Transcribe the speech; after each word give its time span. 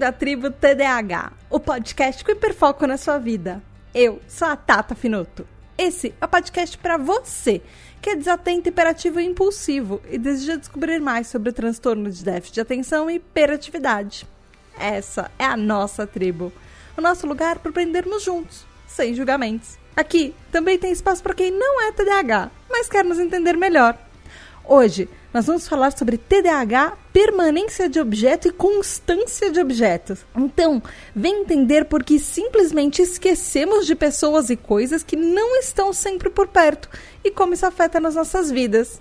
Bem-vindo 0.00 0.06
à 0.06 0.12
tribo 0.12 0.50
TDAH, 0.50 1.32
o 1.50 1.60
podcast 1.60 2.24
com 2.24 2.32
hiperfoco 2.32 2.86
na 2.86 2.96
sua 2.96 3.18
vida. 3.18 3.62
Eu 3.94 4.18
sou 4.26 4.48
a 4.48 4.56
Tata 4.56 4.94
Finoto. 4.94 5.46
Esse 5.76 6.14
é 6.18 6.24
o 6.24 6.28
podcast 6.28 6.78
para 6.78 6.96
você 6.96 7.60
que 8.00 8.08
é 8.08 8.16
desatento, 8.16 8.70
hiperativo 8.70 9.20
e 9.20 9.26
impulsivo 9.26 10.00
e 10.10 10.16
deseja 10.16 10.56
descobrir 10.56 11.00
mais 11.00 11.26
sobre 11.26 11.50
o 11.50 11.52
transtorno 11.52 12.10
de 12.10 12.24
déficit 12.24 12.54
de 12.54 12.60
atenção 12.62 13.10
e 13.10 13.16
hiperatividade. 13.16 14.26
Essa 14.78 15.30
é 15.38 15.44
a 15.44 15.56
nossa 15.56 16.06
tribo, 16.06 16.50
o 16.96 17.02
nosso 17.02 17.26
lugar 17.26 17.58
para 17.58 17.70
aprendermos 17.70 18.22
juntos, 18.22 18.64
sem 18.86 19.12
julgamentos. 19.14 19.78
Aqui 19.94 20.34
também 20.50 20.78
tem 20.78 20.92
espaço 20.92 21.22
para 21.22 21.34
quem 21.34 21.50
não 21.50 21.82
é 21.82 21.92
TDAH, 21.92 22.50
mas 22.70 22.88
quer 22.88 23.04
nos 23.04 23.18
entender 23.18 23.54
melhor. 23.54 23.98
Hoje 24.64 25.10
nós 25.32 25.46
vamos 25.46 25.68
falar 25.68 25.96
sobre 25.96 26.18
TDAH, 26.18 26.96
permanência 27.12 27.88
de 27.88 28.00
objeto 28.00 28.48
e 28.48 28.52
constância 28.52 29.50
de 29.50 29.60
objetos. 29.60 30.24
Então, 30.36 30.82
vem 31.14 31.42
entender 31.42 31.84
por 31.84 32.02
que 32.02 32.18
simplesmente 32.18 33.00
esquecemos 33.00 33.86
de 33.86 33.94
pessoas 33.94 34.50
e 34.50 34.56
coisas 34.56 35.04
que 35.04 35.16
não 35.16 35.56
estão 35.56 35.92
sempre 35.92 36.30
por 36.30 36.48
perto 36.48 36.88
e 37.24 37.30
como 37.30 37.54
isso 37.54 37.64
afeta 37.64 38.00
nas 38.00 38.16
nossas 38.16 38.50
vidas. 38.50 39.00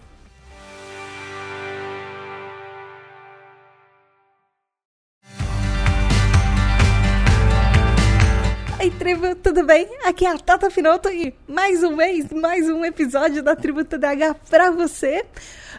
Ei, 8.79 8.91
tribo, 8.91 9.35
tudo 9.35 9.65
bem? 9.65 9.89
Aqui 10.05 10.25
é 10.25 10.31
a 10.31 10.37
Tata 10.37 10.69
Finoto 10.69 11.09
e 11.09 11.33
mais 11.47 11.83
um 11.83 11.97
mês, 11.97 12.31
mais 12.31 12.69
um 12.69 12.85
episódio 12.85 13.43
da 13.43 13.53
Tribo 13.53 13.83
TDAH 13.83 14.35
pra 14.49 14.71
você. 14.71 15.25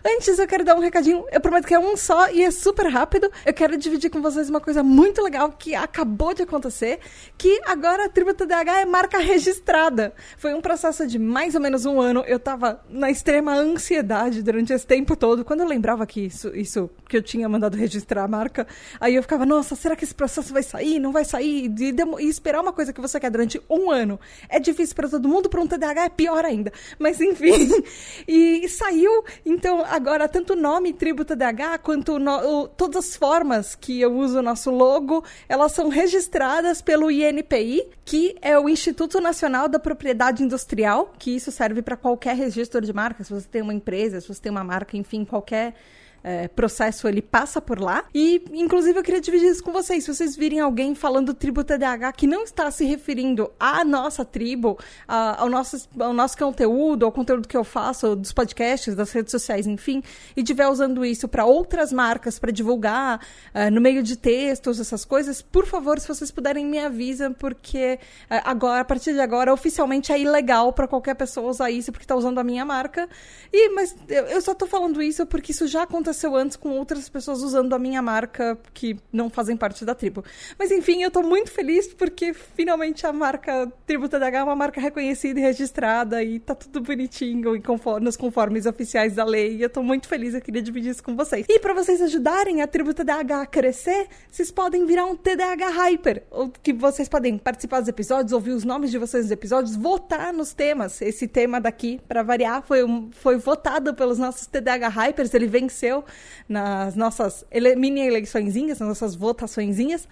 Antes, 0.05 0.39
eu 0.39 0.47
quero 0.47 0.65
dar 0.65 0.75
um 0.75 0.81
recadinho. 0.81 1.27
Eu 1.31 1.41
prometo 1.41 1.67
que 1.67 1.75
é 1.75 1.79
um 1.79 1.97
só 1.97 2.31
e 2.31 2.43
é 2.43 2.51
super 2.51 2.87
rápido. 2.87 3.31
Eu 3.45 3.53
quero 3.53 3.77
dividir 3.77 4.11
com 4.11 4.23
vocês 4.23 4.49
uma 4.49 4.61
coisa 4.61 4.83
muito 4.83 5.23
legal 5.23 5.53
que 5.53 5.75
acabou 5.75 6.33
de 6.33 6.43
acontecer, 6.43 7.01
que 7.37 7.61
agora 7.67 8.07
a 8.07 8.09
Tribo 8.09 8.33
TDAH 8.33 8.81
é 8.81 8.85
marca 8.87 9.19
registrada. 9.19 10.15
Foi 10.39 10.55
um 10.55 10.61
processo 10.61 11.07
de 11.07 11.19
mais 11.19 11.55
ou 11.55 11.61
menos 11.61 11.85
um 11.85 12.01
ano. 12.01 12.25
Eu 12.27 12.39
tava 12.39 12.83
na 12.89 13.11
extrema 13.11 13.55
ansiedade 13.55 14.43
durante 14.43 14.73
esse 14.73 14.87
tempo 14.87 15.15
todo. 15.15 15.45
Quando 15.45 15.61
eu 15.61 15.67
lembrava 15.67 16.07
que 16.07 16.23
isso, 16.23 16.49
isso 16.57 16.89
que 17.07 17.19
eu 17.19 17.23
tinha 17.23 17.49
mandado 17.49 17.77
registrar 17.77 18.25
a 18.25 18.29
marca, 18.29 18.67
aí 18.99 19.15
eu 19.15 19.23
ficava, 19.23 19.45
nossa, 19.45 19.77
será 19.77 19.95
que 19.95 20.05
esse 20.05 20.15
processo 20.15 20.53
vai 20.53 20.63
sair? 20.63 20.99
Não 20.99 21.13
vai 21.13 21.25
sair? 21.27 21.71
E, 21.79 21.95
e 22.21 22.29
esperar 22.29 22.63
uma 22.63 22.73
coisa 22.73 22.93
que 22.93 23.01
você 23.01 23.21
quer 23.21 23.31
durante 23.31 23.61
um 23.69 23.91
ano 23.91 24.19
é 24.49 24.59
difícil 24.59 24.95
para 24.97 25.09
todo 25.09 25.29
mundo, 25.29 25.51
para 25.51 25.61
um 25.61 25.67
TDAH 25.67 26.05
é 26.05 26.09
pior 26.09 26.45
ainda. 26.45 26.73
Mas 26.99 27.21
enfim, 27.21 27.69
e 28.27 28.67
saiu. 28.69 29.25
Então 29.45 29.85
agora 29.91 30.29
tanto 30.29 30.53
o 30.53 30.57
nome 30.57 30.93
Tribo 30.93 31.25
TDAH 31.25 31.79
quanto 31.79 32.19
no, 32.19 32.63
o, 32.63 32.69
todas 32.69 33.07
as 33.07 33.17
formas 33.17 33.75
que 33.75 34.01
eu 34.01 34.15
uso 34.17 34.39
o 34.39 34.43
nosso 34.43 34.71
logo, 34.71 35.25
elas 35.49 35.73
são 35.73 35.89
registradas 35.89 36.81
pelo 36.81 37.11
INPI, 37.11 37.89
que 38.05 38.37
é 38.41 38.59
o 38.59 38.69
Instituto 38.69 39.21
Nacional 39.21 39.69
da 39.69 39.79
Propriedade 39.79 40.43
Industrial, 40.43 41.13
que 41.19 41.35
isso 41.35 41.51
serve 41.51 41.83
para 41.83 41.97
qualquer 41.97 42.37
registro 42.37 42.81
de 42.81 42.93
marca, 42.93 43.25
se 43.25 43.33
você 43.33 43.49
tem 43.49 43.63
uma 43.63 43.75
empresa, 43.75 44.21
se 44.21 44.29
você 44.29 44.41
tem 44.41 44.51
uma 44.51 44.65
marca, 44.65 44.97
enfim, 44.97 45.25
qualquer 45.25 45.75
é, 46.23 46.49
processo 46.49 47.09
ele 47.09 47.23
passa 47.23 47.61
por 47.61 47.81
lá. 47.81 48.05
E, 48.15 48.43
inclusive, 48.53 48.99
eu 48.99 49.03
queria 49.03 49.21
dividir 49.21 49.51
isso 49.51 49.63
com 49.63 49.73
vocês. 49.73 50.05
Se 50.05 50.15
vocês 50.15 50.37
virem 50.37 50.61
alguém 50.61 50.95
falando 50.95 51.35
tribo 51.35 51.65
TDAH 51.65 52.13
que 52.13 52.27
não 52.27 52.45
está 52.45 52.71
se 52.71 52.85
referindo 52.85 53.51
à 53.59 53.85
nossa 53.85 54.25
tribo, 54.25 54.79
a, 55.09 55.41
ao, 55.43 55.49
nosso, 55.49 55.89
ao 55.99 56.13
nosso 56.13 56.37
conteúdo, 56.37 57.07
ao 57.07 57.13
conteúdo 57.13 57.49
que 57.49 57.57
eu 57.57 57.65
faço, 57.65 58.15
dos 58.15 58.33
podcasts, 58.33 58.95
das 58.95 59.11
redes 59.13 59.31
sociais, 59.31 59.67
enfim, 59.67 60.03
e 60.37 60.41
estiver 60.41 60.69
usando 60.69 61.05
isso 61.05 61.29
para 61.29 61.45
outras 61.45 61.93
marcas, 61.93 62.39
para 62.39 62.53
divulgar 62.53 63.21
uh, 63.55 63.71
no 63.71 63.81
meio 63.81 64.03
de 64.03 64.17
textos, 64.17 64.81
essas 64.81 65.05
coisas, 65.05 65.41
por 65.41 65.67
favor, 65.67 65.99
se 65.99 66.09
vocês 66.09 66.31
puderem, 66.31 66.67
me 66.67 66.79
avisem, 66.79 67.33
porque 67.33 67.99
uh, 68.31 68.41
agora, 68.45 68.81
a 68.81 68.85
partir 68.85 69.13
de 69.13 69.21
agora, 69.21 69.53
oficialmente 69.53 70.13
é 70.13 70.19
ilegal 70.19 70.73
para 70.73 70.87
qualquer 70.87 71.15
pessoa 71.15 71.51
usar 71.51 71.71
isso 71.71 71.91
porque 71.91 72.05
está 72.05 72.15
usando 72.15 72.39
a 72.39 72.45
minha 72.45 72.65
marca. 72.65 73.09
E, 73.53 73.71
mas 73.71 73.97
eu, 74.09 74.25
eu 74.25 74.41
só 74.41 74.53
estou 74.53 74.69
falando 74.69 75.03
isso 75.03 75.27
porque 75.27 75.53
isso 75.53 75.67
já 75.67 75.83
aconteceu 75.83 76.10
aconteceu 76.11 76.37
antes 76.37 76.57
com 76.57 76.71
outras 76.71 77.09
pessoas 77.09 77.43
usando 77.43 77.73
a 77.73 77.79
minha 77.79 78.03
marca 78.03 78.59
que 78.75 78.97
não 79.13 79.31
fazem 79.31 79.57
parte 79.57 79.85
da 79.85 79.95
tribo. 79.95 80.25
Mas 80.59 80.71
enfim, 80.71 81.03
eu 81.03 81.11
tô 81.11 81.23
muito 81.23 81.51
feliz 81.51 81.93
porque 81.95 82.35
finalmente 82.35 83.07
a 83.07 83.13
marca 83.13 83.73
Tribo 83.87 84.09
TDH 84.09 84.35
é 84.35 84.43
uma 84.43 84.57
marca 84.57 84.81
reconhecida 84.81 85.39
e 85.39 85.43
registrada 85.43 86.23
e 86.23 86.39
tá 86.39 86.55
tudo 86.55 86.81
bonitinho 86.81 87.57
e 87.57 87.61
conforme, 87.61 88.05
nos 88.05 88.17
conformes 88.17 88.67
oficiais 88.67 89.15
da 89.15 89.25
lei. 89.25 89.57
E 89.57 89.63
eu 89.63 89.71
tô 89.71 89.83
muito 89.83 90.09
feliz, 90.09 90.35
eu 90.35 90.41
queria 90.41 90.63
dividir 90.63 90.91
isso 90.91 91.03
com 91.03 91.17
vocês. 91.17 91.47
E 91.49 91.59
para 91.59 91.73
vocês 91.73 92.03
ajudarem 92.03 92.61
a 92.63 92.67
Tribo 92.67 92.93
TDH 92.93 93.33
a 93.43 93.47
crescer, 93.47 94.09
vocês 94.31 94.51
podem 94.51 94.85
virar 94.85 95.07
um 95.07 95.17
TDH 95.17 95.71
Hyper, 95.71 96.25
que 96.63 96.73
vocês 96.73 97.09
podem 97.09 97.39
participar 97.39 97.81
dos 97.81 97.89
episódios, 97.89 98.33
ouvir 98.33 98.53
os 98.53 98.65
nomes 98.65 98.91
de 98.91 98.99
vocês 98.99 99.25
nos 99.25 99.33
episódios, 99.33 99.77
votar 99.77 100.33
nos 100.33 100.53
temas. 100.53 101.01
Esse 101.01 101.29
tema 101.29 101.61
daqui, 101.61 102.01
para 102.09 102.23
variar, 102.23 102.63
foi, 102.63 102.85
um, 102.85 103.11
foi 103.13 103.37
votado 103.37 103.95
pelos 103.95 104.19
nossos 104.19 104.47
TDH 104.47 104.89
Hypers, 104.89 105.35
ele 105.35 105.47
venceu 105.47 106.00
nas 106.49 106.95
nossas 106.95 107.45
ele 107.51 107.75
mini 107.77 108.07
eleiçõezinhas, 108.07 108.79
nas 108.79 108.89
nossas 108.89 109.15
votaçõezinhas. 109.15 110.09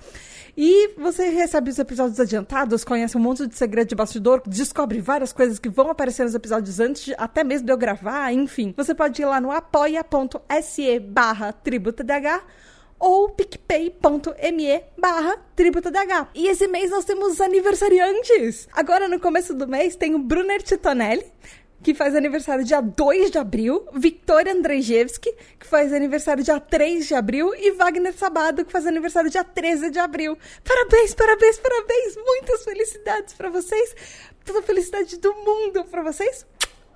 E 0.56 0.94
você 0.98 1.28
recebe 1.28 1.70
os 1.70 1.78
episódios 1.78 2.18
adiantados, 2.18 2.82
conhece 2.82 3.16
um 3.16 3.20
monte 3.20 3.46
de 3.46 3.56
segredo 3.56 3.88
de 3.88 3.94
bastidor, 3.94 4.42
descobre 4.44 5.00
várias 5.00 5.32
coisas 5.32 5.58
que 5.58 5.68
vão 5.68 5.88
aparecer 5.88 6.24
nos 6.24 6.34
episódios 6.34 6.80
antes, 6.80 7.04
de, 7.04 7.14
até 7.16 7.44
mesmo 7.44 7.66
de 7.66 7.72
eu 7.72 7.76
gravar, 7.78 8.32
enfim. 8.32 8.74
Você 8.76 8.94
pode 8.94 9.22
ir 9.22 9.24
lá 9.24 9.40
no 9.40 9.52
apoia.se 9.52 10.98
barra 11.00 11.52
tributadh 11.52 12.42
ou 12.98 13.28
picpay.me 13.28 14.82
barra 14.98 15.36
tributadh. 15.54 16.28
E 16.34 16.48
esse 16.48 16.66
mês 16.66 16.90
nós 16.90 17.04
temos 17.04 17.40
aniversariantes. 17.40 18.68
Agora, 18.72 19.06
no 19.06 19.20
começo 19.20 19.54
do 19.54 19.68
mês, 19.68 19.94
tem 19.94 20.14
o 20.14 20.18
Brunner 20.18 20.62
Titonelli, 20.62 21.24
que 21.82 21.94
faz 21.94 22.14
aniversário 22.14 22.64
dia 22.64 22.80
2 22.80 23.30
de 23.30 23.38
abril, 23.38 23.86
Victoria 23.94 24.52
Andrzejewski, 24.52 25.32
que 25.58 25.66
faz 25.66 25.92
aniversário 25.92 26.42
dia 26.42 26.58
3 26.58 27.06
de 27.06 27.14
abril, 27.14 27.54
e 27.54 27.72
Wagner 27.72 28.12
Sabado, 28.12 28.64
que 28.64 28.72
faz 28.72 28.86
aniversário 28.86 29.30
dia 29.30 29.44
13 29.44 29.90
de 29.90 29.98
abril. 29.98 30.36
Parabéns, 30.64 31.14
parabéns, 31.14 31.58
parabéns! 31.58 32.16
Muitas 32.16 32.64
felicidades 32.64 33.34
para 33.34 33.50
vocês! 33.50 33.94
Toda 34.44 34.60
a 34.60 34.62
felicidade 34.62 35.18
do 35.18 35.32
mundo 35.34 35.84
para 35.84 36.02
vocês! 36.02 36.46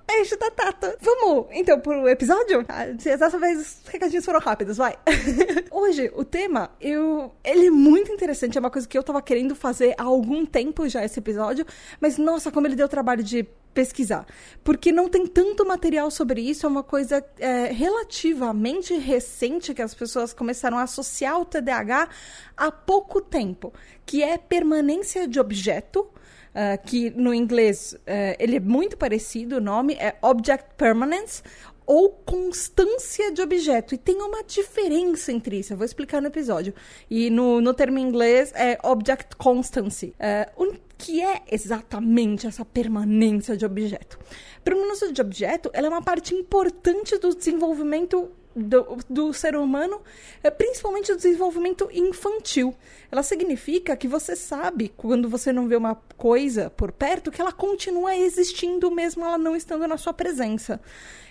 Beijo 0.05 0.37
da 0.37 0.51
Tata. 0.51 0.97
Vamos, 0.99 1.47
então, 1.51 1.79
pro 1.79 2.07
episódio? 2.09 2.65
Ah, 2.67 2.85
dessa 2.85 3.39
vez 3.39 3.59
os 3.59 3.87
recadinhos 3.87 4.25
foram 4.25 4.39
rápidos, 4.39 4.77
vai. 4.77 4.97
Hoje, 5.71 6.11
o 6.13 6.25
tema, 6.25 6.71
eu... 6.79 7.31
Ele 7.43 7.67
é 7.67 7.71
muito 7.71 8.11
interessante, 8.11 8.57
é 8.57 8.59
uma 8.59 8.69
coisa 8.69 8.87
que 8.87 8.97
eu 8.97 9.01
tava 9.01 9.21
querendo 9.21 9.55
fazer 9.55 9.95
há 9.97 10.03
algum 10.03 10.45
tempo 10.45 10.87
já, 10.89 11.05
esse 11.05 11.19
episódio, 11.19 11.65
mas, 12.01 12.17
nossa, 12.17 12.51
como 12.51 12.67
ele 12.67 12.75
deu 12.75 12.89
trabalho 12.89 13.23
de 13.23 13.47
pesquisar. 13.73 14.25
Porque 14.63 14.91
não 14.91 15.09
tem 15.09 15.25
tanto 15.25 15.65
material 15.65 16.09
sobre 16.11 16.41
isso, 16.41 16.65
é 16.65 16.69
uma 16.69 16.83
coisa 16.83 17.23
é, 17.39 17.71
relativamente 17.71 18.93
recente 18.95 19.73
que 19.73 19.81
as 19.81 19.93
pessoas 19.93 20.33
começaram 20.33 20.77
a 20.77 20.83
associar 20.83 21.39
o 21.39 21.45
TDAH 21.45 22.09
há 22.55 22.71
pouco 22.71 23.21
tempo, 23.21 23.73
que 24.05 24.23
é 24.23 24.37
permanência 24.37 25.27
de 25.27 25.39
objeto 25.39 26.07
Uh, 26.53 26.77
que 26.85 27.09
no 27.09 27.33
inglês 27.33 27.93
uh, 27.93 28.37
ele 28.37 28.57
é 28.57 28.59
muito 28.59 28.95
parecido, 28.95 29.57
o 29.57 29.59
nome 29.59 29.95
é 29.95 30.15
Object 30.21 30.75
Permanence 30.77 31.41
ou 31.85 32.09
constância 32.09 33.31
de 33.31 33.41
objeto. 33.41 33.93
E 33.95 33.97
tem 33.97 34.15
uma 34.21 34.43
diferença 34.43 35.31
entre 35.31 35.59
isso, 35.59 35.73
eu 35.73 35.77
vou 35.77 35.85
explicar 35.85 36.21
no 36.21 36.27
episódio. 36.27 36.73
E 37.09 37.29
no, 37.29 37.61
no 37.61 37.73
termo 37.73 37.97
em 37.97 38.03
inglês 38.03 38.51
é 38.55 38.77
Object 38.83 39.35
Constancy. 39.35 40.13
Uh, 40.57 40.63
o 40.63 40.75
que 40.97 41.21
é 41.21 41.41
exatamente 41.51 42.47
essa 42.47 42.63
permanência 42.63 43.57
de 43.57 43.65
objeto? 43.65 44.17
Permanência 44.63 45.11
de 45.11 45.21
objeto 45.21 45.69
ela 45.73 45.87
é 45.87 45.89
uma 45.89 46.01
parte 46.01 46.33
importante 46.33 47.17
do 47.17 47.35
desenvolvimento 47.35 48.31
do, 48.55 48.97
do, 49.09 49.33
ser 49.33 49.55
humano, 49.55 50.01
é 50.43 50.49
principalmente 50.49 51.11
o 51.11 51.15
desenvolvimento 51.15 51.89
infantil. 51.91 52.75
Ela 53.11 53.23
significa 53.23 53.95
que 53.97 54.07
você 54.07 54.35
sabe, 54.35 54.93
quando 54.95 55.27
você 55.27 55.51
não 55.51 55.67
vê 55.67 55.75
uma 55.75 55.95
coisa 56.17 56.69
por 56.69 56.91
perto, 56.91 57.31
que 57.31 57.41
ela 57.41 57.51
continua 57.51 58.15
existindo 58.15 58.91
mesmo 58.91 59.25
ela 59.25 59.37
não 59.37 59.55
estando 59.55 59.87
na 59.87 59.97
sua 59.97 60.13
presença. 60.13 60.79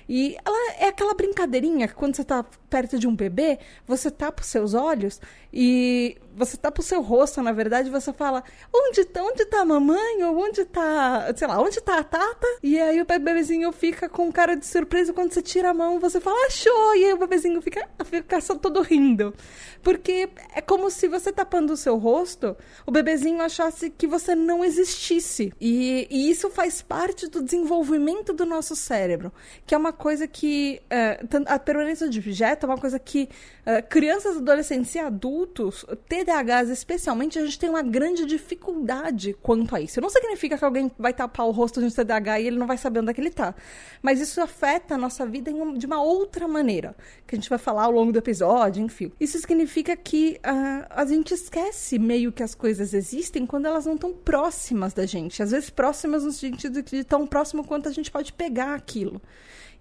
E 0.09 0.37
ela 0.45 0.73
é 0.79 0.89
aquela 0.89 1.15
brincadeirinha 1.15 1.89
que 1.89 1.95
quando 1.95 2.17
você 2.17 2.23
está 2.23 2.45
perto 2.69 2.99
de 2.99 3.07
um 3.07 3.15
bebê, 3.15 3.59
você 3.87 4.11
tapa 4.11 4.43
os 4.43 4.49
seus 4.49 4.75
olhos 4.75 5.21
e 5.53 6.17
você 6.35 6.57
tá 6.57 6.71
pro 6.71 6.83
seu 6.83 7.03
rosto, 7.03 7.43
na 7.43 7.53
verdade, 7.53 7.91
você 7.91 8.13
fala: 8.13 8.43
onde 8.75 9.05
tá, 9.05 9.23
onde 9.23 9.45
tá 9.45 9.61
a 9.61 9.65
mamãe? 9.65 10.23
Ou 10.25 10.39
onde 10.39 10.65
tá, 10.65 11.33
sei 11.37 11.47
lá, 11.47 11.61
onde 11.61 11.81
tá 11.81 11.99
a 11.99 12.05
Tata? 12.05 12.47
E 12.63 12.81
aí 12.81 13.01
o 13.01 13.05
bebezinho 13.05 13.71
fica 13.73 14.09
com 14.09 14.33
cara 14.33 14.57
de 14.57 14.67
surpresa 14.67 15.13
quando 15.13 15.33
você 15.33 15.43
tira 15.43 15.71
a 15.71 15.75
mão, 15.75 16.01
você 16.01 16.21
fala, 16.21 16.47
achou! 16.47 16.97
E 16.97 17.05
aí 17.05 17.13
o 17.13 17.19
bebezinho 17.19 17.61
fica, 17.61 17.89
fica 18.05 18.41
só 18.41 18.55
todo 18.55 18.81
rindo. 18.81 19.35
Porque 19.83 20.31
é 20.55 20.61
como 20.61 20.91
se 20.91 21.09
você 21.09 21.33
tapando 21.33 21.73
o 21.73 21.77
seu 21.77 21.97
rosto, 21.97 22.57
o 22.87 22.91
bebezinho 22.91 23.43
achasse 23.43 23.91
que 23.91 24.07
você 24.07 24.35
não 24.35 24.65
existisse. 24.65 25.53
E, 25.61 26.07
e 26.11 26.31
isso 26.31 26.49
faz 26.49 26.81
parte 26.81 27.27
do 27.29 27.43
desenvolvimento 27.43 28.33
do 28.33 28.47
nosso 28.47 28.75
cérebro, 28.75 29.33
que 29.67 29.75
é 29.75 29.79
uma 29.79 29.92
coisa 29.93 30.27
que. 30.27 30.81
É, 30.91 31.21
a 31.47 31.59
permanência 31.59 32.09
de 32.09 32.19
objeto 32.19 32.67
é 32.67 32.69
uma 32.69 32.79
coisa 32.79 32.99
que 32.99 33.29
é, 33.65 33.81
crianças, 33.81 34.39
adolescentes 34.39 34.93
e 34.95 34.99
adultos, 34.99 35.87
TDAHs 36.09 36.69
especialmente, 36.69 37.39
a 37.39 37.45
gente 37.45 37.59
tem 37.59 37.71
uma 37.71 37.83
grande 37.83 38.27
dificuldade 38.27 39.37
quanto 39.41 39.77
a 39.77 39.81
isso. 39.81 40.01
Não 40.01 40.11
significa 40.11 40.59
que 40.59 40.65
alguém 40.65 40.91
vai 40.99 41.13
tapar 41.13 41.47
o 41.47 41.53
rosto 41.53 41.81
de 41.81 41.87
um 41.87 41.91
TDAH 41.91 42.41
e 42.41 42.47
ele 42.49 42.59
não 42.59 42.67
vai 42.67 42.77
saber 42.77 43.01
onde 43.01 43.11
é 43.11 43.15
que 43.15 43.21
ele 43.21 43.31
tá. 43.31 43.55
Mas 44.03 44.21
isso 44.21 44.41
afeta 44.41 44.97
a 44.97 44.99
nossa 44.99 45.25
vida 45.25 45.51
em, 45.51 45.75
de 45.75 45.87
uma 45.87 46.03
outra 46.03 46.49
maneira, 46.49 46.97
que 47.25 47.37
a 47.37 47.39
gente 47.39 47.49
vai 47.49 47.59
falar 47.59 47.85
ao 47.85 47.93
longo 47.93 48.11
do 48.11 48.19
episódio, 48.19 48.83
enfim. 48.83 49.13
Isso 49.21 49.39
significa 49.39 49.97
que 49.97 50.41
uh, 50.45 50.87
a 50.91 51.05
gente 51.05 51.33
esquece 51.33 51.99
meio 51.99 52.33
que 52.33 52.43
as 52.43 52.55
coisas 52.55 52.93
existem 52.93 53.47
quando 53.47 53.67
elas 53.67 53.87
não 53.87 53.95
estão 53.95 54.13
próximas 54.13 54.93
da 54.93 55.07
gente. 55.07 55.41
Às 55.41 55.53
vezes 55.53 55.71
próximas 55.71 56.25
no 56.25 56.33
sentido 56.33 56.83
de 56.83 57.05
tão 57.05 57.27
próximo 57.29 57.65
quanto 57.65 57.89
a 57.89 57.93
gente 57.93 58.11
pode 58.11 58.33
pegar 58.33 58.75
aquilo. 58.75 59.23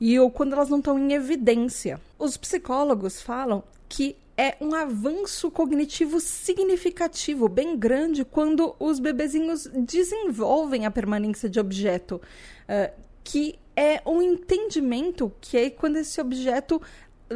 E 0.02 0.20
ou 0.20 0.32
quando 0.32 0.54
elas 0.54 0.68
não 0.68 0.80
estão 0.80 0.98
em 0.98 1.14
evidência. 1.14 2.02
Os 2.18 2.36
psicólogos 2.36 3.22
falam 3.22 3.64
que 3.88 4.18
é 4.36 4.58
um 4.60 4.74
avanço 4.74 5.52
cognitivo 5.52 6.20
significativo, 6.20 7.48
bem 7.48 7.78
grande, 7.78 8.26
quando 8.26 8.76
os 8.80 9.00
bebezinhos 9.00 9.70
desenvolvem 9.72 10.88
a 10.88 10.92
permanência 10.92 11.48
de 11.48 11.60
objeto, 11.60 12.16
uh, 12.16 12.92
que 13.24 13.60
é 13.76 14.02
um 14.04 14.20
entendimento 14.20 15.32
que 15.40 15.58
é 15.58 15.70
quando 15.70 15.98
esse 15.98 16.20
objeto 16.20 16.82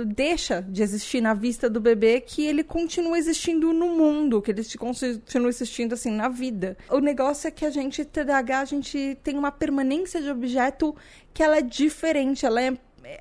deixa 0.04 0.62
de 0.62 0.84
existir 0.84 1.22
na 1.22 1.34
vista 1.34 1.70
do 1.70 1.80
bebê 1.80 2.20
que 2.20 2.46
ele 2.46 2.64
continua 2.64 3.18
existindo 3.18 3.72
no 3.72 3.88
mundo, 3.90 4.42
que 4.42 4.52
ele 4.52 4.64
continua 4.78 5.50
existindo 5.50 5.94
assim 5.94 6.12
na 6.12 6.28
vida. 6.28 6.78
O 6.90 7.00
negócio 7.00 7.48
é 7.48 7.52
que 7.52 7.66
a 7.66 7.70
gente 7.70 8.04
TDAH, 8.04 8.60
a 8.60 8.66
gente 8.66 9.18
tem 9.24 9.38
uma 9.38 9.52
permanência 9.52 10.22
de 10.22 10.30
objeto 10.30 10.96
que 11.34 11.44
ela 11.44 11.58
é 11.58 11.62
diferente, 11.62 12.46
ela 12.46 12.62
é 12.62 12.78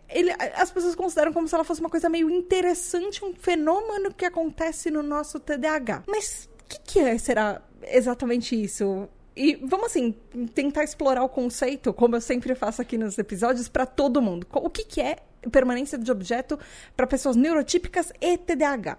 ele, 0.09 0.31
as 0.57 0.71
pessoas 0.71 0.95
consideram 0.95 1.33
como 1.33 1.47
se 1.47 1.55
ela 1.55 1.65
fosse 1.65 1.81
uma 1.81 1.91
coisa 1.91 2.09
meio 2.09 2.31
interessante, 2.31 3.23
um 3.25 3.35
fenômeno 3.35 4.15
que 4.15 4.25
acontece 4.25 4.91
no 4.91 5.03
nosso 5.03 5.39
TDAH. 5.39 6.05
Mas 6.07 6.49
o 6.61 6.65
que, 6.69 6.79
que 6.81 6.99
é, 7.01 7.19
será 7.19 7.61
exatamente 7.83 8.61
isso? 8.61 9.09
E 9.37 9.57
vamos 9.57 9.87
assim, 9.87 10.15
tentar 10.55 10.85
explorar 10.85 11.25
o 11.25 11.29
conceito, 11.29 11.93
como 11.93 12.15
eu 12.15 12.21
sempre 12.21 12.55
faço 12.55 12.81
aqui 12.81 12.97
nos 12.97 13.19
episódios, 13.19 13.69
para 13.69 13.85
todo 13.85 14.23
mundo. 14.23 14.47
O 14.53 14.71
que, 14.71 14.85
que 14.85 15.01
é 15.01 15.17
permanência 15.51 15.99
de 15.99 16.11
objeto 16.11 16.59
para 16.97 17.07
pessoas 17.07 17.35
neurotípicas 17.35 18.13
e 18.21 18.39
TDAH? 18.39 18.97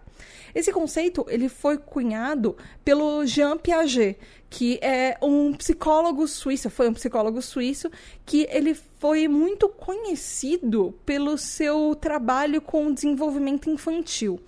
Esse 0.54 0.74
conceito 0.74 1.26
ele 1.30 1.48
foi 1.48 1.78
cunhado 1.78 2.58
pelo 2.84 3.26
Jean 3.26 3.58
Piaget, 3.58 4.18
que 4.50 4.78
é 4.82 5.18
um 5.22 5.54
psicólogo 5.54 6.28
suíço, 6.28 6.70
foi 6.70 6.90
um 6.90 6.94
psicólogo 6.94 7.42
suíço 7.42 7.90
que 8.26 8.48
ele 8.52 8.74
foi 9.00 9.28
muito 9.30 9.70
conhecido 9.70 10.94
pelo 11.06 11.38
seu 11.38 11.96
trabalho 11.96 12.62
com 12.62 12.94
desenvolvimento 12.94 13.70
infantil. 13.70 14.40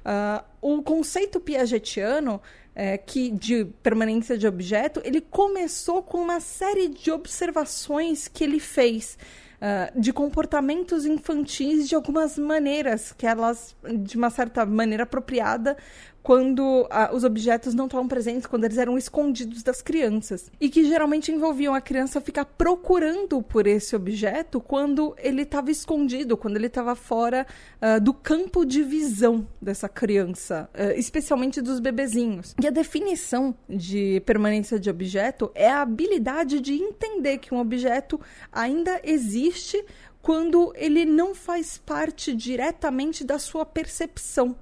Uh, 0.00 0.42
o 0.62 0.82
conceito 0.82 1.38
piagetiano 1.40 2.40
é, 2.74 2.96
que 2.96 3.30
de 3.30 3.64
permanência 3.82 4.38
de 4.38 4.46
objeto, 4.46 5.00
ele 5.04 5.20
começou 5.20 6.02
com 6.02 6.18
uma 6.18 6.40
série 6.40 6.88
de 6.88 7.10
observações 7.10 8.28
que 8.28 8.44
ele 8.44 8.60
fez 8.60 9.18
uh, 9.60 10.00
de 10.00 10.12
comportamentos 10.12 11.04
infantis 11.04 11.88
de 11.88 11.94
algumas 11.94 12.38
maneiras, 12.38 13.12
que 13.12 13.26
elas, 13.26 13.76
de 13.84 14.16
uma 14.16 14.30
certa 14.30 14.64
maneira 14.64 15.02
apropriada, 15.02 15.76
quando 16.22 16.86
ah, 16.90 17.10
os 17.12 17.24
objetos 17.24 17.74
não 17.74 17.86
estavam 17.86 18.06
presentes, 18.06 18.46
quando 18.46 18.64
eles 18.64 18.78
eram 18.78 18.98
escondidos 18.98 19.62
das 19.62 19.80
crianças. 19.80 20.50
E 20.60 20.68
que 20.68 20.84
geralmente 20.84 21.32
envolviam 21.32 21.74
a 21.74 21.80
criança 21.80 22.20
ficar 22.20 22.44
procurando 22.44 23.42
por 23.42 23.66
esse 23.66 23.96
objeto 23.96 24.60
quando 24.60 25.14
ele 25.18 25.42
estava 25.42 25.70
escondido, 25.70 26.36
quando 26.36 26.56
ele 26.56 26.66
estava 26.66 26.94
fora 26.94 27.46
uh, 27.80 28.00
do 28.00 28.12
campo 28.12 28.64
de 28.64 28.82
visão 28.82 29.46
dessa 29.60 29.88
criança, 29.88 30.68
uh, 30.74 30.98
especialmente 30.98 31.60
dos 31.60 31.80
bebezinhos. 31.80 32.54
E 32.62 32.66
a 32.66 32.70
definição 32.70 33.54
de 33.68 34.20
permanência 34.26 34.78
de 34.78 34.90
objeto 34.90 35.50
é 35.54 35.68
a 35.68 35.82
habilidade 35.82 36.60
de 36.60 36.74
entender 36.74 37.38
que 37.38 37.54
um 37.54 37.58
objeto 37.58 38.20
ainda 38.52 39.00
existe 39.02 39.82
quando 40.22 40.72
ele 40.76 41.06
não 41.06 41.34
faz 41.34 41.78
parte 41.78 42.34
diretamente 42.34 43.24
da 43.24 43.38
sua 43.38 43.64
percepção 43.64 44.54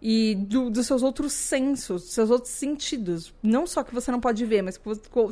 e 0.00 0.34
do, 0.34 0.70
dos 0.70 0.86
seus 0.86 1.02
outros 1.02 1.32
sensos, 1.32 2.02
dos 2.02 2.12
seus 2.12 2.30
outros 2.30 2.52
sentidos. 2.52 3.34
Não 3.42 3.66
só 3.66 3.82
que 3.82 3.92
você 3.92 4.10
não 4.10 4.20
pode 4.20 4.44
ver, 4.44 4.62
mas 4.62 4.76
que 4.76 4.84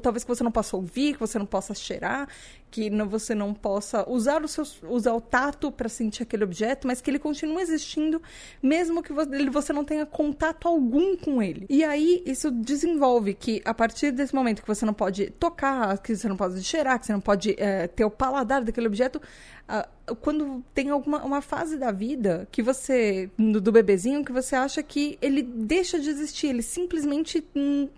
talvez 0.03 0.25
que 0.25 0.29
você 0.29 0.43
não 0.43 0.51
possa 0.51 0.77
ouvir, 0.77 1.15
que 1.15 1.21
você 1.21 1.39
não 1.39 1.47
possa 1.47 1.73
cheirar, 1.75 2.29
que 2.71 2.91
não, 2.91 3.09
você 3.09 3.35
não 3.35 3.55
possa 3.55 4.09
usar 4.11 4.45
o, 4.45 4.49
seu, 4.49 4.65
usar 4.91 5.15
o 5.15 5.21
tato 5.21 5.71
para 5.71 5.89
sentir 5.89 6.25
aquele 6.25 6.45
objeto, 6.45 6.87
mas 6.87 7.01
que 7.01 7.09
ele 7.09 7.19
continue 7.19 7.63
existindo, 7.63 8.21
mesmo 8.63 9.03
que 9.03 9.13
você, 9.13 9.49
você 9.49 9.73
não 9.73 9.85
tenha 9.85 10.05
contato 10.05 10.67
algum 10.67 11.17
com 11.17 11.41
ele. 11.41 11.67
E 11.71 11.85
aí 11.85 12.23
isso 12.27 12.51
desenvolve 12.51 13.35
que 13.35 13.63
a 13.65 13.73
partir 13.73 14.11
desse 14.11 14.35
momento 14.35 14.63
que 14.63 14.69
você 14.69 14.85
não 14.85 14.95
pode 14.95 15.31
tocar, 15.31 15.97
que 15.99 16.15
você 16.15 16.29
não 16.29 16.37
pode 16.37 16.63
cheirar, 16.65 16.99
que 16.99 17.07
você 17.07 17.13
não 17.13 17.21
pode 17.21 17.55
é, 17.57 17.87
ter 17.87 18.05
o 18.05 18.11
paladar 18.11 18.65
daquele 18.65 18.89
objeto, 18.89 19.21
quando 20.21 20.65
tem 20.73 20.91
alguma 20.91 21.25
uma 21.25 21.41
fase 21.41 21.77
da 21.77 21.91
vida 21.91 22.47
que 22.53 22.63
você 22.63 23.31
do, 23.37 23.61
do, 23.61 23.73
bebezinho 23.73 24.25
que 24.25 24.33
você 24.33 24.55
acha 24.55 24.83
que 24.83 25.19
ele 25.21 25.43
deixa 25.43 25.99
de 25.99 26.09
existir, 26.09 26.49
ele 26.49 26.63
simplesmente 26.63 27.45
hum, 27.55 27.89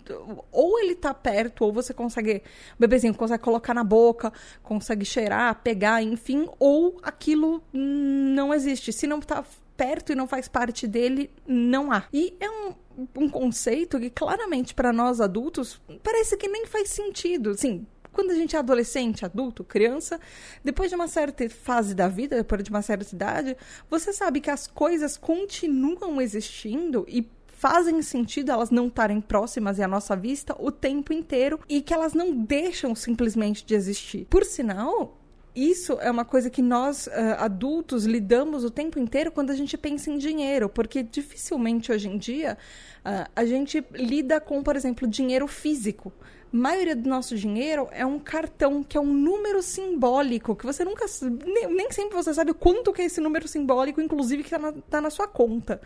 ou 0.51 0.79
ele 0.79 0.95
tá 0.95 1.13
perto 1.13 1.65
ou 1.65 1.71
você 1.71 1.93
consegue 1.93 2.41
o 2.77 2.79
bebezinho 2.79 3.13
consegue 3.13 3.43
colocar 3.43 3.73
na 3.73 3.83
boca, 3.83 4.33
consegue 4.63 5.05
cheirar, 5.05 5.61
pegar, 5.63 6.01
enfim, 6.01 6.47
ou 6.57 6.97
aquilo 7.03 7.61
não 7.73 8.53
existe. 8.53 8.91
Se 8.91 9.05
não 9.05 9.19
tá 9.19 9.43
perto 9.75 10.11
e 10.11 10.15
não 10.15 10.27
faz 10.27 10.47
parte 10.47 10.85
dele, 10.85 11.31
não 11.47 11.91
há. 11.91 12.03
E 12.11 12.35
é 12.39 12.49
um, 12.49 12.73
um 13.15 13.29
conceito 13.29 13.99
que 13.99 14.09
claramente 14.09 14.73
para 14.73 14.91
nós 14.91 15.21
adultos 15.21 15.81
parece 16.03 16.35
que 16.35 16.47
nem 16.47 16.65
faz 16.65 16.89
sentido. 16.89 17.57
Sim, 17.57 17.85
quando 18.19 18.31
a 18.31 18.35
gente 18.35 18.53
é 18.53 18.59
adolescente, 18.59 19.23
adulto, 19.23 19.63
criança, 19.63 20.19
depois 20.61 20.89
de 20.89 20.95
uma 20.95 21.07
certa 21.07 21.49
fase 21.49 21.95
da 21.95 22.09
vida, 22.09 22.35
depois 22.35 22.61
de 22.61 22.69
uma 22.69 22.81
certa 22.81 23.15
idade, 23.15 23.55
você 23.89 24.11
sabe 24.11 24.41
que 24.41 24.51
as 24.51 24.67
coisas 24.67 25.15
continuam 25.15 26.19
existindo 26.19 27.05
e 27.07 27.25
fazem 27.47 28.01
sentido 28.01 28.51
elas 28.51 28.71
não 28.71 28.87
estarem 28.87 29.21
próximas 29.21 29.77
e 29.77 29.83
à 29.83 29.87
nossa 29.87 30.17
vista 30.17 30.53
o 30.59 30.69
tempo 30.69 31.13
inteiro 31.13 31.61
e 31.69 31.81
que 31.81 31.93
elas 31.93 32.13
não 32.13 32.35
deixam 32.35 32.93
simplesmente 32.93 33.65
de 33.65 33.73
existir. 33.73 34.27
Por 34.29 34.43
sinal, 34.43 35.17
isso 35.55 35.93
é 36.01 36.11
uma 36.11 36.25
coisa 36.25 36.49
que 36.49 36.61
nós, 36.61 37.07
uh, 37.07 37.11
adultos, 37.37 38.03
lidamos 38.03 38.65
o 38.65 38.69
tempo 38.69 38.99
inteiro 38.99 39.31
quando 39.31 39.49
a 39.49 39.55
gente 39.55 39.77
pensa 39.77 40.11
em 40.11 40.17
dinheiro, 40.17 40.67
porque 40.67 41.03
dificilmente 41.03 41.89
hoje 41.89 42.09
em 42.09 42.17
dia 42.17 42.57
uh, 43.05 43.29
a 43.33 43.45
gente 43.45 43.81
lida 43.93 44.41
com, 44.41 44.61
por 44.61 44.75
exemplo, 44.75 45.07
dinheiro 45.07 45.47
físico. 45.47 46.11
Maioria 46.51 46.95
do 46.95 47.07
nosso 47.07 47.35
dinheiro 47.35 47.87
é 47.91 48.05
um 48.05 48.19
cartão, 48.19 48.83
que 48.83 48.97
é 48.97 49.01
um 49.01 49.13
número 49.13 49.61
simbólico, 49.61 50.55
que 50.55 50.65
você 50.65 50.83
nunca. 50.83 51.05
Nem, 51.45 51.67
nem 51.73 51.91
sempre 51.91 52.15
você 52.15 52.33
sabe 52.33 52.53
quanto 52.53 52.91
que 52.91 53.01
é 53.01 53.05
esse 53.05 53.21
número 53.21 53.47
simbólico, 53.47 54.01
inclusive 54.01 54.43
que 54.43 54.47
está 54.47 54.59
na, 54.59 54.73
tá 54.89 55.01
na 55.01 55.09
sua 55.09 55.27
conta. 55.27 55.79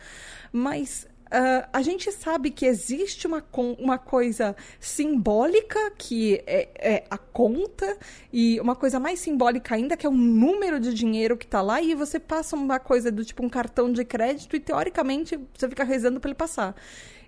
Mas 0.52 1.08
Uh, 1.34 1.66
a 1.74 1.82
gente 1.82 2.12
sabe 2.12 2.52
que 2.52 2.64
existe 2.64 3.26
uma, 3.26 3.44
uma 3.80 3.98
coisa 3.98 4.56
simbólica, 4.80 5.80
que 5.98 6.44
é, 6.46 6.70
é, 6.76 7.04
a 7.10 7.18
conta, 7.18 7.98
e 8.32 8.60
uma 8.60 8.76
coisa 8.76 9.00
mais 9.00 9.20
simbólica 9.20 9.74
ainda, 9.74 9.98
que 9.98 10.06
é 10.06 10.10
o 10.10 10.14
número 10.14 10.80
de 10.80 10.94
dinheiro 10.94 11.36
que 11.36 11.46
está 11.46 11.60
lá, 11.60 11.82
e 11.82 11.96
você 11.96 12.20
passa 12.20 12.56
uma 12.56 12.78
coisa 12.78 13.12
do 13.12 13.26
tipo 13.26 13.44
um 13.44 13.50
cartão 13.50 13.92
de 13.92 14.06
crédito, 14.06 14.56
e 14.56 14.60
teoricamente 14.60 15.40
você 15.58 15.68
fica 15.68 15.84
rezando 15.84 16.20
para 16.20 16.30
ele 16.30 16.36
passar. 16.36 16.76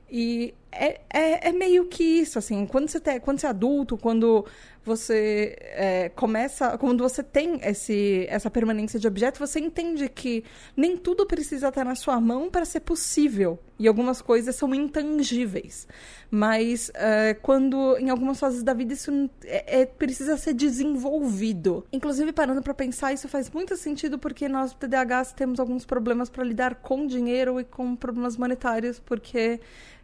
E 0.10 0.54
é, 0.72 1.00
é, 1.12 1.50
é, 1.50 1.52
meio 1.52 1.86
que 1.88 2.04
isso, 2.04 2.38
assim, 2.38 2.66
quando 2.66 2.90
você, 2.90 3.00
tem, 3.00 3.20
quando 3.20 3.40
você 3.40 3.48
é 3.48 3.50
adulto, 3.50 3.98
quando 3.98 4.46
você 4.86 5.58
é, 5.60 6.10
começa, 6.10 6.78
quando 6.78 7.04
você 7.04 7.24
tem 7.24 7.60
esse, 7.64 8.28
essa 8.30 8.52
permanência 8.52 9.00
de 9.00 9.08
objeto, 9.08 9.40
você 9.40 9.60
entende 9.60 10.08
que 10.08 10.44
nem 10.78 10.96
tudo 10.96 11.26
precisa 11.26 11.70
estar 11.70 11.84
na 11.84 11.96
sua 11.96 12.22
mão 12.22 12.50
para 12.52 12.64
ser 12.66 12.82
possível. 12.82 13.60
E 13.78 13.88
algumas 13.88 14.22
coisas 14.22 14.56
são 14.56 14.74
intangíveis. 14.74 15.88
Mas 16.30 16.92
é, 16.94 17.34
quando, 17.34 17.98
em 17.98 18.10
algumas 18.10 18.40
fases 18.40 18.64
da 18.64 18.74
vida, 18.74 18.94
isso 18.94 19.12
é, 19.44 19.82
é 19.82 19.86
precisa 19.86 20.38
ser 20.38 20.54
desenvolvido. 20.54 21.86
Inclusive, 21.92 22.32
parando 22.32 22.62
para 22.62 22.74
pensar, 22.74 23.12
isso 23.12 23.28
faz 23.28 23.50
muito 23.50 23.76
sentido 23.76 24.20
porque 24.20 24.48
nós, 24.48 24.74
TDAHs, 24.74 25.34
temos 25.34 25.60
alguns 25.60 25.84
problemas 25.84 26.30
para 26.30 26.44
lidar 26.44 26.76
com 26.76 27.08
dinheiro 27.08 27.60
e 27.60 27.64
com 27.64 27.96
problemas 27.96 28.38
monetários, 28.38 29.00
porque 29.00 29.60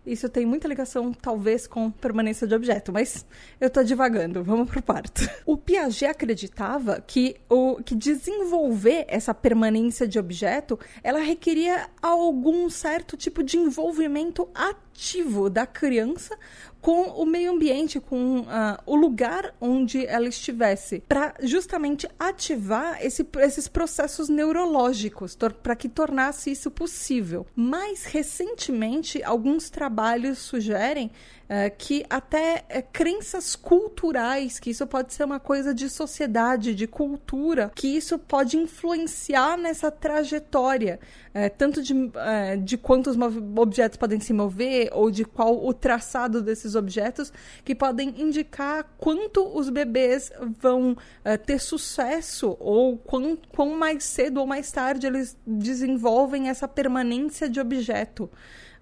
isso 0.05 0.27
tem 0.27 0.45
muita 0.45 0.67
ligação, 0.67 1.13
talvez, 1.13 1.67
com 1.67 1.91
permanência 1.91 2.47
de 2.47 2.55
objeto, 2.55 2.91
mas 2.91 3.25
eu 3.59 3.69
tô 3.69 3.83
divagando, 3.83 4.43
vamos 4.43 4.69
pro 4.69 4.81
parto. 4.81 5.21
O 5.45 5.57
Piaget 5.57 6.05
acreditava 6.05 7.01
que, 7.01 7.35
o, 7.49 7.81
que 7.83 7.93
desenvolver 7.93 9.05
essa 9.07 9.33
permanência 9.33 10.07
de 10.07 10.17
objeto, 10.17 10.79
ela 11.03 11.19
requeria 11.19 11.89
algum 12.01 12.69
certo 12.69 13.17
tipo 13.17 13.43
de 13.43 13.57
envolvimento 13.57 14.47
ativo 14.53 15.49
da 15.49 15.65
criança 15.65 16.37
com 16.81 17.03
o 17.03 17.25
meio 17.25 17.51
ambiente, 17.51 17.99
com 17.99 18.39
uh, 18.39 18.45
o 18.85 18.95
lugar 18.95 19.53
onde 19.61 20.05
ela 20.05 20.27
estivesse, 20.27 21.03
para 21.07 21.35
justamente 21.41 22.07
ativar 22.19 22.97
esse, 23.01 23.25
esses 23.39 23.67
processos 23.67 24.27
neurológicos, 24.27 25.37
para 25.61 25.75
que 25.75 25.87
tornasse 25.87 26.51
isso 26.51 26.71
possível. 26.71 27.45
Mais 27.55 28.03
recentemente, 28.05 29.23
alguns 29.23 29.69
trabalhos 29.69 30.39
sugerem 30.39 31.11
é, 31.51 31.69
que 31.69 32.05
até 32.09 32.63
é, 32.69 32.81
crenças 32.81 33.57
culturais, 33.57 34.57
que 34.57 34.69
isso 34.69 34.87
pode 34.87 35.13
ser 35.13 35.25
uma 35.25 35.37
coisa 35.37 35.73
de 35.73 35.89
sociedade, 35.89 36.73
de 36.73 36.87
cultura, 36.87 37.69
que 37.75 37.89
isso 37.89 38.17
pode 38.17 38.55
influenciar 38.55 39.57
nessa 39.57 39.91
trajetória, 39.91 40.97
é, 41.33 41.49
tanto 41.49 41.83
de, 41.83 41.93
é, 42.15 42.55
de 42.55 42.77
quantos 42.77 43.17
objetos 43.57 43.97
podem 43.97 44.21
se 44.21 44.31
mover 44.31 44.91
ou 44.93 45.11
de 45.11 45.25
qual 45.25 45.67
o 45.67 45.73
traçado 45.73 46.41
desses 46.41 46.73
objetos, 46.73 47.33
que 47.65 47.75
podem 47.75 48.21
indicar 48.21 48.89
quanto 48.97 49.45
os 49.45 49.69
bebês 49.69 50.31
vão 50.57 50.95
é, 51.21 51.35
ter 51.35 51.59
sucesso 51.59 52.55
ou 52.61 52.97
quão, 52.97 53.37
quão 53.53 53.77
mais 53.77 54.05
cedo 54.05 54.39
ou 54.39 54.47
mais 54.47 54.71
tarde 54.71 55.05
eles 55.05 55.35
desenvolvem 55.45 56.47
essa 56.47 56.65
permanência 56.65 57.49
de 57.49 57.59
objeto. 57.59 58.31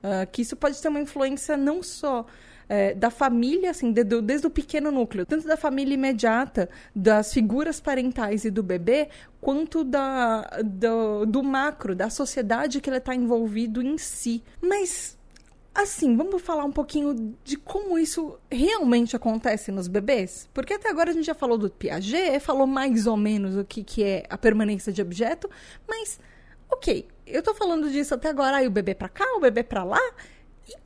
Uh, 0.02 0.26
que 0.32 0.44
isso 0.44 0.56
pode 0.56 0.82
ter 0.82 0.88
uma 0.88 1.02
influência 1.02 1.58
não 1.58 1.84
só 1.84 2.26
é, 2.70 2.94
da 2.94 3.10
família, 3.10 3.72
assim, 3.72 3.92
de, 3.92 4.04
do, 4.04 4.22
desde 4.22 4.46
o 4.48 4.50
pequeno 4.50 4.92
núcleo, 4.92 5.26
tanto 5.26 5.48
da 5.48 5.58
família 5.58 5.96
imediata, 5.96 6.70
das 6.96 7.34
figuras 7.34 7.82
parentais 7.82 8.46
e 8.46 8.52
do 8.52 8.62
bebê, 8.62 9.10
quanto 9.42 9.84
da, 9.84 10.42
do, 10.64 11.26
do 11.26 11.44
macro, 11.44 11.96
da 11.96 12.10
sociedade 12.10 12.80
que 12.80 12.90
ele 12.90 12.98
está 12.98 13.16
envolvido 13.16 13.82
em 13.82 13.98
si. 13.98 14.44
Mas 14.62 15.18
Assim, 15.74 16.18
vamos 16.18 16.42
falar 16.42 16.66
um 16.66 16.72
pouquinho 16.72 17.38
de 17.44 17.56
como 17.56 17.98
isso 17.98 18.38
realmente 18.52 19.16
acontece 19.16 19.72
nos 19.72 19.88
bebês? 19.88 20.50
Porque 20.54 20.74
até 20.74 20.90
agora 20.90 21.12
a 21.12 21.14
gente 21.14 21.26
já 21.26 21.36
falou 21.36 21.58
do 21.58 21.70
Piaget, 21.70 22.40
falou 22.42 22.68
mais 22.68 23.08
ou 23.08 23.16
menos 23.16 23.56
o 23.56 23.64
que, 23.64 23.84
que 23.84 24.04
é 24.04 24.26
a 24.30 24.38
permanência 24.38 24.92
de 24.92 25.02
objeto, 25.02 25.50
mas, 25.88 26.20
ok, 26.70 27.08
eu 27.26 27.42
tô 27.44 27.54
falando 27.54 27.90
disso 27.90 28.14
até 28.14 28.30
agora, 28.30 28.58
aí 28.58 28.68
o 28.68 28.72
bebê 28.72 28.94
pra 28.94 29.08
cá, 29.08 29.24
o 29.38 29.40
bebê 29.40 29.64
pra 29.64 29.84
lá, 29.84 30.02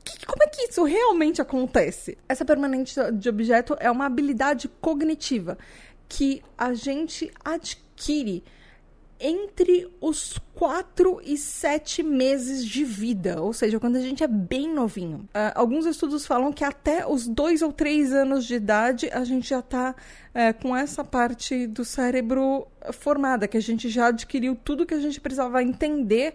que, 0.04 0.26
como 0.26 0.42
é 0.42 0.46
que 0.46 0.62
isso 0.62 0.84
realmente 0.84 1.40
acontece? 1.40 2.18
Essa 2.28 2.44
permanência 2.44 3.12
de 3.12 3.28
objeto 3.28 3.76
é 3.80 3.90
uma 3.90 4.06
habilidade 4.06 4.68
cognitiva 4.80 5.58
que 6.08 6.42
a 6.56 6.74
gente 6.74 7.30
adquire 7.44 8.44
entre 9.18 9.88
os 10.00 10.38
4 10.54 11.20
e 11.24 11.36
7 11.36 12.02
meses 12.02 12.64
de 12.64 12.84
vida, 12.84 13.40
ou 13.40 13.52
seja, 13.52 13.80
quando 13.80 13.96
a 13.96 14.00
gente 14.00 14.22
é 14.22 14.28
bem 14.28 14.72
novinho. 14.72 15.28
Uh, 15.28 15.52
alguns 15.54 15.86
estudos 15.86 16.26
falam 16.26 16.52
que 16.52 16.64
até 16.64 17.06
os 17.06 17.26
2 17.26 17.62
ou 17.62 17.72
3 17.72 18.12
anos 18.12 18.44
de 18.44 18.54
idade 18.54 19.08
a 19.12 19.24
gente 19.24 19.48
já 19.48 19.60
está 19.60 19.92
uh, 19.92 20.38
é, 20.38 20.52
com 20.52 20.76
essa 20.76 21.04
parte 21.04 21.66
do 21.66 21.84
cérebro 21.84 22.66
formada, 22.92 23.48
que 23.48 23.56
a 23.56 23.62
gente 23.62 23.88
já 23.88 24.08
adquiriu 24.08 24.56
tudo 24.56 24.84
que 24.84 24.94
a 24.94 25.00
gente 25.00 25.20
precisava 25.20 25.62
entender, 25.62 26.34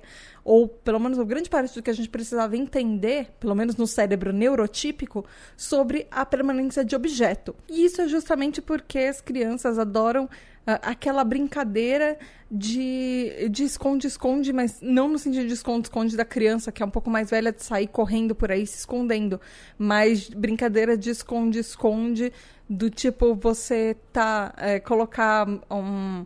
ou 0.50 0.68
pelo 0.68 1.00
menos 1.00 1.20
grande 1.28 1.48
parte 1.48 1.76
do 1.76 1.84
que 1.84 1.92
a 1.92 1.94
gente 1.94 2.10
precisava 2.10 2.58
entender, 2.58 3.30
pelo 3.40 3.54
menos 3.54 3.76
no 3.76 3.86
cérebro 3.86 4.34
neurotípico, 4.34 5.24
sobre 5.56 6.08
a 6.10 6.26
permanência 6.26 6.84
de 6.84 6.96
objeto. 6.96 7.56
E 7.70 7.86
isso 7.86 8.02
é 8.02 8.08
justamente 8.08 8.60
porque 8.60 8.98
as 8.98 9.22
crianças 9.22 9.78
adoram 9.78 10.28
aquela 10.66 11.24
brincadeira 11.24 12.18
de 12.50 13.64
esconde-esconde, 13.64 14.52
mas 14.52 14.80
não 14.82 15.08
no 15.08 15.20
sentido 15.20 15.46
de 15.46 15.54
esconde-esconde 15.54 16.18
da 16.18 16.26
criança, 16.26 16.72
que 16.72 16.82
é 16.82 16.86
um 16.86 16.90
pouco 16.90 17.12
mais 17.12 17.30
velha, 17.30 17.52
de 17.52 17.64
sair 17.64 17.86
correndo 17.86 18.34
por 18.34 18.52
aí 18.52 18.66
se 18.66 18.80
escondendo, 18.80 19.40
mas 19.78 20.30
brincadeira 20.30 20.98
de 20.98 21.12
esconde-esconde, 21.12 22.34
do 22.68 22.90
tipo 22.90 23.36
você 23.36 23.96
tá, 24.12 24.52
é, 24.58 24.80
colocar 24.80 25.48
um 25.70 26.26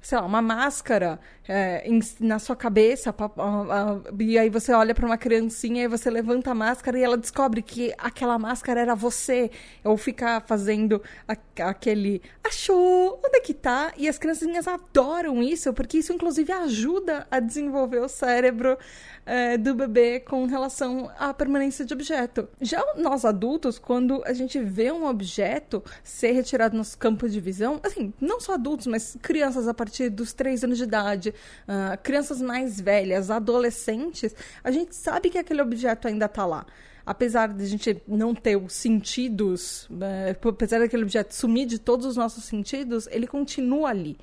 sei 0.00 0.18
lá, 0.18 0.24
uma 0.24 0.42
máscara 0.42 1.20
é, 1.48 1.82
em, 1.84 2.00
na 2.20 2.38
sua 2.38 2.54
cabeça, 2.54 3.12
pra, 3.12 3.30
e 4.18 4.38
aí 4.38 4.48
você 4.48 4.72
olha 4.72 4.94
para 4.94 5.06
uma 5.06 5.18
criancinha 5.18 5.84
e 5.84 5.88
você 5.88 6.08
levanta 6.10 6.50
a 6.50 6.54
máscara 6.54 6.98
e 6.98 7.02
ela 7.02 7.16
descobre 7.16 7.62
que 7.62 7.92
aquela 7.98 8.38
máscara 8.38 8.80
era 8.80 8.94
você, 8.94 9.50
ou 9.82 9.96
fica 9.96 10.40
fazendo 10.46 11.02
a, 11.26 11.36
aquele 11.68 12.22
achou, 12.44 13.20
onde 13.24 13.38
é 13.38 13.40
que 13.40 13.54
tá? 13.54 13.92
E 13.96 14.08
as 14.08 14.18
criancinhas 14.18 14.68
adoram 14.68 15.42
isso, 15.42 15.72
porque 15.72 15.98
isso 15.98 16.12
inclusive 16.12 16.52
ajuda 16.52 17.26
a 17.30 17.40
desenvolver 17.40 18.00
o 18.00 18.08
cérebro 18.08 18.78
é, 19.26 19.56
do 19.56 19.74
bebê 19.74 20.20
com 20.20 20.44
relação 20.46 21.10
à 21.18 21.32
permanência 21.32 21.84
de 21.84 21.94
objeto. 21.94 22.48
Já 22.60 22.84
nós 22.96 23.24
adultos, 23.24 23.78
quando 23.78 24.22
a 24.24 24.32
gente 24.32 24.58
vê 24.58 24.90
um 24.90 25.06
objeto 25.06 25.82
ser 26.02 26.32
retirado 26.32 26.76
nos 26.76 26.94
campos 26.94 27.32
de 27.32 27.40
visão, 27.40 27.80
assim, 27.82 28.12
não 28.20 28.40
só 28.40 28.54
adultos, 28.54 28.86
mas 28.86 29.16
crianças 29.22 29.68
a 29.68 29.74
partir 29.74 30.10
dos 30.10 30.32
3 30.32 30.64
anos 30.64 30.78
de 30.78 30.84
idade, 30.84 31.29
uh, 31.30 32.02
crianças 32.02 32.40
mais 32.40 32.80
velhas, 32.80 33.30
adolescentes, 33.30 34.34
a 34.62 34.70
gente 34.70 34.94
sabe 34.94 35.30
que 35.30 35.38
aquele 35.38 35.62
objeto 35.62 36.08
ainda 36.08 36.26
está 36.26 36.46
lá 36.46 36.66
apesar 37.04 37.48
de 37.48 37.64
a 37.64 37.66
gente 37.66 38.00
não 38.06 38.34
ter 38.34 38.56
os 38.56 38.72
sentidos, 38.72 39.88
né, 39.90 40.36
apesar 40.44 40.78
daquele 40.78 41.02
objeto 41.02 41.34
sumir 41.34 41.66
de 41.66 41.78
todos 41.78 42.06
os 42.06 42.16
nossos 42.16 42.44
sentidos, 42.44 43.08
ele 43.10 43.26
continua 43.26 43.88
ali. 43.88 44.16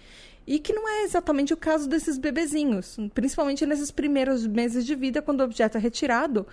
E 0.45 0.59
que 0.59 0.71
não 0.71 0.87
é 0.87 1.03
exatamente 1.03 1.53
o 1.53 1.57
caso 1.57 1.89
desses 1.89 2.17
bebezinhos, 2.17 2.97
principalmente 3.13 3.65
nesses 3.65 3.91
primeiros 3.91 4.47
meses 4.47 4.85
de 4.85 4.95
vida, 4.95 5.21
quando 5.21 5.41
o 5.41 5.43
objeto 5.43 5.77
é 5.77 5.81
retirado, 5.81 6.47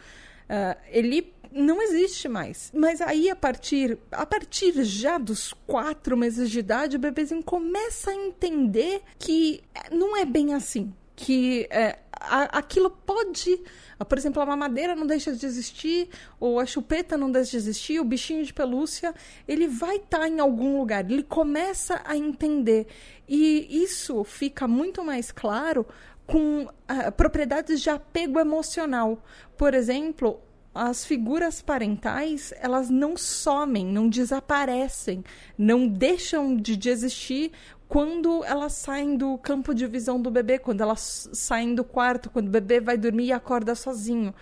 uh, 0.51 0.77
ele 0.89 1.33
não 1.55 1.81
existe 1.81 2.29
mais. 2.29 2.71
Mas 2.75 3.01
aí, 3.01 3.31
a 3.31 3.37
partir, 3.37 3.97
a 4.11 4.27
partir 4.27 4.83
já 4.85 5.17
dos 5.17 5.53
quatro 5.67 6.17
meses 6.17 6.51
de 6.51 6.59
idade, 6.59 6.97
o 6.97 7.01
bebezinho 7.01 7.43
começa 7.43 8.11
a 8.11 8.15
entender 8.15 9.03
que 9.19 9.63
não 9.91 10.17
é 10.17 10.25
bem 10.25 10.53
assim. 10.53 10.93
Que 11.17 11.69
é, 11.71 11.97
aquilo 12.21 12.91
pode. 12.91 13.63
Por 14.09 14.19
exemplo, 14.19 14.43
a 14.43 14.47
mamadeira 14.47 14.97
não 14.97 15.07
deixa 15.07 15.33
de 15.33 15.47
existir, 15.47 16.09
ou 16.41 16.59
a 16.59 16.67
chupeta 16.67 17.17
não 17.17 17.31
deixa 17.31 17.53
de 17.53 17.57
existir, 17.59 18.01
o 18.01 18.05
bichinho 18.05 18.45
de 18.45 18.53
pelúcia, 18.53 19.15
ele 19.47 19.69
vai 19.69 19.97
estar 19.97 20.19
tá 20.19 20.29
em 20.29 20.41
algum 20.41 20.79
lugar, 20.79 21.09
ele 21.09 21.23
começa 21.23 22.03
a 22.05 22.17
entender. 22.17 22.89
E 23.29 23.83
isso 23.83 24.25
fica 24.25 24.67
muito 24.67 25.05
mais 25.05 25.31
claro 25.31 25.87
com 26.27 26.65
uh, 26.65 27.13
propriedades 27.17 27.81
de 27.81 27.91
apego 27.91 28.41
emocional. 28.41 29.23
Por 29.57 29.75
exemplo, 29.75 30.41
as 30.75 31.05
figuras 31.05 31.63
parentais, 31.63 32.53
elas 32.59 32.91
não 32.91 33.17
somem, 33.17 33.87
não 33.87 34.09
desaparecem, 34.09 35.23
não 35.57 35.87
deixam 35.87 36.57
de, 36.57 36.77
de 36.77 36.91
existir 36.91 37.53
quando 37.87 38.43
elas 38.45 38.73
saem 38.73 39.17
do 39.17 39.39
campo 39.39 39.73
de 39.73 39.87
visão 39.87 40.21
do 40.21 40.31
bebê, 40.31 40.59
quando 40.59 40.81
elas 40.81 41.29
saem 41.33 41.75
do 41.75 41.85
quarto, 41.85 42.29
quando 42.29 42.49
o 42.49 42.51
bebê 42.51 42.81
vai 42.81 42.97
dormir 42.99 43.27
e 43.27 43.33
acorda 43.33 43.75
sozinho. 43.75 44.35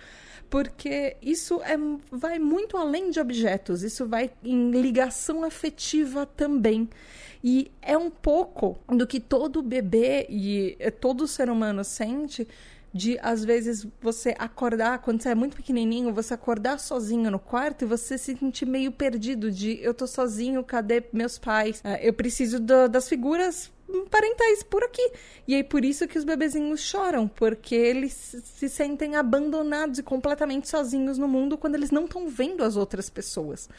Porque 0.49 1.17
isso 1.21 1.61
é, 1.63 1.77
vai 2.11 2.39
muito 2.39 2.77
além 2.77 3.11
de 3.11 3.19
objetos, 3.19 3.83
isso 3.83 4.07
vai 4.07 4.31
em 4.43 4.71
ligação 4.71 5.43
afetiva 5.43 6.25
também. 6.25 6.89
E 7.43 7.71
é 7.81 7.97
um 7.97 8.09
pouco 8.09 8.79
do 8.87 9.05
que 9.05 9.19
todo 9.19 9.61
bebê 9.61 10.25
e 10.29 10.77
todo 10.99 11.27
ser 11.27 11.49
humano 11.49 11.83
sente 11.83 12.47
de 12.93 13.17
às 13.21 13.43
vezes 13.43 13.87
você 13.99 14.35
acordar 14.37 14.99
quando 14.99 15.21
você 15.21 15.29
é 15.29 15.35
muito 15.35 15.55
pequenininho, 15.55 16.13
você 16.13 16.33
acordar 16.35 16.79
sozinho 16.79 17.31
no 17.31 17.39
quarto 17.39 17.83
e 17.83 17.87
você 17.87 18.17
se 18.17 18.35
sentir 18.37 18.67
meio 18.67 18.91
perdido 18.91 19.49
de 19.49 19.79
eu 19.81 19.93
tô 19.93 20.05
sozinho, 20.05 20.63
cadê 20.63 21.03
meus 21.11 21.39
pais? 21.39 21.79
Uh, 21.79 21.97
eu 22.01 22.13
preciso 22.13 22.59
do, 22.59 22.87
das 22.87 23.09
figuras 23.09 23.71
parentais 24.09 24.63
por 24.63 24.83
aqui. 24.83 25.11
E 25.47 25.55
aí 25.55 25.63
por 25.63 25.83
isso 25.83 26.07
que 26.07 26.17
os 26.17 26.23
bebezinhos 26.23 26.81
choram, 26.81 27.27
porque 27.27 27.75
eles 27.75 28.13
se 28.43 28.69
sentem 28.69 29.15
abandonados 29.15 29.97
e 29.97 30.03
completamente 30.03 30.69
sozinhos 30.69 31.17
no 31.17 31.27
mundo 31.27 31.57
quando 31.57 31.75
eles 31.75 31.89
não 31.89 32.05
estão 32.05 32.27
vendo 32.27 32.63
as 32.63 32.75
outras 32.75 33.09
pessoas. 33.09 33.69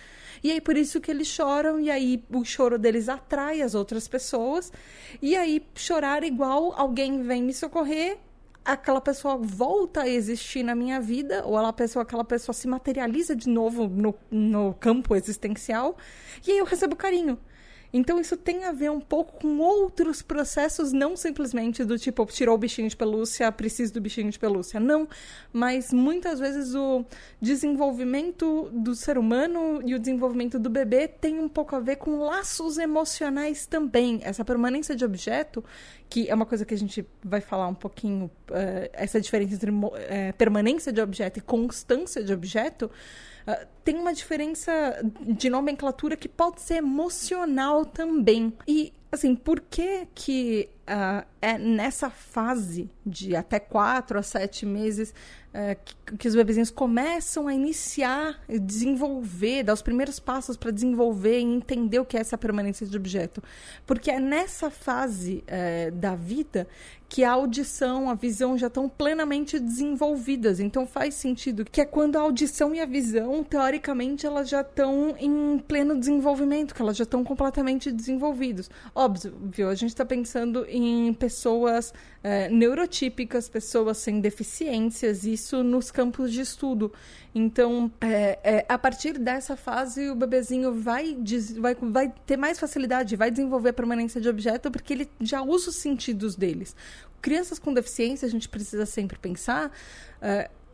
E 0.43 0.51
aí 0.51 0.61
por 0.61 0.77
isso 0.77 1.01
que 1.01 1.11
eles 1.11 1.29
choram 1.29 1.79
e 1.79 1.91
aí 1.91 2.23
o 2.33 2.45
choro 2.45 2.79
deles 2.79 3.09
atrai 3.09 3.63
as 3.63 3.77
outras 3.77 4.09
pessoas. 4.09 4.73
E 5.23 5.37
aí 5.37 5.65
chorar 5.75 6.25
igual 6.25 6.75
alguém 6.77 7.23
vem 7.23 7.43
me 7.43 7.55
socorrer 7.55 8.19
aquela 8.65 9.01
pessoa 9.01 9.37
volta 9.37 10.03
a 10.03 10.09
existir 10.09 10.63
na 10.63 10.75
minha 10.75 11.01
vida, 11.01 11.45
ou 11.45 11.59
ela, 11.59 11.73
pessoa, 11.73 12.03
aquela 12.03 12.25
pessoa 12.25 12.55
se 12.55 12.67
materializa 12.67 13.37
de 13.37 13.49
novo 13.49 13.87
no, 13.89 14.15
no 14.31 14.75
campo 14.75 15.15
existencial, 15.15 15.97
e 16.47 16.53
aí 16.53 16.59
eu 16.59 16.65
recebo 16.65 16.97
carinho. 16.97 17.39
Então 17.95 18.21
isso 18.21 18.37
tem 18.37 18.65
a 18.65 18.73
ver 18.73 18.91
um 18.91 19.01
pouco 19.01 19.41
com 19.41 19.59
outros 19.59 20.21
processos, 20.21 20.93
não 20.93 21.17
simplesmente 21.17 21.85
do 21.85 21.97
tipo, 21.97 22.27
tirou 22.27 22.57
o 22.57 22.59
bichinho 22.59 22.89
de 22.89 22.97
pelúcia, 22.97 23.53
preciso 23.53 23.95
do 23.95 24.01
bichinho 24.01 24.29
de 24.33 24.39
pelúcia. 24.39 24.81
Não, 24.81 25.09
mas 25.53 25.93
muitas 25.93 26.41
vezes 26.41 26.75
o 26.75 27.05
desenvolvimento 27.41 28.69
do 28.73 28.97
ser 28.97 29.17
humano 29.17 29.81
e 29.85 29.95
o 29.95 29.99
desenvolvimento 30.01 30.59
do 30.59 30.69
bebê 30.69 31.07
tem 31.07 31.39
um 31.39 31.49
pouco 31.49 31.77
a 31.77 31.79
ver 31.79 31.95
com 31.95 32.19
laços 32.19 32.79
emocionais 32.79 33.65
também. 33.65 34.19
Essa 34.25 34.45
permanência 34.45 34.97
de 34.97 35.05
objeto, 35.05 35.65
que 36.11 36.29
é 36.29 36.35
uma 36.35 36.47
coisa 36.47 36.65
que 36.65 36.75
a 36.75 36.79
gente 36.79 37.07
vai 37.23 37.41
falar 37.41 37.69
um 37.69 37.77
pouquinho, 37.77 38.29
uh, 38.51 38.91
essa 38.93 39.21
diferença 39.21 39.55
entre 39.55 39.71
uh, 39.71 39.93
permanência 40.37 40.93
de 40.93 41.01
objeto 41.01 41.39
e 41.39 41.43
constância 41.43 42.25
de 42.25 42.33
objeto. 42.33 42.91
Uh, 43.47 43.67
tem 43.85 43.97
uma 43.97 44.15
diferença 44.15 44.73
de 45.21 45.51
nomenclatura 45.51 46.17
que 46.17 46.29
pode 46.29 46.61
ser 46.61 46.77
emocional 46.77 47.85
também. 47.85 48.53
E, 48.67 48.93
assim, 49.15 49.35
por 49.35 49.61
que 49.61 50.07
que 50.15 50.69
uh, 50.85 51.27
é 51.41 51.59
nessa 51.59 52.11
fase 52.11 52.91
de 53.05 53.35
até 53.35 53.59
quatro 53.59 54.19
a 54.19 54.23
sete 54.23 54.65
meses 54.65 55.11
uh, 55.51 55.77
que, 55.85 56.17
que, 56.17 56.29
os 56.29 56.35
bebezinhos 56.35 56.71
começam 56.71 57.49
a 57.49 57.55
iniciar, 57.55 58.41
desenvolver, 58.49 59.63
dar 59.63 59.73
os 59.73 59.83
primeiros 59.83 60.19
passos 60.19 60.57
para 60.57 60.71
desenvolver 60.71 61.39
e 61.39 61.43
entender 61.43 61.99
o 61.99 62.05
que 62.05 62.17
é 62.17 62.21
essa 62.21 62.39
permanência 62.39 62.87
de 62.87 62.97
objeto? 62.97 63.43
Porque 63.87 64.11
é 64.11 64.21
nessa 64.21 64.71
fase 64.71 65.45
uh, 65.49 65.93
da 65.93 66.15
vida 66.15 66.67
que 67.15 67.23
a 67.23 67.31
audição, 67.31 68.11
a 68.11 68.15
visão 68.15 68.59
já 68.59 68.67
estão 68.67 68.89
plenamente 68.89 69.61
desenvolvidas. 69.61 70.59
Então 70.59 70.85
faz 70.85 71.15
sentido 71.15 71.65
que 71.65 71.81
é 71.81 71.85
quando 71.85 72.17
a 72.17 72.21
audição 72.21 72.75
e 72.75 72.81
a 72.81 72.87
visão, 72.87 73.45
teoricamente, 73.45 74.27
elas 74.27 74.49
já 74.49 74.63
estão 74.63 75.15
em 75.17 75.59
pleno 75.61 75.97
desenvolvimento, 75.97 76.75
que 76.75 76.83
elas 76.83 76.97
já 76.97 77.05
estão 77.05 77.23
completamente 77.23 77.93
desenvolvidas. 77.93 78.69
Óbvio, 79.05 79.69
a 79.69 79.75
gente 79.75 79.91
está 79.91 80.03
pensando 80.03 80.65
em 80.67 81.13
pessoas 81.13 81.93
é, 82.23 82.49
neurotípicas, 82.49 83.51
pessoas 83.51 83.99
sem 83.99 84.19
deficiências, 84.19 85.25
isso 85.25 85.63
nos 85.63 85.91
campos 85.91 86.33
de 86.33 86.41
estudo. 86.41 86.91
Então, 87.35 87.93
é, 88.01 88.39
é, 88.43 88.67
a 88.67 88.79
partir 88.79 89.19
dessa 89.19 89.59
fase, 89.59 90.09
o 90.09 90.15
bebezinho 90.15 90.73
vai, 90.73 91.19
vai, 91.59 91.75
vai 91.75 92.15
ter 92.25 92.39
mais 92.39 92.59
facilidade, 92.59 93.15
vai 93.15 93.31
desenvolver 93.31 93.69
a 93.69 93.75
permanência 93.75 94.23
de 94.23 94.29
objeto, 94.29 94.71
porque 94.71 94.95
ele 94.95 95.11
já 95.21 95.43
usa 95.43 95.69
os 95.69 95.77
sentidos 95.77 96.35
deles. 96.35 96.75
Crianças 97.21 97.59
com 97.59 97.75
deficiência, 97.75 98.25
a 98.25 98.31
gente 98.31 98.49
precisa 98.49 98.87
sempre 98.87 99.19
pensar 99.19 99.71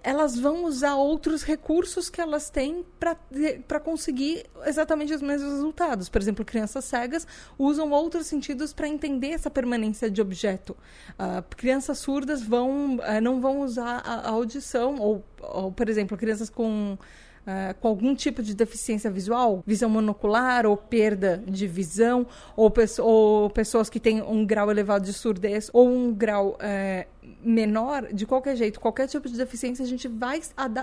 elas 0.02 0.38
vão 0.38 0.64
usar 0.64 0.94
outros 0.96 1.42
recursos 1.42 2.08
que 2.08 2.20
elas 2.20 2.50
têm 2.50 2.84
para 2.98 3.80
conseguir 3.80 4.44
exatamente 4.66 5.12
os 5.12 5.22
mesmos 5.22 5.52
resultados. 5.52 6.08
Por 6.08 6.20
exemplo, 6.20 6.44
crianças 6.44 6.84
cegas 6.84 7.26
usam 7.58 7.90
outros 7.90 8.26
sentidos 8.26 8.72
para 8.72 8.88
entender 8.88 9.28
essa 9.28 9.50
permanência 9.50 10.10
de 10.10 10.20
objeto. 10.20 10.76
Uh, 11.12 11.42
crianças 11.56 11.98
surdas 11.98 12.42
vão, 12.42 12.96
uh, 12.96 13.20
não 13.22 13.40
vão 13.40 13.60
usar 13.60 14.02
a, 14.04 14.28
a 14.28 14.30
audição, 14.30 14.96
ou, 14.96 15.24
ou, 15.40 15.72
por 15.72 15.88
exemplo, 15.88 16.16
crianças 16.16 16.48
com 16.48 16.96
Uh, 17.40 17.74
com 17.80 17.88
algum 17.88 18.14
tipo 18.14 18.42
de 18.42 18.54
deficiência 18.54 19.10
visual, 19.10 19.64
visão 19.66 19.88
monocular 19.88 20.66
ou 20.66 20.76
perda 20.76 21.42
de 21.46 21.66
visão, 21.66 22.26
ou, 22.54 22.70
ou 22.98 23.50
pessoas 23.50 23.88
que 23.88 23.98
têm 23.98 24.20
um 24.20 24.44
grau 24.44 24.70
elevado 24.70 25.06
de 25.06 25.12
surdez 25.12 25.70
ou 25.72 25.88
um 25.88 26.12
grau 26.12 26.50
uh, 26.50 27.20
menor, 27.42 28.12
de 28.12 28.26
qualquer 28.26 28.56
jeito, 28.56 28.78
qualquer 28.78 29.08
tipo 29.08 29.28
de 29.28 29.36
deficiência, 29.36 29.84
a 29.84 29.88
gente 29.88 30.06
vai 30.06 30.40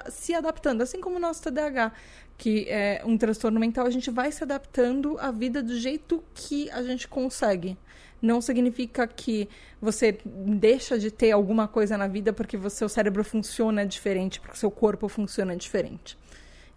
se 0.10 0.34
adaptando, 0.34 0.82
assim 0.82 1.00
como 1.00 1.18
o 1.18 1.20
nosso 1.20 1.44
TDAH, 1.44 1.92
que 2.38 2.68
é 2.70 3.02
um 3.06 3.18
transtorno 3.18 3.60
mental, 3.60 3.86
a 3.86 3.90
gente 3.90 4.10
vai 4.10 4.32
se 4.32 4.44
adaptando 4.44 5.18
à 5.20 5.32
vida 5.32 5.62
do 5.62 5.78
jeito 5.78 6.24
que 6.34 6.70
a 6.72 6.82
gente 6.84 7.08
consegue. 7.08 7.78
Não 8.22 8.42
significa 8.42 9.08
que 9.08 9.48
você 9.80 10.18
deixa 10.26 10.98
de 10.98 11.12
ter 11.12 11.32
alguma 11.32 11.68
coisa 11.68 11.98
na 11.98 12.08
vida 12.08 12.34
porque 12.34 12.58
o 12.58 12.70
seu 12.70 12.90
cérebro 12.90 13.24
funciona 13.24 13.86
diferente, 13.86 14.40
porque 14.40 14.58
seu 14.58 14.72
corpo 14.72 15.08
funciona 15.08 15.56
diferente. 15.56 16.18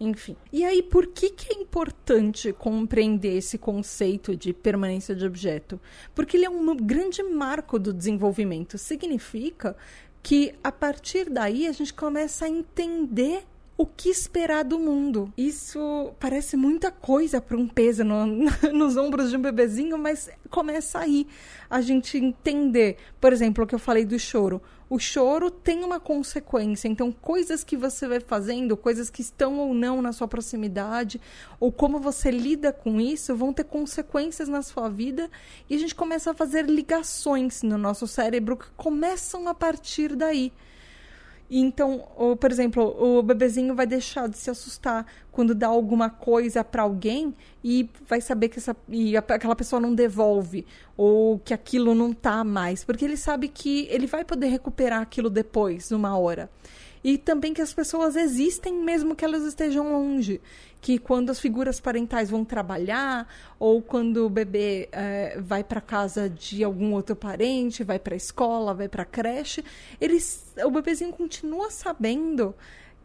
Enfim. 0.03 0.35
E 0.51 0.65
aí, 0.65 0.81
por 0.81 1.05
que, 1.05 1.29
que 1.29 1.53
é 1.53 1.61
importante 1.61 2.51
compreender 2.53 3.37
esse 3.37 3.55
conceito 3.55 4.35
de 4.35 4.51
permanência 4.51 5.15
de 5.15 5.23
objeto? 5.23 5.79
Porque 6.15 6.35
ele 6.35 6.45
é 6.45 6.49
um 6.49 6.75
grande 6.75 7.21
marco 7.21 7.77
do 7.77 7.93
desenvolvimento. 7.93 8.79
Significa 8.79 9.77
que 10.23 10.55
a 10.63 10.71
partir 10.71 11.29
daí 11.29 11.67
a 11.67 11.71
gente 11.71 11.93
começa 11.93 12.45
a 12.45 12.49
entender 12.49 13.43
o 13.77 13.85
que 13.85 14.09
esperar 14.09 14.63
do 14.63 14.79
mundo. 14.79 15.31
Isso 15.37 16.11
parece 16.19 16.57
muita 16.57 16.91
coisa 16.91 17.39
para 17.39 17.55
um 17.55 17.67
peso 17.67 18.03
no, 18.03 18.25
nos 18.73 18.97
ombros 18.97 19.29
de 19.29 19.37
um 19.37 19.41
bebezinho, 19.41 19.99
mas 19.99 20.31
começa 20.49 20.97
aí 20.97 21.27
a 21.69 21.79
gente 21.79 22.17
entender. 22.17 22.97
Por 23.19 23.31
exemplo, 23.31 23.63
o 23.63 23.67
que 23.67 23.75
eu 23.75 23.79
falei 23.79 24.03
do 24.03 24.17
choro. 24.17 24.59
O 24.91 24.99
choro 24.99 25.49
tem 25.49 25.85
uma 25.85 26.01
consequência, 26.01 26.89
então 26.89 27.13
coisas 27.13 27.63
que 27.63 27.77
você 27.77 28.09
vai 28.09 28.19
fazendo, 28.19 28.75
coisas 28.75 29.09
que 29.09 29.21
estão 29.21 29.57
ou 29.57 29.73
não 29.73 30.01
na 30.01 30.11
sua 30.11 30.27
proximidade, 30.27 31.21
ou 31.61 31.71
como 31.71 31.97
você 31.97 32.29
lida 32.29 32.73
com 32.73 32.99
isso, 32.99 33.33
vão 33.33 33.53
ter 33.53 33.63
consequências 33.63 34.49
na 34.49 34.61
sua 34.61 34.89
vida 34.89 35.31
e 35.69 35.75
a 35.75 35.79
gente 35.79 35.95
começa 35.95 36.31
a 36.31 36.33
fazer 36.33 36.65
ligações 36.65 37.63
no 37.63 37.77
nosso 37.77 38.05
cérebro 38.05 38.57
que 38.57 38.69
começam 38.75 39.47
a 39.47 39.53
partir 39.53 40.13
daí. 40.13 40.51
Então, 41.53 42.07
ou, 42.15 42.37
por 42.37 42.49
exemplo, 42.49 42.95
o 42.97 43.21
bebezinho 43.21 43.75
vai 43.75 43.85
deixar 43.85 44.29
de 44.29 44.37
se 44.37 44.49
assustar 44.49 45.05
quando 45.33 45.53
dá 45.53 45.67
alguma 45.67 46.09
coisa 46.09 46.63
para 46.63 46.83
alguém 46.83 47.35
e 47.61 47.89
vai 48.07 48.21
saber 48.21 48.47
que 48.47 48.57
essa, 48.57 48.73
e 48.87 49.17
aquela 49.17 49.53
pessoa 49.53 49.77
não 49.77 49.93
devolve 49.93 50.65
ou 50.95 51.39
que 51.39 51.53
aquilo 51.53 51.93
não 51.93 52.13
tá 52.13 52.41
mais, 52.45 52.85
porque 52.85 53.03
ele 53.03 53.17
sabe 53.17 53.49
que 53.49 53.85
ele 53.89 54.07
vai 54.07 54.23
poder 54.23 54.47
recuperar 54.47 55.01
aquilo 55.01 55.29
depois, 55.29 55.91
numa 55.91 56.17
hora 56.17 56.49
e 57.03 57.17
também 57.17 57.53
que 57.53 57.61
as 57.61 57.73
pessoas 57.73 58.15
existem 58.15 58.73
mesmo 58.73 59.15
que 59.15 59.25
elas 59.25 59.43
estejam 59.43 59.91
longe. 59.91 60.39
Que 60.79 60.97
quando 60.97 61.29
as 61.29 61.39
figuras 61.39 61.79
parentais 61.79 62.29
vão 62.29 62.43
trabalhar, 62.43 63.27
ou 63.59 63.81
quando 63.81 64.25
o 64.25 64.29
bebê 64.29 64.89
é, 64.91 65.39
vai 65.39 65.63
para 65.63 65.79
casa 65.79 66.29
de 66.29 66.63
algum 66.63 66.93
outro 66.93 67.15
parente, 67.15 67.83
vai 67.83 67.99
para 67.99 68.15
a 68.15 68.17
escola, 68.17 68.73
vai 68.73 68.87
para 68.87 69.03
a 69.03 69.05
creche, 69.05 69.63
eles, 69.99 70.53
o 70.63 70.71
bebezinho 70.71 71.11
continua 71.11 71.69
sabendo 71.69 72.55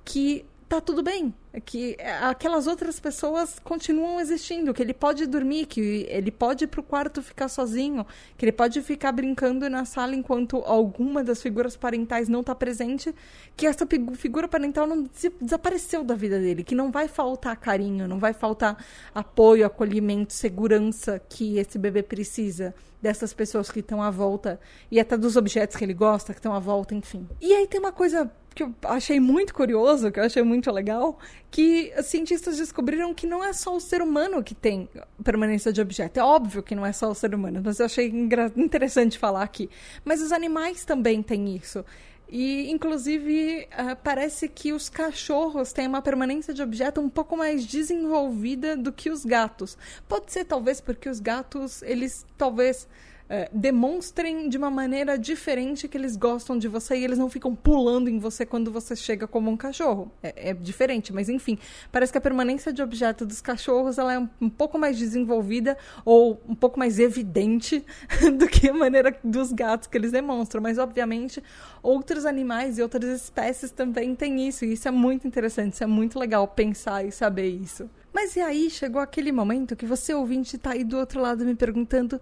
que 0.05 0.45
tá 0.69 0.81
tudo 0.81 1.03
bem, 1.03 1.33
que 1.65 1.97
aquelas 2.21 2.67
outras 2.67 2.99
pessoas 2.99 3.59
continuam 3.63 4.21
existindo, 4.21 4.75
que 4.75 4.83
ele 4.83 4.93
pode 4.93 5.25
dormir, 5.27 5.67
que 5.67 6.07
ele 6.09 6.31
pode 6.31 6.65
ir 6.65 6.67
pro 6.67 6.83
quarto 6.83 7.23
ficar 7.23 7.49
sozinho, 7.49 8.05
que 8.37 8.45
ele 8.45 8.53
pode 8.53 8.83
ficar 8.83 9.13
brincando 9.13 9.71
na 9.71 9.85
sala 9.85 10.15
enquanto 10.15 10.57
alguma 10.67 11.23
das 11.23 11.41
figuras 11.41 11.77
parentais 11.77 12.29
não 12.29 12.41
está 12.41 12.55
presente, 12.55 13.15
que 13.57 13.67
essa 13.67 13.87
figura 14.17 14.49
parental 14.49 14.87
não 14.87 15.09
desapareceu 15.41 16.03
da 16.03 16.15
vida 16.15 16.39
dele, 16.41 16.65
que 16.65 16.75
não 16.75 16.91
vai 16.91 17.07
faltar 17.07 17.57
carinho, 17.57 18.09
não 18.09 18.19
vai 18.19 18.33
faltar 18.33 18.85
apoio, 19.15 19.65
acolhimento, 19.65 20.33
segurança 20.33 21.21
que 21.29 21.59
esse 21.59 21.79
bebê 21.79 22.03
precisa 22.03 22.75
dessas 23.01 23.33
pessoas 23.33 23.71
que 23.71 23.81
estão 23.81 24.03
à 24.03 24.11
volta 24.11 24.59
e 24.91 24.99
até 24.99 25.17
dos 25.17 25.37
objetos 25.37 25.77
que 25.77 25.85
ele 25.85 25.95
gosta, 25.95 26.33
que 26.33 26.41
estão 26.41 26.53
à 26.53 26.59
volta, 26.59 26.93
enfim. 26.93 27.29
E 27.41 27.55
aí 27.55 27.69
tem 27.69 27.79
uma 27.79 27.93
coisa 27.93 28.29
que 28.57 28.63
eu 28.63 28.75
achei 28.85 29.21
muito 29.21 29.55
curioso, 29.55 30.11
que 30.11 30.19
eu 30.19 30.25
achei 30.25 30.43
muito 30.43 30.73
legal, 30.73 31.19
que 31.51 31.93
cientistas 32.03 32.57
descobriram 32.57 33.13
que 33.13 33.27
não 33.27 33.45
é 33.45 33.53
só 33.53 33.77
o 33.77 33.81
ser 33.81 34.01
humano 34.01 34.43
que 34.43 34.55
tem 34.55 34.89
permanência 35.23 35.71
de 35.71 35.81
objeto. 35.83 36.19
É 36.19 36.23
óbvio 36.25 36.63
que 36.63 36.75
não 36.75 36.85
é 36.85 36.91
só 36.91 37.11
o 37.11 37.15
ser 37.15 37.35
humano, 37.35 37.61
mas 37.63 37.79
eu 37.79 37.85
achei 37.85 38.09
interessante 38.57 39.19
falar 39.19 39.43
aqui. 39.43 39.69
Mas 40.03 40.23
os 40.23 40.33
animais 40.33 40.87
também 40.87 41.23
têm 41.23 41.55
isso. 41.55 41.85
E, 42.29 42.71
inclusive, 42.71 43.69
uh, 43.73 43.95
parece 44.03 44.49
que 44.49 44.73
os 44.73 44.89
cachorros 44.89 45.73
têm 45.73 45.87
uma 45.87 46.01
permanência 46.01 46.55
de 46.55 46.63
objeto 46.63 46.99
um 46.99 47.11
pouco 47.11 47.37
mais 47.37 47.65
desenvolvida 47.67 48.75
do 48.75 48.91
que 48.91 49.11
os 49.11 49.23
gatos. 49.25 49.77
Pode 50.09 50.33
ser, 50.33 50.45
talvez, 50.45 50.81
porque 50.81 51.11
os 51.11 51.21
gatos, 51.21 51.83
eles 51.83 52.25
talvez 52.39 52.89
é, 53.29 53.49
demonstrem 53.53 54.49
de 54.49 54.57
uma 54.57 54.71
maneira 54.71 55.19
diferente 55.19 55.89
que 55.89 55.97
eles 55.97 56.17
gostam 56.17 56.57
de 56.59 56.69
você 56.69 56.97
e 56.97 57.05
eles 57.05 57.19
não 57.19 57.29
ficam 57.29 57.55
pulando 57.55 58.09
em 58.09 58.19
você 58.19 58.47
quando 58.47 58.71
você 58.71 58.95
chega 58.95 59.27
como 59.27 59.51
um 59.51 59.57
cachorro. 59.57 60.11
É, 60.23 60.51
é 60.51 60.55
diferente, 60.55 61.13
mas 61.13 61.29
enfim, 61.29 61.59
parece 61.91 62.13
que 62.13 62.19
a 62.19 62.21
permanência 62.21 62.73
de 62.73 62.83
objeto 62.83 63.27
dos 63.27 63.41
cachorros 63.41 63.99
ela 63.99 64.13
é 64.13 64.19
um, 64.19 64.29
um 64.41 64.49
pouco 64.49 64.79
mais 64.79 64.97
desenvolvida 64.97 65.77
ou 66.05 66.41
um 66.49 66.55
pouco 66.55 66.79
mais 66.79 66.99
evidente 66.99 67.85
do 68.39 68.47
que 68.47 68.69
a 68.69 68.75
maneira 68.75 69.17
dos 69.23 69.53
gatos 69.53 69.89
que 69.89 69.97
eles 69.97 70.13
demonstram. 70.13 70.63
Mas, 70.63 70.79
obviamente, 70.79 71.43
outros 71.83 72.25
animais 72.25 72.79
e 72.79 72.83
outras 72.83 73.23
espécies 73.23 73.71
também 73.71 74.15
têm 74.15 74.47
isso, 74.47 74.65
e 74.65 74.73
isso 74.73 74.89
é 74.89 74.91
muito 74.91 75.27
interessante, 75.27 75.75
isso 75.75 75.85
é 75.85 75.87
muito 75.87 76.19
legal 76.19 76.47
pensar 76.47 77.05
e 77.05 77.11
saber 77.11 77.49
isso. 77.49 77.89
Mas 78.13 78.35
e 78.35 78.41
aí 78.41 78.71
chegou 78.71 79.01
aquele 79.01 79.31
momento 79.31 79.77
que 79.77 79.85
você, 79.85 80.15
ouvinte, 80.15 80.57
está 80.57 80.71
aí 80.71 80.85
do 80.85 80.97
outro 80.97 81.21
lado 81.21 81.45
me 81.45 81.55
perguntando 81.55 82.21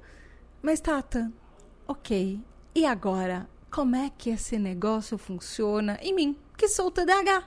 mas, 0.64 0.81
Tata, 0.81 1.31
ok. 1.87 2.40
E 2.74 2.87
agora? 2.87 3.46
Como 3.70 3.94
é 3.94 4.11
que 4.16 4.31
esse 4.31 4.59
negócio 4.59 5.18
funciona 5.18 5.98
em 6.00 6.14
mim, 6.14 6.37
que 6.57 6.68
sou 6.68 6.87
o 6.87 6.90
TDAH? 6.90 7.44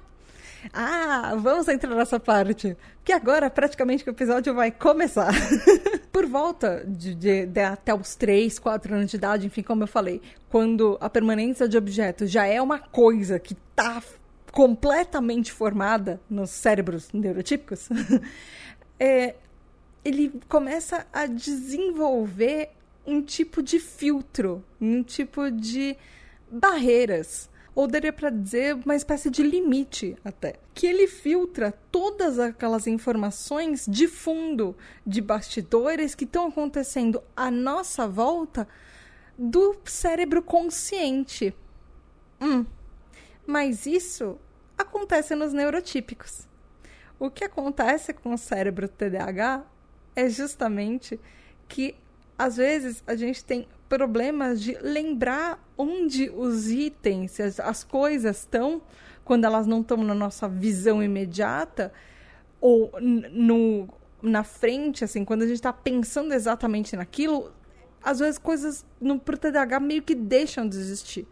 Ah, 0.71 1.33
vamos 1.35 1.67
entrar 1.67 1.95
nessa 1.95 2.19
parte, 2.19 2.77
que 3.03 3.11
agora 3.11 3.49
praticamente 3.49 4.07
o 4.07 4.11
episódio 4.11 4.53
vai 4.53 4.69
começar. 4.69 5.33
Por 6.13 6.27
volta 6.27 6.85
de, 6.85 7.15
de, 7.15 7.47
de, 7.47 7.59
até 7.59 7.91
os 7.91 8.15
3, 8.15 8.59
4 8.59 8.93
anos 8.93 9.09
de 9.09 9.17
idade, 9.17 9.47
enfim, 9.47 9.63
como 9.63 9.81
eu 9.81 9.87
falei, 9.87 10.21
quando 10.47 10.95
a 11.01 11.09
permanência 11.09 11.67
de 11.67 11.75
objetos 11.75 12.29
já 12.29 12.45
é 12.45 12.61
uma 12.61 12.77
coisa 12.77 13.39
que 13.39 13.53
está 13.53 14.03
completamente 14.51 15.51
formada 15.51 16.21
nos 16.29 16.51
cérebros 16.51 17.11
neurotípicos, 17.11 17.89
é, 18.99 19.33
ele 20.05 20.39
começa 20.47 21.07
a 21.11 21.25
desenvolver 21.25 22.76
um 23.07 23.21
tipo 23.21 23.63
de 23.63 23.79
filtro, 23.79 24.63
um 24.79 25.01
tipo 25.01 25.49
de 25.49 25.95
barreiras 26.51 27.49
ou 27.73 27.87
daria 27.87 28.11
para 28.11 28.31
dizer 28.31 28.73
uma 28.73 28.95
espécie 28.95 29.29
de 29.29 29.43
limite 29.43 30.17
até, 30.25 30.55
que 30.73 30.87
ele 30.87 31.07
filtra 31.07 31.71
todas 31.91 32.39
aquelas 32.39 32.87
informações 32.87 33.85
de 33.87 34.07
fundo, 34.07 34.75
de 35.05 35.21
bastidores 35.21 36.15
que 36.15 36.23
estão 36.23 36.47
acontecendo 36.47 37.21
à 37.35 37.51
nossa 37.51 38.07
volta 38.07 38.67
do 39.37 39.77
cérebro 39.85 40.41
consciente. 40.41 41.55
Hum, 42.41 42.65
mas 43.45 43.85
isso 43.85 44.39
acontece 44.75 45.35
nos 45.35 45.53
neurotípicos. 45.53 46.47
O 47.19 47.29
que 47.29 47.43
acontece 47.43 48.11
com 48.11 48.33
o 48.33 48.37
cérebro 48.39 48.87
TDAH 48.87 49.63
é 50.15 50.27
justamente 50.27 51.19
que 51.67 51.95
às 52.37 52.57
vezes 52.57 53.03
a 53.07 53.15
gente 53.15 53.43
tem 53.43 53.67
problemas 53.89 54.61
de 54.61 54.77
lembrar 54.81 55.63
onde 55.77 56.29
os 56.29 56.69
itens, 56.69 57.39
as, 57.39 57.59
as 57.59 57.83
coisas 57.83 58.39
estão, 58.39 58.81
quando 59.23 59.45
elas 59.45 59.65
não 59.65 59.81
estão 59.81 59.97
na 60.03 60.13
nossa 60.13 60.47
visão 60.47 61.01
imediata, 61.01 61.91
ou 62.59 62.91
no, 62.99 63.87
na 64.21 64.43
frente, 64.43 65.03
assim, 65.03 65.23
quando 65.23 65.43
a 65.43 65.47
gente 65.47 65.55
está 65.55 65.73
pensando 65.73 66.33
exatamente 66.33 66.95
naquilo, 66.95 67.51
às 68.03 68.19
vezes 68.19 68.37
coisas 68.37 68.85
no 68.99 69.19
pro 69.19 69.37
TDAH 69.37 69.79
meio 69.79 70.01
que 70.01 70.15
deixam 70.15 70.67
de 70.67 70.77
existir. 70.77 71.27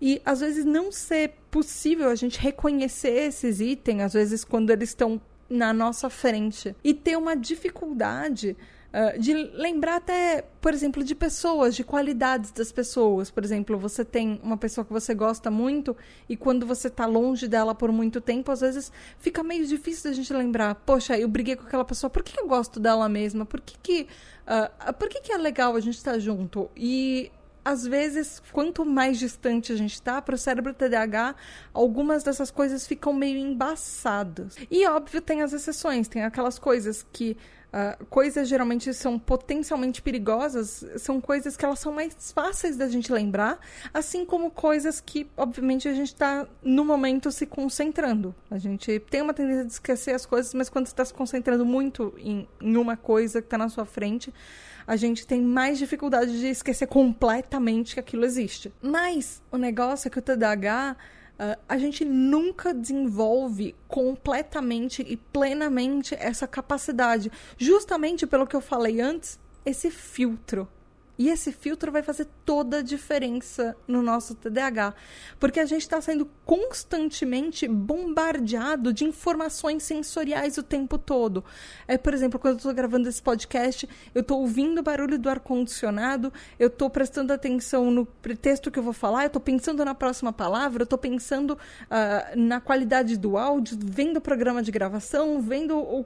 E 0.00 0.20
às 0.24 0.40
vezes 0.40 0.64
não 0.64 0.90
ser 0.92 1.34
possível 1.50 2.08
a 2.10 2.14
gente 2.14 2.38
reconhecer 2.38 3.28
esses 3.28 3.60
itens, 3.60 4.02
às 4.02 4.12
vezes 4.12 4.44
quando 4.44 4.70
eles 4.70 4.90
estão 4.90 5.20
na 5.48 5.72
nossa 5.72 6.10
frente. 6.10 6.74
E 6.82 6.92
ter 6.92 7.16
uma 7.16 7.36
dificuldade 7.36 8.56
Uh, 8.94 9.18
de 9.18 9.34
lembrar 9.34 9.96
até, 9.96 10.44
por 10.60 10.72
exemplo, 10.72 11.02
de 11.02 11.16
pessoas, 11.16 11.74
de 11.74 11.82
qualidades 11.82 12.52
das 12.52 12.70
pessoas. 12.70 13.28
Por 13.28 13.42
exemplo, 13.42 13.76
você 13.76 14.04
tem 14.04 14.40
uma 14.40 14.56
pessoa 14.56 14.84
que 14.84 14.92
você 14.92 15.12
gosta 15.12 15.50
muito 15.50 15.96
e 16.28 16.36
quando 16.36 16.64
você 16.64 16.86
está 16.86 17.04
longe 17.04 17.48
dela 17.48 17.74
por 17.74 17.90
muito 17.90 18.20
tempo, 18.20 18.52
às 18.52 18.60
vezes 18.60 18.92
fica 19.18 19.42
meio 19.42 19.66
difícil 19.66 20.10
da 20.10 20.14
gente 20.14 20.32
lembrar. 20.32 20.76
Poxa, 20.76 21.18
eu 21.18 21.26
briguei 21.26 21.56
com 21.56 21.66
aquela 21.66 21.84
pessoa, 21.84 22.08
por 22.08 22.22
que 22.22 22.38
eu 22.40 22.46
gosto 22.46 22.78
dela 22.78 23.08
mesma? 23.08 23.44
Por 23.44 23.60
que, 23.60 23.76
que, 23.82 24.06
uh, 24.46 24.92
por 24.92 25.08
que, 25.08 25.20
que 25.22 25.32
é 25.32 25.38
legal 25.38 25.74
a 25.74 25.80
gente 25.80 25.96
estar 25.96 26.12
tá 26.12 26.18
junto? 26.20 26.70
E 26.76 27.32
às 27.64 27.84
vezes, 27.86 28.42
quanto 28.52 28.84
mais 28.84 29.18
distante 29.18 29.72
a 29.72 29.76
gente 29.76 29.94
está, 29.94 30.20
para 30.20 30.34
o 30.34 30.38
cérebro 30.38 30.74
TDAH, 30.74 31.34
algumas 31.72 32.22
dessas 32.22 32.50
coisas 32.50 32.86
ficam 32.86 33.12
meio 33.12 33.38
embaçadas. 33.38 34.54
E 34.70 34.86
óbvio, 34.86 35.20
tem 35.22 35.42
as 35.42 35.52
exceções, 35.52 36.06
tem 36.06 36.22
aquelas 36.22 36.58
coisas 36.58 37.04
que 37.10 37.36
Uh, 37.74 38.04
coisas 38.06 38.46
geralmente 38.46 38.94
são 38.94 39.18
potencialmente 39.18 40.00
perigosas, 40.00 40.86
são 40.96 41.20
coisas 41.20 41.56
que 41.56 41.64
elas 41.64 41.80
são 41.80 41.92
mais 41.92 42.30
fáceis 42.30 42.76
da 42.76 42.86
gente 42.88 43.12
lembrar, 43.12 43.58
assim 43.92 44.24
como 44.24 44.48
coisas 44.48 45.00
que, 45.00 45.28
obviamente, 45.36 45.88
a 45.88 45.92
gente 45.92 46.12
está 46.12 46.46
no 46.62 46.84
momento 46.84 47.32
se 47.32 47.46
concentrando. 47.46 48.32
A 48.48 48.58
gente 48.58 49.00
tem 49.10 49.22
uma 49.22 49.34
tendência 49.34 49.64
de 49.64 49.72
esquecer 49.72 50.14
as 50.14 50.24
coisas, 50.24 50.54
mas 50.54 50.68
quando 50.68 50.86
está 50.86 51.04
se 51.04 51.12
concentrando 51.12 51.66
muito 51.66 52.14
em, 52.16 52.46
em 52.60 52.76
uma 52.76 52.96
coisa 52.96 53.42
que 53.42 53.46
está 53.48 53.58
na 53.58 53.68
sua 53.68 53.84
frente, 53.84 54.32
a 54.86 54.94
gente 54.94 55.26
tem 55.26 55.42
mais 55.42 55.76
dificuldade 55.76 56.38
de 56.38 56.46
esquecer 56.46 56.86
completamente 56.86 57.94
que 57.94 58.00
aquilo 58.00 58.24
existe. 58.24 58.72
Mas 58.80 59.42
o 59.50 59.56
negócio 59.56 60.06
é 60.06 60.10
que 60.12 60.18
o 60.20 60.22
TDAH 60.22 60.96
Uh, 61.34 61.58
a 61.68 61.76
gente 61.76 62.04
nunca 62.04 62.72
desenvolve 62.72 63.74
completamente 63.88 65.02
e 65.02 65.16
plenamente 65.16 66.14
essa 66.14 66.46
capacidade, 66.46 67.30
justamente 67.58 68.24
pelo 68.26 68.46
que 68.46 68.54
eu 68.54 68.60
falei 68.60 69.00
antes, 69.00 69.40
esse 69.66 69.90
filtro. 69.90 70.68
E 71.16 71.28
esse 71.28 71.52
filtro 71.52 71.92
vai 71.92 72.02
fazer 72.02 72.26
toda 72.44 72.78
a 72.78 72.82
diferença 72.82 73.76
no 73.86 74.02
nosso 74.02 74.34
TDAH, 74.34 74.94
porque 75.38 75.60
a 75.60 75.64
gente 75.64 75.82
está 75.82 76.00
sendo 76.00 76.28
constantemente 76.44 77.68
bombardeado 77.68 78.92
de 78.92 79.04
informações 79.04 79.84
sensoriais 79.84 80.58
o 80.58 80.62
tempo 80.62 80.98
todo. 80.98 81.44
É, 81.86 81.96
por 81.96 82.12
exemplo, 82.12 82.38
quando 82.38 82.54
eu 82.54 82.56
estou 82.58 82.74
gravando 82.74 83.08
esse 83.08 83.22
podcast, 83.22 83.88
eu 84.12 84.22
estou 84.22 84.40
ouvindo 84.40 84.78
o 84.78 84.82
barulho 84.82 85.16
do 85.16 85.28
ar-condicionado, 85.28 86.32
eu 86.58 86.66
estou 86.66 86.90
prestando 86.90 87.32
atenção 87.32 87.90
no 87.90 88.04
texto 88.40 88.70
que 88.70 88.78
eu 88.78 88.82
vou 88.82 88.92
falar, 88.92 89.22
eu 89.22 89.28
estou 89.28 89.40
pensando 89.40 89.84
na 89.84 89.94
próxima 89.94 90.32
palavra, 90.32 90.82
eu 90.82 90.84
estou 90.84 90.98
pensando 90.98 91.52
uh, 91.52 92.36
na 92.36 92.60
qualidade 92.60 93.16
do 93.16 93.38
áudio, 93.38 93.78
vendo 93.80 94.16
o 94.16 94.20
programa 94.20 94.62
de 94.62 94.72
gravação, 94.72 95.40
vendo 95.40 95.78
o, 95.78 96.04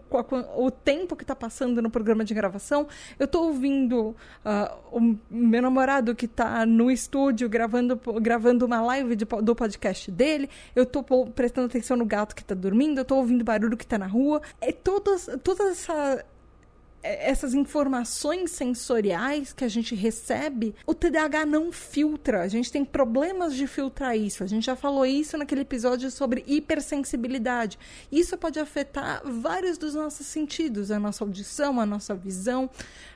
o, 0.57 0.71
tempo 0.71 1.17
que 1.17 1.25
está 1.25 1.35
passando 1.35 1.81
no 1.81 1.91
programa 1.91 2.25
de 2.25 2.35
gravação, 2.35 2.87
eu 3.19 3.25
estou 3.25 3.47
ouvindo. 3.47 4.15
Uh, 4.45 4.98
o 4.99 5.19
meu 5.31 5.63
namorado 5.63 6.15
que 6.15 6.27
está 6.27 6.67
no 6.67 6.91
estúdio 6.91 7.49
gravando, 7.49 8.01
gravando 8.21 8.67
uma 8.67 8.81
live 8.81 9.17
de, 9.17 9.25
do 9.25 9.55
podcast 9.55 10.11
dele, 10.11 10.49
eu 10.75 10.83
estou 10.83 11.03
prestando 11.31 11.67
atenção 11.67 11.97
no 11.97 12.05
gato 12.05 12.35
que 12.35 12.43
está 12.43 12.55
dormindo, 12.55 12.99
eu 12.99 13.03
estou 13.03 13.19
ouvindo 13.19 13.45
barulho 13.45 13.77
que 13.77 13.85
está 13.85 13.99
na 13.99 14.07
rua. 14.07 14.43
É 14.61 14.73
todas, 14.73 15.29
toda 15.43 15.65
essa 15.71 16.25
essas 17.03 17.55
informações 17.55 18.51
sensoriais 18.51 19.53
que 19.53 19.65
a 19.65 19.69
gente 19.69 19.95
recebe, 19.95 20.75
o 20.87 20.95
TDAH 20.95 21.47
não 21.47 21.71
filtra. 21.71 22.43
A 22.43 22.49
gente 22.49 22.73
tem 22.73 22.85
problemas 22.85 23.55
de 23.55 23.67
filtrar 23.67 24.17
isso. 24.17 24.43
A 24.43 24.47
gente 24.47 24.67
já 24.67 24.75
falou 24.75 25.07
isso 25.07 25.37
naquele 25.39 25.61
episódio 25.61 26.11
sobre 26.11 26.45
hipersensibilidade. 26.47 27.79
Isso 28.11 28.37
pode 28.37 28.59
afetar 28.59 29.23
vários 29.25 29.79
dos 29.79 29.95
nossos 29.95 30.27
sentidos, 30.27 30.91
a 30.91 30.99
nossa 30.99 31.25
audição, 31.25 31.81
a 31.81 31.87
nossa 31.87 32.15
visão. 32.15 32.69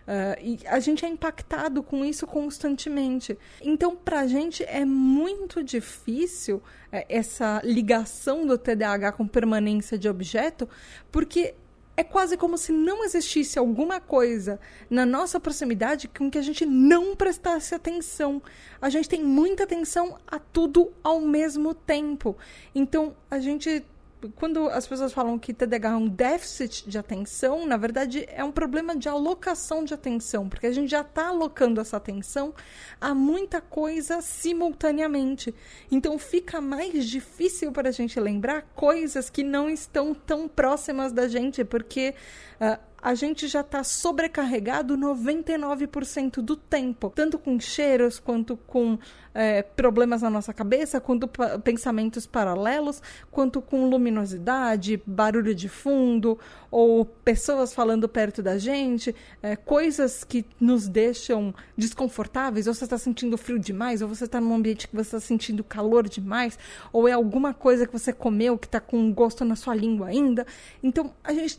Uh, 0.03 0.41
e 0.41 0.59
a 0.67 0.81
gente 0.81 1.05
é 1.05 1.09
impactado 1.09 1.83
com 1.83 2.05
isso 2.05 2.27
constantemente. 2.27 3.39
Então, 3.61 3.95
para 3.95 4.21
a 4.21 4.27
gente 4.27 4.65
é 4.65 4.85
muito 4.85 5.63
difícil 5.63 6.57
uh, 6.57 6.63
essa 7.09 7.61
ligação 7.65 8.47
do 8.47 8.59
TDAH 8.59 9.13
com 9.13 9.27
permanência 9.27 9.97
de 9.97 10.09
objeto, 10.09 10.69
porque 11.11 11.55
é 12.03 12.05
quase 12.05 12.37
como 12.37 12.59
se 12.59 12.73
não 12.73 13.05
existisse 13.05 13.59
alguma 13.59 14.01
coisa 14.01 14.61
na 14.91 15.07
nossa 15.07 15.39
proximidade 15.39 16.09
com 16.09 16.29
que 16.29 16.37
a 16.37 16.43
gente 16.43 16.67
não 16.67 17.15
prestasse 17.15 17.75
atenção. 17.75 18.43
A 18.81 18.91
gente 18.91 19.09
tem 19.09 19.23
muita 19.23 19.63
atenção 19.63 20.19
a 20.27 20.39
tudo 20.39 20.93
ao 21.03 21.21
mesmo 21.21 21.73
tempo. 21.73 22.37
Então, 22.75 23.17
a 23.31 23.39
gente 23.39 23.85
quando 24.31 24.69
as 24.69 24.87
pessoas 24.87 25.13
falam 25.13 25.39
que 25.39 25.53
TDAH 25.55 25.91
é 25.91 25.97
um 25.97 26.09
déficit 26.09 26.89
de 26.89 26.99
atenção, 26.99 27.67
na 27.67 27.77
verdade 27.77 28.27
é 28.29 28.45
um 28.45 28.53
problema 28.53 28.97
de 28.97 29.09
alocação 29.09 29.85
de 29.85 29.95
atenção, 29.95 30.49
porque 30.49 30.67
a 30.67 30.73
gente 30.73 30.91
já 30.91 31.01
está 31.01 31.29
alocando 31.29 31.81
essa 31.81 31.97
atenção 31.97 32.55
a 33.01 33.15
muita 33.15 33.61
coisa 33.61 34.21
simultaneamente. 34.21 35.55
Então 35.91 36.19
fica 36.19 36.61
mais 36.61 37.07
difícil 37.07 37.73
para 37.73 37.89
a 37.89 37.93
gente 37.93 38.19
lembrar 38.21 38.63
coisas 38.75 39.31
que 39.31 39.43
não 39.43 39.69
estão 39.69 40.15
tão 40.15 40.49
próximas 40.49 41.13
da 41.13 41.27
gente, 41.29 41.65
porque 41.65 42.15
uh, 42.61 42.92
a 43.03 43.17
gente 43.17 43.49
já 43.49 43.63
está 43.63 43.83
sobrecarregado 43.83 44.97
99% 44.97 46.37
do 46.37 46.55
tempo, 46.55 47.11
tanto 47.11 47.37
com 47.37 47.59
cheiros 47.59 48.21
quanto 48.21 48.57
com 48.57 48.97
é, 49.35 49.61
problemas 49.61 50.23
na 50.23 50.31
nossa 50.31 50.53
cabeça, 50.53 51.01
quanto 51.01 51.29
pensamentos 51.65 52.27
paralelos, 52.27 53.03
quanto 53.29 53.61
com 53.61 53.89
luminosidade, 53.89 55.03
barulho 55.05 55.53
de 55.53 55.69
fundo, 55.69 56.39
ou 56.71 57.05
pessoas 57.05 57.75
falando 57.75 58.09
perto 58.09 58.41
da 58.41 58.57
gente, 58.57 59.13
é, 59.43 59.57
coisas 59.57 60.23
que 60.23 60.47
nos 60.61 60.87
deixam 60.87 61.53
desconfortáveis, 61.77 62.69
ou 62.69 62.75
você 62.75 62.85
está 62.85 62.99
sentindo 62.99 63.37
frio 63.37 63.59
demais, 63.59 64.01
ou 64.01 64.09
você 64.09 64.27
está 64.27 64.41
num 64.41 64.55
ambiente 64.55 64.87
que 64.87 64.95
você 64.95 65.17
está 65.17 65.21
sentindo 65.21 65.65
calor 65.65 66.09
demais, 66.09 66.57
ou 66.93 67.09
é 67.09 67.13
alguma 67.13 67.53
coisa 67.53 67.85
que 67.85 67.93
você 67.93 68.13
comeu 68.13 68.57
que 68.57 68.67
está 68.67 68.79
com 68.79 69.13
gosto 69.13 69.45
na 69.45 69.57
sua 69.57 69.75
língua 69.75 70.07
ainda. 70.07 70.47
Então, 70.83 71.13
a 71.25 71.33
gente 71.33 71.59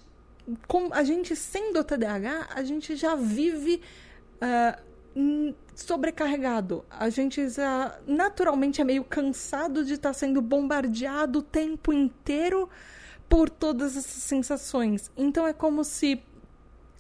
com 0.68 0.94
a 0.94 1.04
gente 1.04 1.36
sendo 1.36 1.84
TDAH, 1.84 2.50
a 2.54 2.64
gente 2.64 2.96
já 2.96 3.16
vive 3.16 3.82
uh, 4.42 5.54
sobrecarregado. 5.76 6.86
A 6.90 7.10
gente 7.10 7.50
já 7.50 7.98
naturalmente 8.06 8.82
é 8.82 8.84
meio 8.84 9.04
cansado 9.04 9.86
de 9.86 9.94
estar 9.94 10.10
tá 10.10 10.14
sendo 10.14 10.42
bombardeado 10.42 11.40
o 11.40 11.44
tempo 11.44 11.94
inteiro 11.94 12.70
por 13.30 13.50
todas 13.50 13.98
essas 13.98 14.24
sensações. 14.24 15.12
Então 15.16 15.48
é 15.48 15.54
como 15.54 15.84
se 15.84 16.22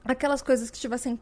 aquelas 0.03 0.41
coisas 0.41 0.69
que 0.69 0.77
estivessem 0.77 1.19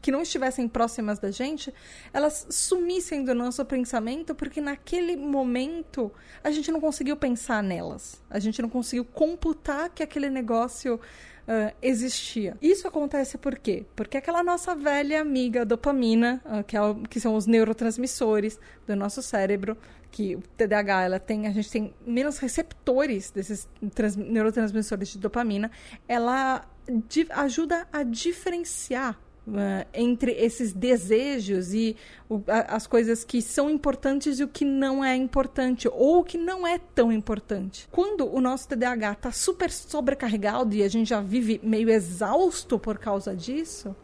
que 0.00 0.10
não 0.10 0.22
estivessem 0.22 0.66
próximas 0.68 1.18
da 1.18 1.30
gente, 1.30 1.72
elas 2.12 2.46
sumissem 2.50 3.24
do 3.24 3.34
nosso 3.34 3.64
pensamento, 3.64 4.34
porque 4.34 4.60
naquele 4.60 5.16
momento 5.16 6.12
a 6.42 6.50
gente 6.50 6.70
não 6.70 6.80
conseguiu 6.80 7.16
pensar 7.16 7.62
nelas. 7.62 8.22
A 8.30 8.38
gente 8.38 8.60
não 8.62 8.68
conseguiu 8.68 9.04
computar 9.04 9.90
que 9.90 10.02
aquele 10.02 10.30
negócio 10.30 10.94
uh, 10.94 11.74
existia. 11.82 12.56
Isso 12.62 12.86
acontece 12.86 13.36
por 13.36 13.58
quê? 13.58 13.84
Porque 13.94 14.16
aquela 14.16 14.42
nossa 14.42 14.74
velha 14.74 15.20
amiga 15.20 15.64
dopamina, 15.64 16.40
uh, 16.44 16.64
que, 16.64 16.76
é 16.76 16.82
o, 16.82 16.94
que 17.02 17.20
são 17.20 17.34
os 17.34 17.46
neurotransmissores 17.46 18.58
do 18.86 18.96
nosso 18.96 19.22
cérebro, 19.22 19.76
que 20.10 20.36
o 20.36 20.42
TDAH 20.56 21.02
ela 21.02 21.20
tem, 21.20 21.46
a 21.46 21.52
gente 21.52 21.70
tem 21.70 21.94
menos 22.04 22.38
receptores 22.38 23.30
desses 23.30 23.68
neurotransmissores 24.16 25.10
de 25.10 25.18
dopamina, 25.18 25.70
ela 26.08 26.68
ajuda 27.36 27.86
a 27.92 28.02
diferenciar 28.02 29.16
Uh, 29.50 29.84
entre 29.92 30.30
esses 30.30 30.72
desejos 30.72 31.74
e 31.74 31.96
o, 32.28 32.40
a, 32.46 32.76
as 32.76 32.86
coisas 32.86 33.24
que 33.24 33.42
são 33.42 33.68
importantes 33.68 34.38
e 34.38 34.44
o 34.44 34.48
que 34.48 34.64
não 34.64 35.04
é 35.04 35.16
importante, 35.16 35.88
ou 35.88 36.20
o 36.20 36.24
que 36.24 36.38
não 36.38 36.64
é 36.64 36.78
tão 36.78 37.10
importante. 37.10 37.88
Quando 37.90 38.32
o 38.32 38.40
nosso 38.40 38.68
TDAH 38.68 39.12
está 39.12 39.32
super 39.32 39.68
sobrecarregado 39.72 40.76
e 40.76 40.84
a 40.84 40.88
gente 40.88 41.08
já 41.08 41.20
vive 41.20 41.60
meio 41.64 41.90
exausto 41.90 42.78
por 42.78 42.96
causa 42.96 43.34
disso, 43.34 43.96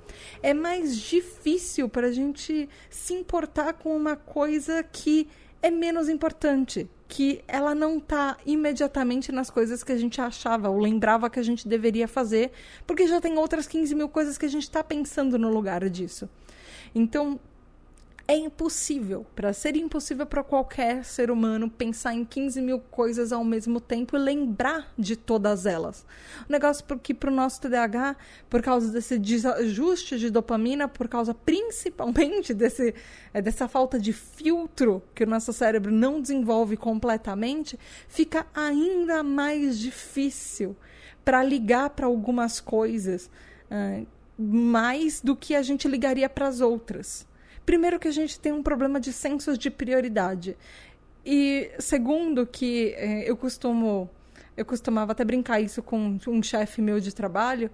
é 0.43 0.53
mais 0.53 0.97
difícil 0.97 1.89
para 1.89 2.09
a 2.09 2.13
gente 2.13 2.69
se 2.91 3.15
importar 3.15 3.75
com 3.75 3.97
uma 3.97 4.17
coisa 4.17 4.83
que 4.83 5.29
é 5.63 5.71
menos 5.71 6.09
importante, 6.09 6.89
que 7.09 7.43
ela 7.47 7.75
não 7.75 7.99
está 7.99 8.37
imediatamente 8.45 9.31
nas 9.31 9.49
coisas 9.49 9.85
que 9.85 9.93
a 9.93 9.97
gente 9.97 10.21
achava 10.21 10.69
ou 10.69 10.79
lembrava 10.79 11.31
que 11.31 11.39
a 11.39 11.43
gente 11.43 11.69
deveria 11.69 12.09
fazer, 12.09 12.51
porque 12.87 13.07
já 13.07 13.21
tem 13.21 13.39
outras 13.39 13.67
15 13.67 13.95
mil 13.95 14.09
coisas 14.09 14.37
que 14.37 14.47
a 14.47 14.49
gente 14.49 14.65
está 14.65 14.83
pensando 14.83 15.39
no 15.39 15.49
lugar 15.53 15.89
disso. 15.89 16.29
Então, 16.95 17.39
é 18.29 18.37
impossível, 18.37 19.25
para 19.37 19.53
ser 19.53 19.77
impossível 19.77 20.27
para 20.27 20.43
qualquer 20.43 21.05
ser 21.05 21.31
humano 21.31 21.71
pensar 21.71 22.13
em 22.13 22.25
15 22.25 22.61
mil 22.61 22.81
coisas 22.81 23.33
ao 23.33 23.45
mesmo 23.45 23.81
tempo 23.81 24.17
e 24.17 24.19
lembrar 24.19 24.93
de 24.99 25.15
todas 25.15 25.65
elas. 25.65 26.05
O 26.49 26.53
negócio 26.53 26.85
porque 26.85 27.15
para 27.15 27.31
o 27.31 27.35
nosso 27.35 27.61
TDAH, 27.61 28.17
por 28.51 28.63
causa 28.63 28.91
desse 28.91 29.17
desajuste 29.17 30.19
de 30.19 30.29
dopamina, 30.29 30.89
por 30.89 31.07
causa 31.07 31.33
principalmente 31.33 32.53
desse, 32.53 32.95
é, 33.33 33.41
dessa 33.41 33.69
falta 33.69 33.97
de 33.97 34.13
filtro 34.13 35.03
que 35.15 35.23
o 35.23 35.27
nosso 35.27 35.53
cérebro 35.53 35.93
não 35.93 36.21
desenvolve 36.21 36.77
completamente, 36.77 37.79
fica 38.09 38.45
ainda 38.53 39.23
mais 39.23 39.79
difícil 39.79 40.77
para 41.25 41.45
ligar 41.45 41.91
para 41.91 42.07
algumas 42.07 42.61
coisas. 42.61 43.31
Uh, 43.71 44.07
mais 44.39 45.23
do 45.23 45.35
que 45.35 45.55
a 45.55 45.63
gente 45.63 45.89
ligaria 45.89 46.29
para 46.29 46.47
as 46.47 46.61
outras. 46.61 47.27
Primeiro 47.67 47.99
que 47.99 48.09
a 48.09 48.13
gente 48.13 48.41
tem 48.41 48.53
um 48.53 48.63
problema 48.63 48.99
de 48.99 49.13
sensos 49.13 49.59
de 49.59 49.71
prioridade. 49.71 50.57
E 51.25 51.71
segundo 51.79 52.47
que 52.47 52.95
é, 52.97 53.29
eu 53.29 53.37
costumo 53.37 54.09
eu 54.57 54.65
costumava 54.65 55.13
até 55.13 55.23
brincar 55.23 55.61
isso 55.61 55.83
com 55.83 56.19
um 56.27 56.43
chefe 56.43 56.81
meu 56.81 56.99
de 56.99 57.15
trabalho, 57.15 57.71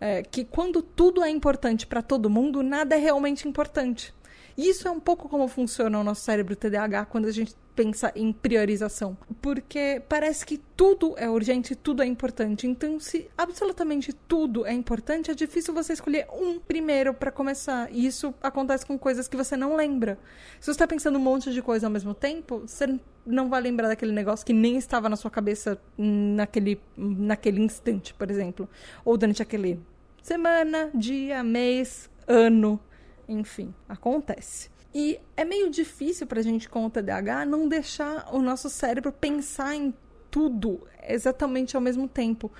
é, 0.00 0.22
que 0.22 0.44
quando 0.44 0.82
tudo 0.82 1.22
é 1.22 1.30
importante 1.30 1.86
para 1.86 2.02
todo 2.02 2.28
mundo, 2.28 2.62
nada 2.62 2.96
é 2.96 2.98
realmente 2.98 3.46
importante. 3.46 4.12
E 4.56 4.68
isso 4.68 4.86
é 4.86 4.90
um 4.90 5.00
pouco 5.00 5.28
como 5.28 5.48
funciona 5.48 5.98
o 5.98 6.04
nosso 6.04 6.22
cérebro 6.22 6.54
TDAH 6.54 7.06
quando 7.06 7.26
a 7.26 7.32
gente 7.32 7.54
pensa 7.74 8.12
em 8.14 8.32
priorização. 8.32 9.16
Porque 9.42 10.00
parece 10.08 10.46
que 10.46 10.58
tudo 10.76 11.14
é 11.16 11.28
urgente, 11.28 11.74
tudo 11.74 12.02
é 12.02 12.06
importante. 12.06 12.66
Então, 12.66 13.00
se 13.00 13.28
absolutamente 13.36 14.12
tudo 14.12 14.64
é 14.64 14.72
importante, 14.72 15.30
é 15.30 15.34
difícil 15.34 15.74
você 15.74 15.92
escolher 15.92 16.26
um 16.32 16.58
primeiro 16.58 17.12
para 17.12 17.30
começar. 17.30 17.88
E 17.92 18.06
isso 18.06 18.32
acontece 18.42 18.86
com 18.86 18.98
coisas 18.98 19.26
que 19.26 19.36
você 19.36 19.56
não 19.56 19.76
lembra. 19.76 20.18
Se 20.60 20.66
você 20.66 20.72
está 20.72 20.86
pensando 20.86 21.18
um 21.18 21.22
monte 21.22 21.52
de 21.52 21.60
coisa 21.60 21.86
ao 21.86 21.90
mesmo 21.90 22.14
tempo, 22.14 22.60
você 22.60 22.98
não 23.26 23.48
vai 23.48 23.60
lembrar 23.60 23.88
daquele 23.88 24.12
negócio 24.12 24.46
que 24.46 24.52
nem 24.52 24.76
estava 24.76 25.08
na 25.08 25.16
sua 25.16 25.30
cabeça 25.30 25.78
naquele, 25.98 26.80
naquele 26.96 27.60
instante, 27.60 28.14
por 28.14 28.30
exemplo. 28.30 28.68
Ou 29.04 29.16
durante 29.16 29.42
aquele 29.42 29.80
semana, 30.22 30.90
dia, 30.94 31.42
mês, 31.42 32.08
ano. 32.26 32.80
Enfim, 33.28 33.74
acontece. 33.88 34.70
E 34.94 35.20
é 35.36 35.44
meio 35.44 35.70
difícil 35.70 36.26
para 36.26 36.38
a 36.38 36.42
gente 36.42 36.68
com 36.68 36.86
o 36.86 36.90
TDAH 36.90 37.44
não 37.46 37.68
deixar 37.68 38.32
o 38.32 38.40
nosso 38.40 38.70
cérebro 38.70 39.12
pensar 39.12 39.74
em 39.74 39.92
tudo 40.30 40.86
exatamente 41.02 41.74
ao 41.74 41.82
mesmo 41.82 42.08
tempo. 42.08 42.50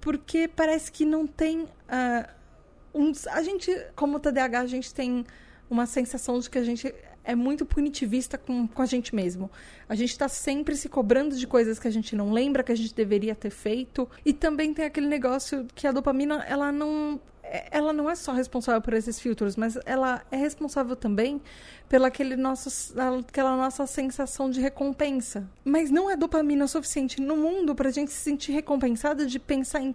Porque 0.00 0.48
parece 0.48 0.90
que 0.90 1.04
não 1.04 1.26
tem. 1.26 1.62
Uh, 1.64 2.42
a 3.30 3.42
gente, 3.42 3.70
como 3.94 4.18
TDAH, 4.18 4.60
a 4.60 4.66
gente 4.66 4.92
tem 4.92 5.24
uma 5.68 5.86
sensação 5.86 6.38
de 6.38 6.50
que 6.50 6.58
a 6.58 6.64
gente 6.64 6.94
é 7.24 7.34
muito 7.34 7.64
punitivista 7.64 8.36
com, 8.36 8.66
com 8.66 8.82
a 8.82 8.86
gente 8.86 9.14
mesmo. 9.14 9.50
A 9.88 9.94
gente 9.94 10.10
está 10.10 10.28
sempre 10.28 10.76
se 10.76 10.88
cobrando 10.88 11.36
de 11.36 11.46
coisas 11.46 11.78
que 11.78 11.88
a 11.88 11.90
gente 11.90 12.16
não 12.16 12.32
lembra, 12.32 12.62
que 12.62 12.72
a 12.72 12.76
gente 12.76 12.94
deveria 12.94 13.34
ter 13.34 13.50
feito. 13.50 14.08
E 14.24 14.32
também 14.32 14.74
tem 14.74 14.84
aquele 14.84 15.06
negócio 15.06 15.66
que 15.74 15.86
a 15.86 15.92
dopamina, 15.92 16.44
ela 16.48 16.72
não 16.72 17.20
ela 17.70 17.92
não 17.92 18.08
é 18.08 18.14
só 18.14 18.32
responsável 18.32 18.80
por 18.80 18.94
esses 18.94 19.20
filtros, 19.20 19.56
mas 19.56 19.78
ela 19.84 20.24
é 20.30 20.36
responsável 20.36 20.96
também 20.96 21.40
pela 21.88 22.08
aquele 22.08 22.34
nosso, 22.34 22.94
aquela 23.28 23.54
nossa 23.56 23.86
sensação 23.86 24.50
de 24.50 24.60
recompensa. 24.60 25.46
Mas 25.62 25.90
não 25.90 26.10
é 26.10 26.16
dopamina 26.16 26.66
suficiente 26.66 27.20
no 27.20 27.36
mundo 27.36 27.74
para 27.74 27.90
a 27.90 27.92
gente 27.92 28.10
se 28.10 28.20
sentir 28.20 28.52
recompensada 28.52 29.26
de 29.26 29.38
pensar 29.38 29.80
em 29.80 29.94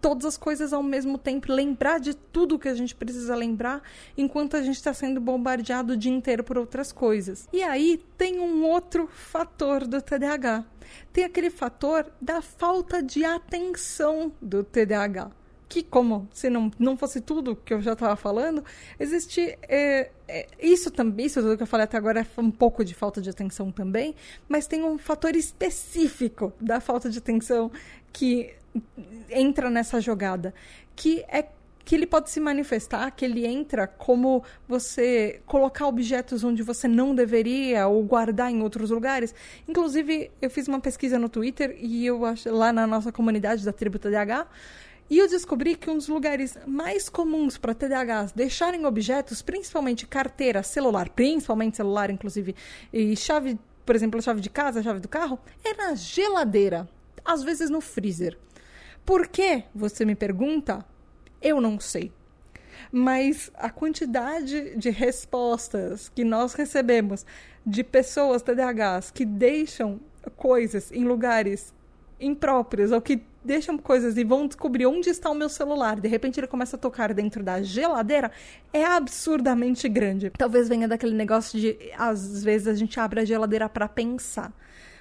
todas 0.00 0.26
as 0.26 0.36
coisas 0.36 0.72
ao 0.72 0.82
mesmo 0.82 1.16
tempo, 1.18 1.50
lembrar 1.50 1.98
de 1.98 2.14
tudo 2.14 2.58
que 2.58 2.68
a 2.68 2.74
gente 2.74 2.94
precisa 2.94 3.34
lembrar, 3.34 3.82
enquanto 4.16 4.56
a 4.56 4.62
gente 4.62 4.76
está 4.76 4.92
sendo 4.92 5.20
bombardeado 5.20 5.94
o 5.94 5.96
dia 5.96 6.12
inteiro 6.12 6.44
por 6.44 6.58
outras 6.58 6.92
coisas. 6.92 7.48
E 7.52 7.62
aí 7.62 8.00
tem 8.16 8.38
um 8.38 8.64
outro 8.64 9.08
fator 9.08 9.86
do 9.86 10.00
TDAH. 10.00 10.64
Tem 11.12 11.24
aquele 11.24 11.50
fator 11.50 12.06
da 12.20 12.40
falta 12.40 13.02
de 13.02 13.24
atenção 13.24 14.32
do 14.40 14.62
TDAH 14.62 15.32
que, 15.68 15.82
como 15.82 16.28
se 16.32 16.48
não, 16.48 16.70
não 16.78 16.96
fosse 16.96 17.20
tudo 17.20 17.54
que 17.54 17.74
eu 17.74 17.80
já 17.80 17.92
estava 17.92 18.16
falando, 18.16 18.64
existe 18.98 19.58
é, 19.62 20.10
é, 20.26 20.46
isso 20.60 20.90
também, 20.90 21.26
isso 21.26 21.42
tudo 21.42 21.56
que 21.56 21.62
eu 21.62 21.66
falei 21.66 21.84
até 21.84 21.96
agora 21.96 22.20
é 22.20 22.40
um 22.40 22.50
pouco 22.50 22.84
de 22.84 22.94
falta 22.94 23.20
de 23.20 23.28
atenção 23.28 23.70
também, 23.70 24.14
mas 24.48 24.66
tem 24.66 24.82
um 24.82 24.96
fator 24.96 25.36
específico 25.36 26.52
da 26.60 26.80
falta 26.80 27.10
de 27.10 27.18
atenção 27.18 27.70
que 28.12 28.54
entra 29.30 29.68
nessa 29.68 30.00
jogada, 30.00 30.54
que 30.96 31.24
é 31.28 31.46
que 31.84 31.94
ele 31.94 32.06
pode 32.06 32.28
se 32.28 32.38
manifestar, 32.38 33.10
que 33.10 33.24
ele 33.24 33.46
entra 33.46 33.86
como 33.86 34.44
você 34.68 35.40
colocar 35.46 35.86
objetos 35.86 36.44
onde 36.44 36.62
você 36.62 36.86
não 36.86 37.14
deveria 37.14 37.88
ou 37.88 38.02
guardar 38.02 38.50
em 38.50 38.60
outros 38.60 38.90
lugares. 38.90 39.34
Inclusive, 39.66 40.30
eu 40.42 40.50
fiz 40.50 40.68
uma 40.68 40.80
pesquisa 40.80 41.18
no 41.18 41.30
Twitter 41.30 41.74
e 41.80 42.04
eu 42.04 42.26
acho 42.26 42.50
lá 42.50 42.74
na 42.74 42.86
nossa 42.86 43.10
comunidade 43.10 43.64
da 43.64 43.72
Tribo 43.72 43.98
TDH 43.98 44.46
e 45.10 45.18
eu 45.18 45.28
descobri 45.28 45.74
que 45.74 45.88
um 45.88 45.96
dos 45.96 46.08
lugares 46.08 46.56
mais 46.66 47.08
comuns 47.08 47.56
para 47.56 47.74
TDAHs 47.74 48.32
deixarem 48.32 48.84
objetos, 48.84 49.40
principalmente 49.40 50.06
carteira, 50.06 50.62
celular, 50.62 51.08
principalmente 51.08 51.76
celular, 51.78 52.10
inclusive, 52.10 52.54
e 52.92 53.16
chave, 53.16 53.58
por 53.86 53.96
exemplo, 53.96 54.18
a 54.18 54.22
chave 54.22 54.40
de 54.40 54.50
casa, 54.50 54.80
a 54.80 54.82
chave 54.82 55.00
do 55.00 55.08
carro, 55.08 55.38
é 55.64 55.74
na 55.74 55.94
geladeira, 55.94 56.88
às 57.24 57.42
vezes 57.42 57.70
no 57.70 57.80
freezer. 57.80 58.36
Por 59.04 59.28
que? 59.28 59.64
Você 59.74 60.04
me 60.04 60.14
pergunta? 60.14 60.84
Eu 61.40 61.60
não 61.60 61.80
sei. 61.80 62.12
Mas 62.92 63.50
a 63.54 63.70
quantidade 63.70 64.76
de 64.76 64.90
respostas 64.90 66.10
que 66.10 66.24
nós 66.24 66.52
recebemos 66.52 67.24
de 67.64 67.82
pessoas 67.82 68.42
TDAHs 68.42 69.10
que 69.10 69.24
deixam 69.24 70.00
coisas 70.36 70.92
em 70.92 71.04
lugares 71.04 71.72
impróprios 72.20 72.92
ou 72.92 73.00
que 73.00 73.22
deixam 73.44 73.78
coisas 73.78 74.16
e 74.16 74.24
vão 74.24 74.46
descobrir 74.46 74.86
onde 74.86 75.10
está 75.10 75.30
o 75.30 75.34
meu 75.34 75.48
celular. 75.48 76.00
De 76.00 76.08
repente 76.08 76.38
ele 76.40 76.46
começa 76.46 76.76
a 76.76 76.78
tocar 76.78 77.12
dentro 77.14 77.42
da 77.42 77.62
geladeira. 77.62 78.30
É 78.72 78.84
absurdamente 78.84 79.88
grande. 79.88 80.30
Talvez 80.30 80.68
venha 80.68 80.88
daquele 80.88 81.14
negócio 81.14 81.58
de 81.58 81.76
às 81.96 82.42
vezes 82.44 82.68
a 82.68 82.74
gente 82.74 82.98
abre 82.98 83.20
a 83.20 83.24
geladeira 83.24 83.68
para 83.68 83.88
pensar 83.88 84.52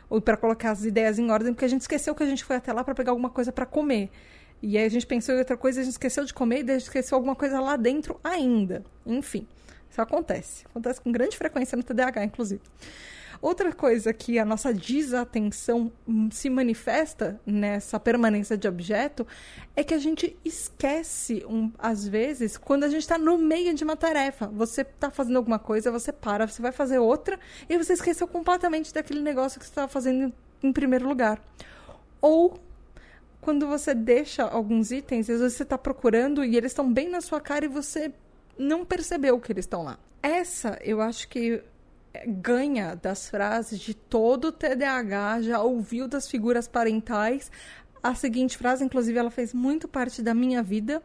ou 0.09 0.21
para 0.21 0.37
colocar 0.37 0.71
as 0.71 0.85
ideias 0.85 1.19
em 1.19 1.29
ordem, 1.29 1.53
porque 1.53 1.65
a 1.65 1.67
gente 1.67 1.81
esqueceu 1.81 2.15
que 2.15 2.23
a 2.23 2.25
gente 2.25 2.43
foi 2.43 2.55
até 2.55 2.71
lá 2.71 2.83
para 2.83 2.95
pegar 2.95 3.11
alguma 3.11 3.29
coisa 3.29 3.51
para 3.51 3.65
comer. 3.65 4.09
E 4.61 4.77
aí 4.77 4.85
a 4.85 4.89
gente 4.89 5.05
pensou 5.05 5.35
em 5.35 5.39
outra 5.39 5.57
coisa, 5.57 5.81
a 5.81 5.83
gente 5.83 5.93
esqueceu 5.93 6.23
de 6.23 6.33
comer 6.33 6.65
e 6.65 6.71
a 6.71 6.73
gente 6.73 6.83
esqueceu 6.83 7.15
alguma 7.15 7.35
coisa 7.35 7.59
lá 7.59 7.75
dentro 7.75 8.19
ainda. 8.23 8.83
Enfim, 9.05 9.45
isso 9.89 10.01
acontece. 10.01 10.65
Acontece 10.65 11.01
com 11.01 11.11
grande 11.11 11.37
frequência 11.37 11.75
no 11.75 11.83
TDAH, 11.83 12.23
inclusive. 12.23 12.61
Outra 13.41 13.71
coisa 13.71 14.13
que 14.13 14.39
a 14.39 14.45
nossa 14.45 14.73
desatenção 14.73 15.91
se 16.31 16.49
manifesta 16.49 17.39
nessa 17.45 17.99
permanência 17.99 18.57
de 18.57 18.67
objeto 18.67 19.25
é 19.75 19.83
que 19.83 19.93
a 19.93 19.97
gente 19.97 20.37
esquece, 20.43 21.45
um, 21.47 21.71
às 21.77 22.07
vezes, 22.07 22.57
quando 22.57 22.83
a 22.83 22.89
gente 22.89 23.01
está 23.01 23.17
no 23.17 23.37
meio 23.37 23.73
de 23.73 23.83
uma 23.83 23.95
tarefa. 23.95 24.47
Você 24.47 24.81
está 24.81 25.11
fazendo 25.11 25.37
alguma 25.37 25.59
coisa, 25.59 25.91
você 25.91 26.11
para, 26.11 26.47
você 26.47 26.61
vai 26.61 26.71
fazer 26.71 26.99
outra 26.99 27.39
e 27.69 27.77
você 27.77 27.93
esqueceu 27.93 28.27
completamente 28.27 28.93
daquele 28.93 29.21
negócio 29.21 29.59
que 29.59 29.65
você 29.65 29.71
estava 29.71 29.87
fazendo 29.87 30.33
em 30.63 30.73
primeiro 30.73 31.07
lugar. 31.07 31.41
Ou 32.21 32.59
quando 33.39 33.67
você 33.67 33.93
deixa 33.93 34.43
alguns 34.43 34.91
itens, 34.91 35.29
às 35.29 35.39
vezes 35.39 35.57
você 35.57 35.63
está 35.63 35.77
procurando 35.77 36.43
e 36.43 36.57
eles 36.57 36.71
estão 36.71 36.91
bem 36.91 37.09
na 37.09 37.21
sua 37.21 37.39
cara 37.39 37.65
e 37.65 37.67
você 37.67 38.11
não 38.57 38.83
percebeu 38.83 39.39
que 39.39 39.51
eles 39.51 39.65
estão 39.65 39.83
lá. 39.83 39.99
Essa, 40.21 40.77
eu 40.81 40.99
acho 40.99 41.27
que 41.29 41.63
ganha 42.25 42.95
das 42.95 43.29
frases 43.29 43.79
de 43.79 43.93
todo 43.93 44.51
TDAH, 44.51 45.41
já 45.41 45.61
ouviu 45.61 46.07
das 46.07 46.29
figuras 46.29 46.67
parentais. 46.67 47.51
A 48.01 48.15
seguinte 48.15 48.57
frase, 48.57 48.83
inclusive, 48.83 49.17
ela 49.17 49.31
fez 49.31 49.53
muito 49.53 49.87
parte 49.87 50.21
da 50.21 50.33
minha 50.33 50.63
vida. 50.63 51.01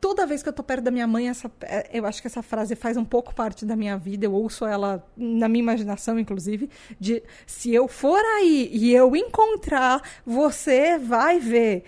Toda 0.00 0.26
vez 0.26 0.42
que 0.42 0.48
eu 0.48 0.52
tô 0.52 0.62
perto 0.62 0.84
da 0.84 0.90
minha 0.92 1.06
mãe, 1.08 1.28
essa, 1.28 1.50
é, 1.62 1.90
eu 1.92 2.06
acho 2.06 2.20
que 2.20 2.28
essa 2.28 2.42
frase 2.42 2.76
faz 2.76 2.96
um 2.96 3.04
pouco 3.04 3.34
parte 3.34 3.66
da 3.66 3.74
minha 3.74 3.96
vida. 3.96 4.26
Eu 4.26 4.32
ouço 4.32 4.64
ela 4.64 5.04
na 5.16 5.48
minha 5.48 5.62
imaginação, 5.62 6.18
inclusive, 6.18 6.70
de 7.00 7.22
se 7.46 7.74
eu 7.74 7.88
for 7.88 8.20
aí 8.36 8.70
e 8.72 8.94
eu 8.94 9.16
encontrar, 9.16 10.00
você 10.24 10.98
vai 10.98 11.40
ver. 11.40 11.84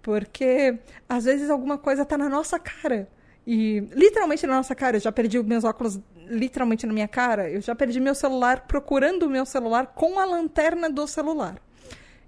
Porque 0.00 0.78
às 1.08 1.24
vezes 1.24 1.50
alguma 1.50 1.76
coisa 1.76 2.04
tá 2.04 2.16
na 2.16 2.28
nossa 2.28 2.58
cara. 2.58 3.08
E 3.46 3.80
literalmente 3.92 4.46
na 4.46 4.56
nossa 4.56 4.74
cara, 4.74 4.96
eu 4.96 5.00
já 5.00 5.12
perdi 5.12 5.42
meus 5.42 5.64
óculos 5.64 6.00
literalmente 6.28 6.86
na 6.86 6.92
minha 6.92 7.08
cara. 7.08 7.50
Eu 7.50 7.60
já 7.60 7.74
perdi 7.74 8.00
meu 8.00 8.14
celular 8.14 8.66
procurando 8.66 9.24
o 9.24 9.30
meu 9.30 9.46
celular 9.46 9.88
com 9.88 10.18
a 10.18 10.24
lanterna 10.24 10.90
do 10.90 11.06
celular. 11.06 11.56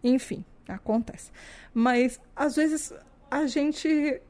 Enfim, 0.03 0.45
acontece. 0.69 1.31
Mas 1.73 2.21
às 2.35 2.57
vezes 2.57 2.93
a 3.31 3.47
gente 3.47 4.21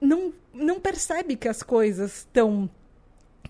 não, 0.00 0.32
não 0.52 0.80
percebe 0.80 1.36
que 1.36 1.48
as 1.48 1.62
coisas 1.62 2.18
estão 2.18 2.68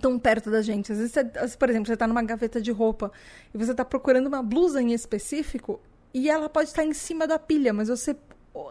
tão 0.01 0.19
perto 0.19 0.51
da 0.51 0.63
gente. 0.63 0.93
Às 0.93 0.99
vezes, 0.99 1.57
por 1.57 1.69
exemplo, 1.69 1.87
você 1.87 1.95
está 1.95 2.07
numa 2.07 2.23
gaveta 2.23 2.61
de 2.61 2.71
roupa 2.71 3.13
e 3.55 3.59
você 3.59 3.71
está 3.71 3.85
procurando 3.85 4.27
uma 4.27 4.43
blusa 4.43 4.81
em 4.81 4.93
específico 4.93 5.81
e 6.13 6.29
ela 6.29 6.49
pode 6.49 6.69
estar 6.69 6.85
em 6.85 6.93
cima 6.93 7.27
da 7.27 7.39
pilha, 7.39 7.73
mas 7.73 7.89
você 7.89 8.17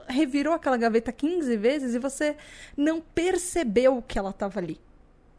revirou 0.07 0.53
aquela 0.53 0.75
gaveta 0.75 1.11
15 1.11 1.55
vezes 1.55 1.95
e 1.95 1.99
você 1.99 2.35
não 2.75 2.99
percebeu 2.99 4.03
que 4.05 4.19
ela 4.19 4.31
estava 4.31 4.59
ali. 4.59 4.79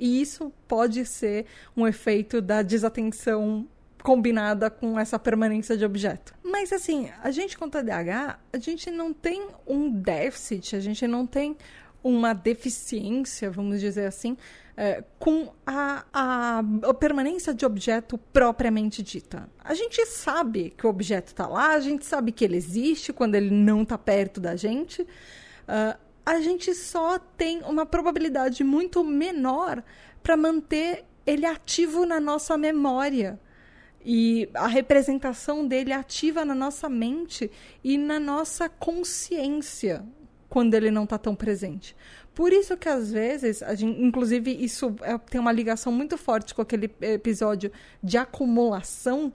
E 0.01 0.21
isso 0.21 0.51
pode 0.67 1.05
ser 1.05 1.45
um 1.77 1.87
efeito 1.87 2.41
da 2.41 2.63
desatenção 2.63 3.69
combinada 4.03 4.71
com 4.71 4.99
essa 4.99 5.19
permanência 5.19 5.77
de 5.77 5.85
objeto. 5.85 6.35
Mas 6.43 6.73
assim, 6.73 7.11
a 7.23 7.31
gente 7.31 7.57
com 7.57 7.69
TDAH, 7.69 8.39
a 8.51 8.59
gente 8.59 8.91
não 8.91 9.13
tem 9.13 9.49
um 9.67 9.91
déficit, 9.91 10.75
a 10.75 10.81
gente 10.81 11.07
não 11.07 11.27
tem 11.27 11.55
uma 12.03 12.33
deficiência, 12.33 13.51
vamos 13.51 13.79
dizer 13.79 14.07
assim, 14.07 14.39
é, 14.75 15.05
com 15.19 15.53
a, 15.67 16.05
a, 16.11 16.63
a, 16.85 16.95
permanência 16.95 17.53
de 17.53 17.67
objeto 17.67 18.17
propriamente 18.33 19.03
dita. 19.03 19.47
A 19.63 19.75
gente 19.75 20.07
sabe 20.07 20.71
que 20.71 20.87
o 20.87 20.91
objeto 20.91 21.29
está 21.29 21.47
lá, 21.47 21.75
a 21.75 21.81
gente 21.81 22.07
sabe 22.07 22.33
que 22.33 22.43
ele 22.43 22.57
existe 22.57 23.13
quando 23.13 23.35
ele 23.35 23.51
não 23.51 23.83
está 23.83 23.99
perto 23.99 24.41
da 24.41 24.57
gente. 24.57 25.03
Uh, 25.03 26.10
a 26.31 26.41
gente 26.41 26.73
só 26.75 27.19
tem 27.19 27.61
uma 27.63 27.85
probabilidade 27.85 28.63
muito 28.63 29.03
menor 29.03 29.83
para 30.23 30.37
manter 30.37 31.05
ele 31.27 31.45
ativo 31.45 32.07
na 32.07 32.21
nossa 32.21 32.57
memória 32.57 33.39
e 34.05 34.49
a 34.55 34.69
representação 34.69 35.67
dele 35.67 35.93
ativa 35.93 36.45
na 36.45 36.55
nossa 36.55 36.89
mente 36.89 37.51
e 37.83 37.99
na 37.99 38.21
nossa 38.21 38.69
consciência 38.69 40.05
quando 40.49 40.75
ele 40.75 40.93
não 40.93 41.03
está 41.03 41.19
tão 41.19 41.35
presente. 41.35 41.97
Por 42.33 42.53
isso 42.53 42.77
que 42.77 42.89
às 42.89 43.11
vezes, 43.11 43.61
gente, 43.75 44.01
inclusive 44.01 44.53
isso 44.53 44.95
é, 45.03 45.19
tem 45.19 45.41
uma 45.41 45.51
ligação 45.51 45.93
muito 45.93 46.17
forte 46.17 46.55
com 46.55 46.63
aquele 46.63 46.89
episódio 47.01 47.73
de 48.01 48.17
acumulação. 48.17 49.33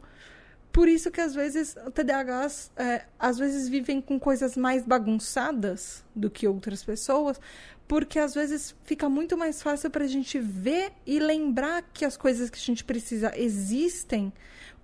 Por 0.76 0.90
isso 0.90 1.10
que 1.10 1.22
às 1.22 1.34
vezes 1.34 1.74
TDAHs 1.94 2.70
é, 2.76 3.06
às 3.18 3.38
vezes 3.38 3.70
vivem 3.70 4.02
com 4.02 4.20
coisas 4.20 4.58
mais 4.58 4.86
bagunçadas 4.86 6.04
do 6.14 6.30
que 6.30 6.46
outras 6.46 6.84
pessoas, 6.84 7.40
porque 7.88 8.20
às 8.20 8.34
vezes 8.34 8.76
fica 8.84 9.08
muito 9.08 9.38
mais 9.38 9.62
fácil 9.62 9.90
para 9.90 10.04
a 10.04 10.08
gente 10.08 10.38
ver 10.38 10.92
e 11.06 11.18
lembrar 11.18 11.82
que 11.94 12.04
as 12.04 12.18
coisas 12.18 12.50
que 12.50 12.58
a 12.58 12.62
gente 12.62 12.84
precisa 12.84 13.32
existem 13.38 14.34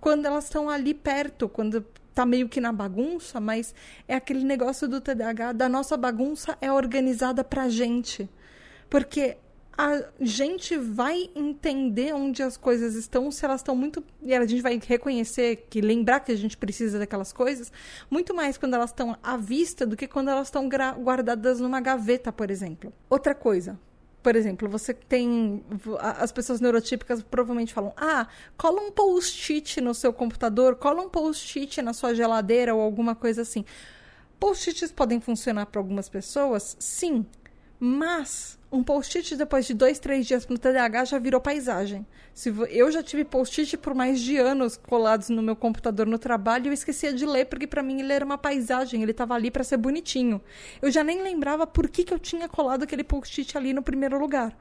quando 0.00 0.24
elas 0.24 0.44
estão 0.44 0.70
ali 0.70 0.94
perto, 0.94 1.46
quando 1.46 1.84
tá 2.14 2.24
meio 2.24 2.48
que 2.48 2.58
na 2.58 2.72
bagunça, 2.72 3.38
mas 3.38 3.74
é 4.08 4.14
aquele 4.14 4.44
negócio 4.44 4.88
do 4.88 4.98
TDAH, 4.98 5.52
da 5.52 5.68
nossa 5.68 5.94
bagunça 5.94 6.56
é 6.62 6.72
organizada 6.72 7.44
pra 7.44 7.68
gente. 7.68 8.30
Porque 8.88 9.36
a 9.76 10.04
gente 10.20 10.76
vai 10.76 11.30
entender 11.34 12.14
onde 12.14 12.42
as 12.42 12.56
coisas 12.56 12.94
estão 12.94 13.30
se 13.30 13.44
elas 13.44 13.60
estão 13.60 13.74
muito. 13.74 14.04
E 14.22 14.34
a 14.34 14.46
gente 14.46 14.60
vai 14.60 14.80
reconhecer 14.84 15.66
que 15.70 15.80
lembrar 15.80 16.20
que 16.20 16.30
a 16.30 16.36
gente 16.36 16.56
precisa 16.56 16.98
daquelas 16.98 17.32
coisas 17.32 17.72
muito 18.10 18.34
mais 18.34 18.58
quando 18.58 18.74
elas 18.74 18.90
estão 18.90 19.16
à 19.22 19.36
vista 19.36 19.86
do 19.86 19.96
que 19.96 20.06
quando 20.06 20.28
elas 20.28 20.48
estão 20.48 20.68
guardadas 20.68 21.58
numa 21.60 21.80
gaveta, 21.80 22.30
por 22.30 22.50
exemplo. 22.50 22.92
Outra 23.08 23.34
coisa, 23.34 23.78
por 24.22 24.36
exemplo, 24.36 24.68
você 24.68 24.92
tem. 24.94 25.64
As 26.00 26.30
pessoas 26.30 26.60
neurotípicas 26.60 27.22
provavelmente 27.22 27.72
falam: 27.72 27.92
ah, 27.96 28.28
cola 28.56 28.80
um 28.80 28.92
post-it 28.92 29.80
no 29.80 29.94
seu 29.94 30.12
computador, 30.12 30.76
cola 30.76 31.02
um 31.02 31.08
post-it 31.08 31.80
na 31.80 31.92
sua 31.92 32.14
geladeira 32.14 32.74
ou 32.74 32.80
alguma 32.80 33.14
coisa 33.14 33.42
assim. 33.42 33.64
Post-its 34.38 34.92
podem 34.92 35.20
funcionar 35.20 35.66
para 35.66 35.80
algumas 35.80 36.08
pessoas, 36.08 36.76
sim, 36.78 37.24
mas 37.84 38.56
um 38.70 38.80
post-it 38.80 39.34
depois 39.34 39.66
de 39.66 39.74
dois, 39.74 39.98
três 39.98 40.24
dias 40.24 40.46
no 40.46 40.56
TDAH 40.56 41.04
já 41.06 41.18
virou 41.18 41.40
paisagem. 41.40 42.06
Eu 42.70 42.92
já 42.92 43.02
tive 43.02 43.24
post-it 43.24 43.76
por 43.76 43.92
mais 43.92 44.20
de 44.20 44.36
anos 44.36 44.76
colados 44.76 45.28
no 45.28 45.42
meu 45.42 45.56
computador 45.56 46.06
no 46.06 46.16
trabalho 46.16 46.66
e 46.66 46.68
eu 46.68 46.72
esquecia 46.72 47.12
de 47.12 47.26
ler 47.26 47.46
porque 47.46 47.66
para 47.66 47.82
mim 47.82 47.98
ele 47.98 48.12
era 48.12 48.24
uma 48.24 48.38
paisagem, 48.38 49.02
ele 49.02 49.10
estava 49.10 49.34
ali 49.34 49.50
para 49.50 49.64
ser 49.64 49.78
bonitinho. 49.78 50.40
Eu 50.80 50.92
já 50.92 51.02
nem 51.02 51.24
lembrava 51.24 51.66
por 51.66 51.88
que, 51.88 52.04
que 52.04 52.14
eu 52.14 52.20
tinha 52.20 52.48
colado 52.48 52.84
aquele 52.84 53.02
post-it 53.02 53.58
ali 53.58 53.72
no 53.72 53.82
primeiro 53.82 54.16
lugar. 54.16 54.56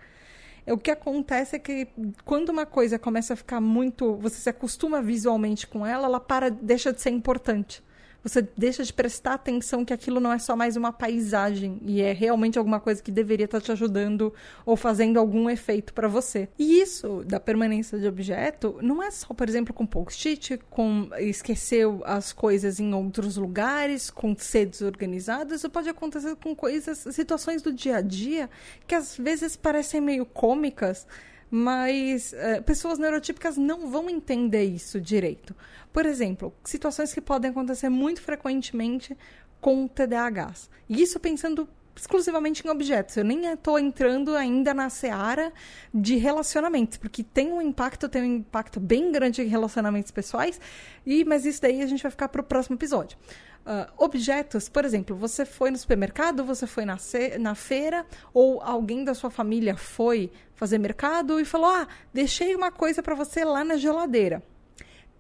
O 0.66 0.78
que 0.80 0.90
acontece 0.90 1.58
é 1.58 1.60
que 1.60 1.90
quando 2.26 2.50
uma 2.50 2.66
coisa 2.66 2.98
começa 2.98 3.34
a 3.34 3.38
ficar 3.38 3.62
muito, 3.62 4.16
você 4.16 4.38
se 4.38 4.50
acostuma 4.50 5.00
visualmente 5.00 5.68
com 5.68 5.86
ela, 5.86 6.08
ela 6.08 6.20
para, 6.20 6.50
deixa 6.50 6.92
de 6.92 7.00
ser 7.00 7.12
importante 7.12 7.84
você 8.24 8.48
deixa 8.56 8.84
de 8.84 8.94
prestar 8.94 9.34
atenção 9.34 9.84
que 9.84 9.94
aquilo 9.94 10.20
não 10.20 10.32
é 10.32 10.40
só 10.40 10.56
mais 10.56 10.76
uma 10.76 10.92
paisagem 10.92 11.80
e 11.86 12.02
é 12.02 12.14
realmente 12.14 12.58
alguma 12.58 12.80
coisa 12.80 13.02
que 13.02 13.12
deveria 13.12 13.46
estar 13.46 13.62
te 13.62 13.72
ajudando 13.72 14.34
ou 14.66 14.76
fazendo 14.76 15.20
algum 15.20 15.50
efeito 15.50 15.94
para 15.94 16.08
você. 16.08 16.50
E 16.58 16.80
isso 16.80 17.24
da 17.26 17.40
permanência 17.40 17.98
de 17.98 18.08
objeto 18.08 18.78
não 18.82 19.02
é 19.02 19.10
só, 19.10 19.34
por 19.34 19.48
exemplo, 19.50 19.74
com 19.74 19.86
post-it, 19.86 20.60
com 20.70 21.10
esquecer 21.20 21.88
as 22.06 22.32
coisas 22.32 22.80
em 22.80 22.94
outros 22.94 23.38
lugares, 23.38 24.10
com 24.10 24.36
ser 24.38 24.66
desorganizado, 24.66 25.56
isso 25.56 25.70
pode 25.70 25.90
acontecer 25.90 26.36
com 26.36 26.56
coisas, 26.56 27.00
situações 27.12 27.62
do 27.62 27.74
dia 27.74 27.98
a 27.98 28.02
dia 28.02 28.50
que 28.88 28.96
às 28.96 29.18
vezes 29.18 29.56
parecem 29.56 30.02
meio 30.02 30.26
cômicas, 30.26 31.08
mas 31.52 32.32
uh, 32.32 32.64
pessoas 32.64 32.98
neurotípicas 32.98 33.58
não 33.58 33.92
vão 33.92 34.10
entender 34.10 34.64
isso 34.64 35.02
direito. 35.02 35.54
Por 35.92 36.06
exemplo, 36.06 36.54
situações 36.64 37.14
que 37.14 37.20
podem 37.20 37.52
acontecer 37.52 37.90
muito 37.90 38.22
frequentemente 38.22 39.18
com 39.60 39.86
TDAHs. 39.86 40.70
E 40.88 41.02
isso 41.02 41.20
pensando 41.20 41.68
exclusivamente 41.94 42.66
em 42.66 42.70
objetos. 42.70 43.18
Eu 43.18 43.26
nem 43.26 43.46
estou 43.46 43.78
entrando 43.78 44.36
ainda 44.36 44.74
na 44.74 44.90
seara 44.90 45.52
de 45.94 46.16
relacionamentos, 46.16 46.98
porque 46.98 47.24
tem 47.24 47.52
um 47.52 47.62
impacto, 47.62 48.08
tem 48.08 48.22
um 48.22 48.36
impacto 48.38 48.80
bem 48.80 49.12
grande 49.12 49.42
em 49.42 49.48
relacionamentos 49.48 50.10
pessoais, 50.10 50.60
e 51.06 51.26
mas 51.26 51.46
isso 51.46 51.62
daí 51.62 51.82
a 51.82 51.86
gente 51.86 52.02
vai 52.02 52.12
ficar 52.12 52.30
para 52.30 52.42
o 52.42 52.44
próximo 52.44 52.76
episódio. 52.76 53.18
Uh, 53.62 53.92
objetos, 53.98 54.68
por 54.68 54.84
exemplo, 54.84 55.16
você 55.16 55.46
foi 55.46 55.70
no 55.70 55.78
supermercado, 55.78 56.44
você 56.44 56.66
foi 56.66 56.84
na, 56.84 56.98
na 57.40 57.54
feira, 57.54 58.06
ou 58.34 58.60
alguém 58.60 59.04
da 59.04 59.14
sua 59.14 59.30
família 59.30 59.78
foi 59.78 60.32
fazer 60.56 60.80
mercado 60.80 61.40
e 61.40 61.46
falou: 61.46 61.70
Ah, 61.70 61.88
deixei 62.12 62.56
uma 62.56 62.72
coisa 62.72 63.04
para 63.04 63.14
você 63.14 63.46
lá 63.46 63.64
na 63.64 63.78
geladeira. 63.78 64.42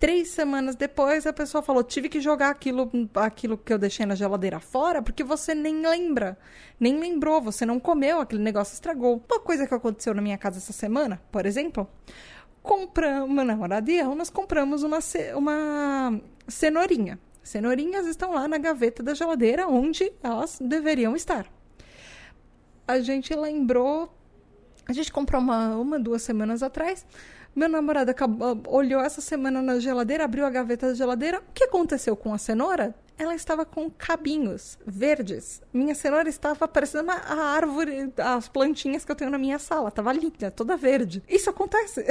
Três 0.01 0.29
semanas 0.29 0.75
depois, 0.75 1.27
a 1.27 1.33
pessoa 1.33 1.61
falou: 1.61 1.83
tive 1.83 2.09
que 2.09 2.19
jogar 2.19 2.49
aquilo, 2.49 2.89
aquilo 3.13 3.55
que 3.55 3.71
eu 3.71 3.77
deixei 3.77 4.03
na 4.03 4.15
geladeira 4.15 4.59
fora, 4.59 4.99
porque 4.99 5.23
você 5.23 5.53
nem 5.53 5.85
lembra. 5.85 6.35
Nem 6.79 6.99
lembrou, 6.99 7.39
você 7.39 7.67
não 7.67 7.79
comeu, 7.79 8.19
aquele 8.19 8.41
negócio 8.41 8.73
estragou. 8.73 9.23
Uma 9.29 9.39
coisa 9.39 9.67
que 9.67 9.73
aconteceu 9.75 10.15
na 10.15 10.21
minha 10.23 10.39
casa 10.39 10.57
essa 10.57 10.73
semana, 10.73 11.21
por 11.31 11.45
exemplo, 11.45 11.87
compramos, 12.63 13.29
meu 13.29 13.45
namorado 13.45 13.91
e 13.91 13.99
eu, 13.99 14.15
nós 14.15 14.31
compramos 14.31 14.81
uma, 14.81 14.97
uma 15.35 16.19
cenourinha. 16.47 17.19
Cenourinhas 17.43 18.05
estão 18.05 18.33
lá 18.33 18.47
na 18.47 18.57
gaveta 18.57 19.01
da 19.01 19.13
geladeira 19.13 19.67
onde 19.67 20.11
elas 20.21 20.59
deveriam 20.61 21.15
estar. 21.15 21.45
A 22.87 22.99
gente 22.99 23.33
lembrou. 23.35 24.13
A 24.87 24.93
gente 24.93 25.11
comprou 25.11 25.41
uma, 25.41 25.75
uma 25.77 25.99
duas 25.99 26.21
semanas 26.21 26.61
atrás. 26.61 27.05
Meu 27.55 27.67
namorado 27.67 28.09
acabou, 28.11 28.61
olhou 28.67 29.01
essa 29.01 29.19
semana 29.19 29.61
na 29.61 29.79
geladeira, 29.79 30.23
abriu 30.23 30.45
a 30.45 30.49
gaveta 30.49 30.87
da 30.87 30.93
geladeira. 30.93 31.39
O 31.39 31.53
que 31.53 31.65
aconteceu 31.65 32.15
com 32.15 32.33
a 32.33 32.37
cenoura? 32.37 32.95
Ela 33.21 33.35
estava 33.35 33.63
com 33.63 33.89
cabinhos 33.89 34.79
verdes. 34.85 35.61
Minha 35.71 35.93
cenoura 35.93 36.27
estava 36.27 36.67
parecendo 36.67 37.03
uma 37.03 37.13
a 37.13 37.55
árvore, 37.55 38.11
as 38.17 38.49
plantinhas 38.49 39.05
que 39.05 39.11
eu 39.11 39.15
tenho 39.15 39.29
na 39.29 39.37
minha 39.37 39.59
sala. 39.59 39.89
Estava 39.89 40.11
linda, 40.11 40.49
toda 40.49 40.75
verde. 40.75 41.21
Isso 41.29 41.47
acontece. 41.47 42.03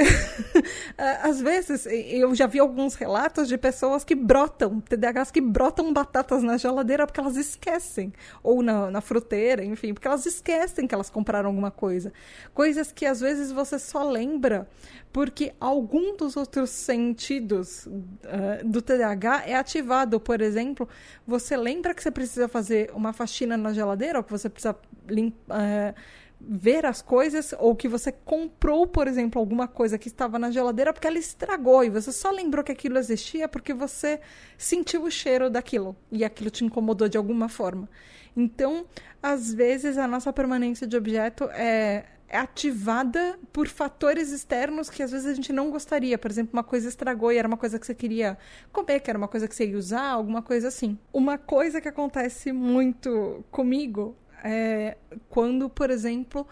Às 1.21 1.41
vezes, 1.41 1.85
eu 1.85 2.33
já 2.33 2.47
vi 2.47 2.59
alguns 2.59 2.95
relatos 2.95 3.49
de 3.49 3.57
pessoas 3.57 4.05
que 4.05 4.15
brotam, 4.15 4.79
TDAHs 4.79 5.31
que 5.31 5.41
brotam 5.41 5.91
batatas 5.91 6.43
na 6.43 6.55
geladeira 6.55 7.05
porque 7.05 7.19
elas 7.19 7.35
esquecem. 7.35 8.13
Ou 8.41 8.63
na, 8.63 8.89
na 8.89 9.01
fruteira, 9.01 9.65
enfim, 9.65 9.93
porque 9.93 10.07
elas 10.07 10.25
esquecem 10.25 10.87
que 10.87 10.95
elas 10.95 11.09
compraram 11.09 11.49
alguma 11.49 11.71
coisa. 11.71 12.13
Coisas 12.53 12.89
que 12.89 13.05
às 13.05 13.19
vezes 13.19 13.51
você 13.51 13.77
só 13.77 14.01
lembra 14.09 14.65
porque 15.11 15.53
algum 15.59 16.15
dos 16.15 16.37
outros 16.37 16.69
sentidos 16.69 17.85
uh, 17.85 18.65
do 18.65 18.81
TDAH 18.81 19.43
é 19.45 19.55
ativado. 19.55 20.19
Por 20.19 20.41
exemplo, 20.41 20.87
você 21.25 21.55
lembra 21.55 21.93
que 21.93 22.01
você 22.01 22.11
precisa 22.11 22.47
fazer 22.47 22.91
uma 22.93 23.13
faxina 23.13 23.57
na 23.57 23.73
geladeira, 23.73 24.19
ou 24.19 24.23
que 24.23 24.31
você 24.31 24.49
precisa 24.49 24.73
uh, 24.73 25.95
ver 26.39 26.85
as 26.85 27.01
coisas, 27.01 27.53
ou 27.59 27.75
que 27.75 27.87
você 27.87 28.11
comprou, 28.11 28.87
por 28.87 29.07
exemplo, 29.07 29.39
alguma 29.39 29.67
coisa 29.67 29.97
que 29.97 30.07
estava 30.07 30.39
na 30.39 30.49
geladeira 30.49 30.91
porque 30.91 31.07
ela 31.07 31.19
estragou 31.19 31.83
e 31.83 31.89
você 31.89 32.11
só 32.11 32.31
lembrou 32.31 32.63
que 32.63 32.71
aquilo 32.71 32.97
existia 32.97 33.47
porque 33.47 33.73
você 33.73 34.19
sentiu 34.57 35.03
o 35.03 35.11
cheiro 35.11 35.49
daquilo 35.49 35.95
e 36.11 36.23
aquilo 36.23 36.49
te 36.49 36.65
incomodou 36.65 37.07
de 37.07 37.17
alguma 37.17 37.47
forma. 37.47 37.87
Então, 38.35 38.85
às 39.21 39.53
vezes, 39.53 39.97
a 39.97 40.07
nossa 40.07 40.31
permanência 40.33 40.87
de 40.87 40.97
objeto 40.97 41.43
é 41.51 42.05
é 42.31 42.37
ativada 42.37 43.37
por 43.51 43.67
fatores 43.67 44.31
externos 44.31 44.89
que 44.89 45.03
às 45.03 45.11
vezes 45.11 45.27
a 45.27 45.33
gente 45.33 45.51
não 45.51 45.69
gostaria. 45.69 46.17
Por 46.17 46.31
exemplo, 46.31 46.53
uma 46.53 46.63
coisa 46.63 46.87
estragou 46.87 47.29
e 47.29 47.37
era 47.37 47.47
uma 47.47 47.57
coisa 47.57 47.77
que 47.77 47.85
você 47.85 47.93
queria 47.93 48.37
comer, 48.71 49.01
que 49.01 49.09
era 49.09 49.17
uma 49.17 49.27
coisa 49.27 49.49
que 49.49 49.53
você 49.53 49.67
ia 49.67 49.77
usar, 49.77 50.11
alguma 50.11 50.41
coisa 50.41 50.69
assim. 50.69 50.97
Uma 51.11 51.37
coisa 51.37 51.81
que 51.81 51.89
acontece 51.89 52.53
muito 52.53 53.43
comigo 53.51 54.15
é 54.43 54.95
quando, 55.29 55.69
por 55.69 55.89
exemplo, 55.89 56.47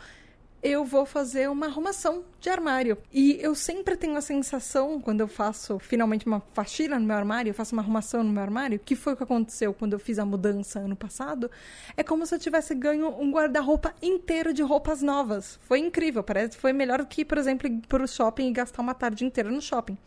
eu 0.61 0.83
vou 0.83 1.05
fazer 1.05 1.49
uma 1.49 1.67
arrumação 1.67 2.23
de 2.39 2.49
armário. 2.49 2.97
E 3.11 3.37
eu 3.41 3.55
sempre 3.55 3.95
tenho 3.95 4.15
a 4.17 4.21
sensação, 4.21 4.99
quando 4.99 5.21
eu 5.21 5.27
faço 5.27 5.79
finalmente 5.79 6.25
uma 6.25 6.41
faxina 6.53 6.99
no 6.99 7.05
meu 7.05 7.15
armário, 7.15 7.49
eu 7.49 7.53
faço 7.53 7.73
uma 7.73 7.81
arrumação 7.81 8.23
no 8.23 8.31
meu 8.31 8.41
armário, 8.41 8.79
que 8.79 8.95
foi 8.95 9.13
o 9.13 9.17
que 9.17 9.23
aconteceu 9.23 9.73
quando 9.73 9.93
eu 9.93 9.99
fiz 9.99 10.19
a 10.19 10.25
mudança 10.25 10.79
ano 10.79 10.95
passado, 10.95 11.49
é 11.95 12.03
como 12.03 12.25
se 12.25 12.35
eu 12.35 12.39
tivesse 12.39 12.75
ganho 12.75 13.09
um 13.19 13.31
guarda-roupa 13.31 13.93
inteiro 14.01 14.53
de 14.53 14.61
roupas 14.61 15.01
novas. 15.01 15.59
Foi 15.63 15.79
incrível, 15.79 16.23
parece 16.23 16.57
foi 16.57 16.73
melhor 16.73 17.05
que, 17.05 17.23
por 17.23 17.37
exemplo, 17.37 17.67
ir 17.67 17.81
para 17.87 18.03
o 18.03 18.07
shopping 18.07 18.49
e 18.49 18.51
gastar 18.51 18.81
uma 18.81 18.93
tarde 18.93 19.25
inteira 19.25 19.49
no 19.49 19.61
shopping. 19.61 19.97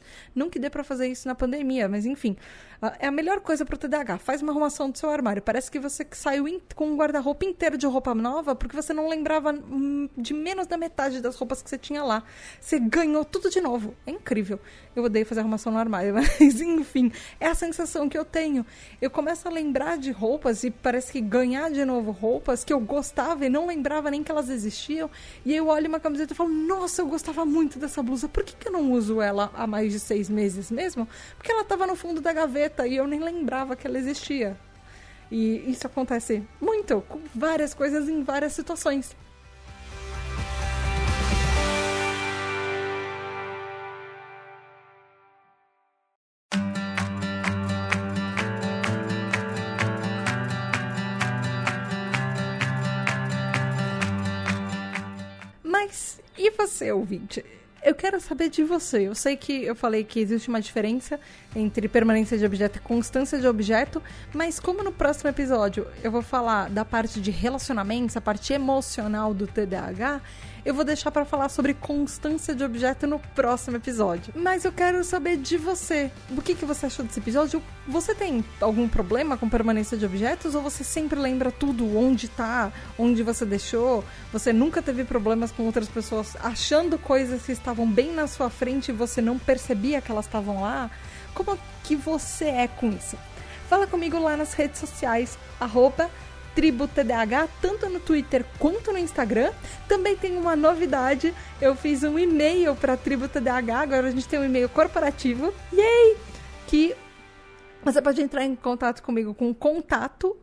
Que 0.50 0.58
dê 0.58 0.68
para 0.68 0.84
fazer 0.84 1.08
isso 1.08 1.26
na 1.26 1.34
pandemia, 1.34 1.88
mas 1.88 2.04
enfim, 2.04 2.36
é 2.98 3.06
a 3.06 3.10
melhor 3.10 3.40
coisa 3.40 3.64
para 3.64 3.74
o 3.74 3.78
TDAH. 3.78 4.18
Faz 4.18 4.42
uma 4.42 4.52
arrumação 4.52 4.90
do 4.90 4.98
seu 4.98 5.08
armário. 5.08 5.40
Parece 5.40 5.70
que 5.70 5.78
você 5.78 6.06
saiu 6.10 6.44
com 6.74 6.90
um 6.90 6.96
guarda-roupa 6.96 7.46
inteiro 7.46 7.78
de 7.78 7.86
roupa 7.86 8.14
nova 8.14 8.54
porque 8.54 8.76
você 8.76 8.92
não 8.92 9.08
lembrava 9.08 9.52
hum, 9.52 10.10
de 10.16 10.34
menos 10.42 10.66
da 10.66 10.76
metade 10.76 11.20
das 11.20 11.36
roupas 11.36 11.62
que 11.62 11.70
você 11.70 11.78
tinha 11.78 12.02
lá. 12.02 12.22
Você 12.60 12.78
ganhou 12.78 13.24
tudo 13.24 13.48
de 13.48 13.60
novo. 13.60 13.94
É 14.06 14.10
incrível. 14.10 14.58
Eu 14.94 15.04
odeio 15.04 15.24
fazer 15.24 15.40
arrumação 15.40 15.72
no 15.72 15.78
armário, 15.78 16.12
mas 16.14 16.60
enfim, 16.60 17.10
é 17.40 17.46
a 17.46 17.54
sensação 17.54 18.08
que 18.08 18.18
eu 18.18 18.24
tenho. 18.24 18.66
Eu 19.00 19.10
começo 19.10 19.48
a 19.48 19.50
lembrar 19.50 19.96
de 19.96 20.10
roupas 20.10 20.64
e 20.64 20.70
parece 20.70 21.12
que 21.12 21.20
ganhar 21.20 21.70
de 21.70 21.84
novo 21.84 22.10
roupas 22.10 22.64
que 22.64 22.72
eu 22.72 22.80
gostava 22.80 23.46
e 23.46 23.48
não 23.48 23.66
lembrava 23.66 24.10
nem 24.10 24.22
que 24.22 24.30
elas 24.30 24.50
existiam. 24.50 25.08
E 25.44 25.54
eu 25.54 25.68
olho 25.68 25.88
uma 25.88 26.00
camiseta 26.00 26.32
e 26.32 26.36
falo: 26.36 26.50
Nossa, 26.50 27.02
eu 27.02 27.06
gostava 27.06 27.44
muito 27.44 27.78
dessa 27.78 28.02
blusa. 28.02 28.28
Por 28.28 28.44
que, 28.44 28.54
que 28.56 28.68
eu 28.68 28.72
não 28.72 28.92
uso 28.92 29.20
ela 29.20 29.50
há 29.54 29.66
mais 29.66 29.92
de 29.92 30.00
seis 30.00 30.28
meses 30.28 30.70
mesmo? 30.70 31.08
Porque 31.36 31.50
ela 31.50 31.62
estava 31.62 31.86
no 31.86 31.96
fundo 31.96 32.20
da 32.20 32.32
gaveta 32.32 32.86
e 32.86 32.96
eu 32.96 33.06
nem 33.06 33.20
lembrava 33.20 33.76
que 33.76 33.86
ela 33.86 33.98
existia. 33.98 34.56
E 35.32 35.70
isso 35.70 35.86
acontece 35.86 36.46
muito 36.60 37.00
com 37.08 37.18
várias 37.34 37.72
coisas 37.72 38.06
em 38.06 38.22
várias 38.22 38.52
situações. 38.52 39.16
Você, 56.82 56.92
ouvinte? 56.92 57.44
Eu 57.84 57.94
quero 57.94 58.20
saber 58.20 58.48
de 58.48 58.62
você. 58.62 59.08
Eu 59.08 59.14
sei 59.14 59.36
que 59.36 59.64
eu 59.64 59.74
falei 59.74 60.04
que 60.04 60.20
existe 60.20 60.48
uma 60.48 60.60
diferença 60.60 61.18
entre 61.54 61.88
permanência 61.88 62.38
de 62.38 62.44
objeto 62.44 62.76
e 62.76 62.80
constância 62.80 63.40
de 63.40 63.46
objeto, 63.46 64.02
mas 64.32 64.60
como 64.60 64.84
no 64.84 64.92
próximo 64.92 65.30
episódio 65.30 65.86
eu 66.02 66.10
vou 66.10 66.22
falar 66.22 66.70
da 66.70 66.84
parte 66.84 67.20
de 67.20 67.30
relacionamentos, 67.30 68.16
a 68.16 68.20
parte 68.20 68.52
emocional 68.52 69.34
do 69.34 69.48
TDAH, 69.48 70.20
eu 70.64 70.74
vou 70.74 70.84
deixar 70.84 71.10
para 71.10 71.24
falar 71.24 71.48
sobre 71.48 71.74
constância 71.74 72.54
de 72.54 72.62
objeto 72.62 73.06
no 73.06 73.18
próximo 73.18 73.76
episódio. 73.76 74.32
Mas 74.36 74.64
eu 74.64 74.72
quero 74.72 75.02
saber 75.02 75.36
de 75.36 75.56
você. 75.56 76.10
O 76.30 76.40
que, 76.40 76.54
que 76.54 76.64
você 76.64 76.86
achou 76.86 77.04
desse 77.04 77.18
episódio? 77.18 77.62
Você 77.88 78.14
tem 78.14 78.44
algum 78.60 78.88
problema 78.88 79.36
com 79.36 79.48
permanência 79.48 79.96
de 79.96 80.06
objetos 80.06 80.54
ou 80.54 80.62
você 80.62 80.84
sempre 80.84 81.18
lembra 81.18 81.50
tudo 81.50 81.98
onde 81.98 82.28
tá, 82.28 82.72
onde 82.96 83.22
você 83.22 83.44
deixou? 83.44 84.04
Você 84.32 84.52
nunca 84.52 84.80
teve 84.80 85.04
problemas 85.04 85.50
com 85.50 85.64
outras 85.64 85.88
pessoas 85.88 86.36
achando 86.40 86.96
coisas 86.96 87.42
que 87.42 87.52
estavam 87.52 87.90
bem 87.90 88.12
na 88.12 88.28
sua 88.28 88.48
frente 88.48 88.90
e 88.90 88.92
você 88.92 89.20
não 89.20 89.38
percebia 89.38 90.00
que 90.00 90.12
elas 90.12 90.26
estavam 90.26 90.62
lá? 90.62 90.90
Como 91.34 91.58
que 91.82 91.96
você 91.96 92.44
é 92.44 92.68
com 92.68 92.90
isso? 92.90 93.16
Fala 93.68 93.86
comigo 93.86 94.18
lá 94.18 94.36
nas 94.36 94.52
redes 94.52 94.78
sociais, 94.78 95.38
arroba 95.58 96.10
TribuTDH, 96.54 97.48
tanto 97.60 97.88
no 97.88 98.00
Twitter 98.00 98.44
quanto 98.58 98.92
no 98.92 98.98
Instagram. 98.98 99.52
Também 99.88 100.16
tem 100.16 100.36
uma 100.36 100.56
novidade, 100.56 101.34
eu 101.60 101.74
fiz 101.74 102.02
um 102.02 102.18
e-mail 102.18 102.74
para 102.74 102.96
TribuTDH, 102.96 103.70
agora 103.70 104.08
a 104.08 104.10
gente 104.10 104.28
tem 104.28 104.38
um 104.38 104.44
e-mail 104.44 104.68
corporativo. 104.68 105.52
Yay! 105.72 106.16
Que 106.66 106.94
você 107.84 108.00
pode 108.00 108.22
entrar 108.22 108.44
em 108.44 108.54
contato 108.54 109.02
comigo 109.02 109.34
com 109.34 109.52
contato 109.52 110.36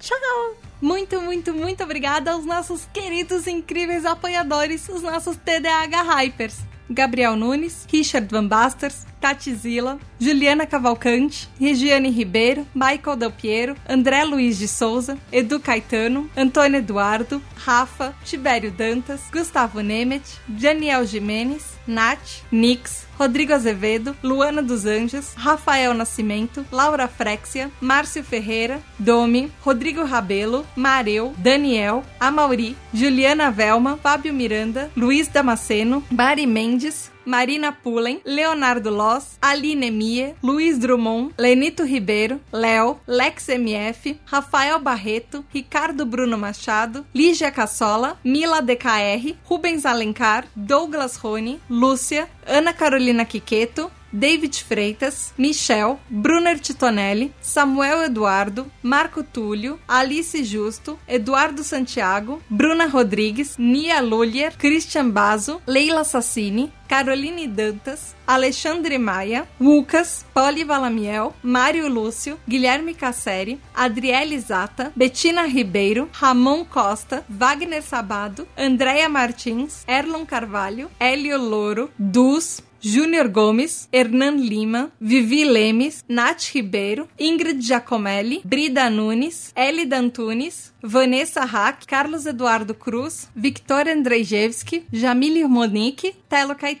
Tchau! 0.00 0.56
Muito, 0.80 1.20
muito, 1.20 1.52
muito 1.52 1.84
obrigada 1.84 2.32
aos 2.32 2.44
nossos 2.44 2.86
queridos, 2.86 3.46
incríveis 3.46 4.04
apoiadores, 4.04 4.88
os 4.88 5.02
nossos 5.02 5.36
TDH 5.36 6.02
Hypers. 6.02 6.75
Gabriel 6.88 7.36
Nunes, 7.36 7.86
Richard 7.92 8.30
Van 8.30 8.48
Basters, 8.48 9.06
Catizila, 9.26 9.98
Juliana 10.20 10.64
Cavalcante, 10.66 11.48
Regiane 11.60 12.10
Ribeiro, 12.10 12.64
Michael 12.72 13.16
Del 13.16 13.32
Piero, 13.32 13.74
André 13.88 14.24
Luiz 14.24 14.56
de 14.56 14.68
Souza, 14.68 15.18
Edu 15.32 15.58
Caetano, 15.58 16.30
Antônio 16.36 16.78
Eduardo, 16.78 17.42
Rafa, 17.56 18.14
Tibério 18.24 18.70
Dantas, 18.70 19.22
Gustavo 19.32 19.80
Nemet, 19.80 20.22
Daniel 20.46 21.04
Jimenez, 21.04 21.64
Nath, 21.88 22.44
Nix, 22.52 23.04
Rodrigo 23.18 23.52
Azevedo, 23.52 24.14
Luana 24.22 24.62
dos 24.62 24.86
Anjos, 24.86 25.34
Rafael 25.34 25.92
Nascimento, 25.92 26.64
Laura 26.70 27.08
Frexia, 27.08 27.68
Márcio 27.80 28.22
Ferreira, 28.22 28.80
Domi, 28.96 29.50
Rodrigo 29.64 30.04
Rabelo, 30.04 30.64
Mareu, 30.76 31.34
Daniel, 31.36 32.04
Amauri, 32.20 32.76
Juliana 32.94 33.50
Velma, 33.50 33.96
Fábio 33.96 34.32
Miranda, 34.32 34.88
Luiz 34.96 35.26
Damasceno, 35.26 36.04
Mari 36.12 36.46
Mendes, 36.46 37.10
Marina 37.26 37.72
Pullen, 37.72 38.20
Leonardo 38.24 38.90
Loss, 38.90 39.36
Aline 39.42 39.90
Mie, 39.90 40.34
Luiz 40.42 40.78
Drummond, 40.78 41.32
Lenito 41.36 41.82
Ribeiro, 41.82 42.40
Léo, 42.52 43.00
Lex 43.06 43.48
MF, 43.48 44.16
Rafael 44.24 44.78
Barreto, 44.80 45.44
Ricardo 45.52 46.06
Bruno 46.06 46.38
Machado, 46.38 47.04
Lígia 47.12 47.50
Cassola, 47.50 48.16
Mila 48.24 48.62
DKR, 48.62 49.36
Rubens 49.48 49.84
Alencar, 49.84 50.46
Douglas 50.54 51.18
Rony, 51.18 51.60
Lúcia, 51.68 52.28
Ana 52.46 52.72
Carolina 52.72 53.24
Quiqueto, 53.24 53.90
David 54.12 54.54
Freitas, 54.54 55.34
Michel, 55.36 55.98
Brunner 56.08 56.58
Titonelli, 56.58 57.32
Samuel 57.40 58.04
Eduardo, 58.04 58.66
Marco 58.82 59.22
Túlio, 59.22 59.78
Alice 59.86 60.42
Justo, 60.42 60.98
Eduardo 61.06 61.62
Santiago, 61.62 62.40
Bruna 62.48 62.86
Rodrigues, 62.86 63.56
Nia 63.58 64.00
Lulier, 64.00 64.56
Christian 64.56 65.10
Bazo, 65.10 65.60
Leila 65.66 66.04
Sassini, 66.04 66.72
Caroline 66.88 67.46
Dantas, 67.46 68.14
Alexandre 68.26 68.98
Maia, 68.98 69.46
Lucas, 69.60 70.24
Poli 70.34 70.64
Valamiel, 70.64 71.32
Mário 71.42 71.88
Lúcio, 71.88 72.38
Guilherme 72.46 72.94
Casseri, 72.94 73.60
Adriele 73.74 74.38
Zata, 74.38 74.92
Betina 74.96 75.42
Ribeiro, 75.42 76.08
Ramon 76.12 76.64
Costa, 76.64 77.24
Wagner 77.28 77.82
Sabado, 77.82 78.46
Andréia 78.56 79.08
Martins, 79.08 79.84
Erlon 79.86 80.24
Carvalho, 80.24 80.90
Hélio 81.00 81.36
Louro, 81.36 81.90
Dus, 81.98 82.62
Júnior 82.80 83.28
Gomes, 83.28 83.88
Hernan 83.92 84.38
Lima, 84.38 84.90
Vivi 85.00 85.44
Lemes, 85.44 86.04
Nath 86.08 86.54
Ribeiro, 86.54 87.08
Ingrid 87.18 87.60
Giacomelli, 87.60 88.42
Brida 88.44 88.88
Nunes, 88.88 89.52
Elida 89.56 89.96
Antunes, 89.98 90.72
Vanessa 90.82 91.44
Hack, 91.44 91.84
Carlos 91.86 92.26
Eduardo 92.26 92.74
Cruz, 92.74 93.26
Victoria 93.34 93.92
Andrzejewski, 93.92 94.84
Jamile 94.92 95.46
Monique, 95.48 96.14
Telo 96.28 96.54
Caetano, 96.54 96.75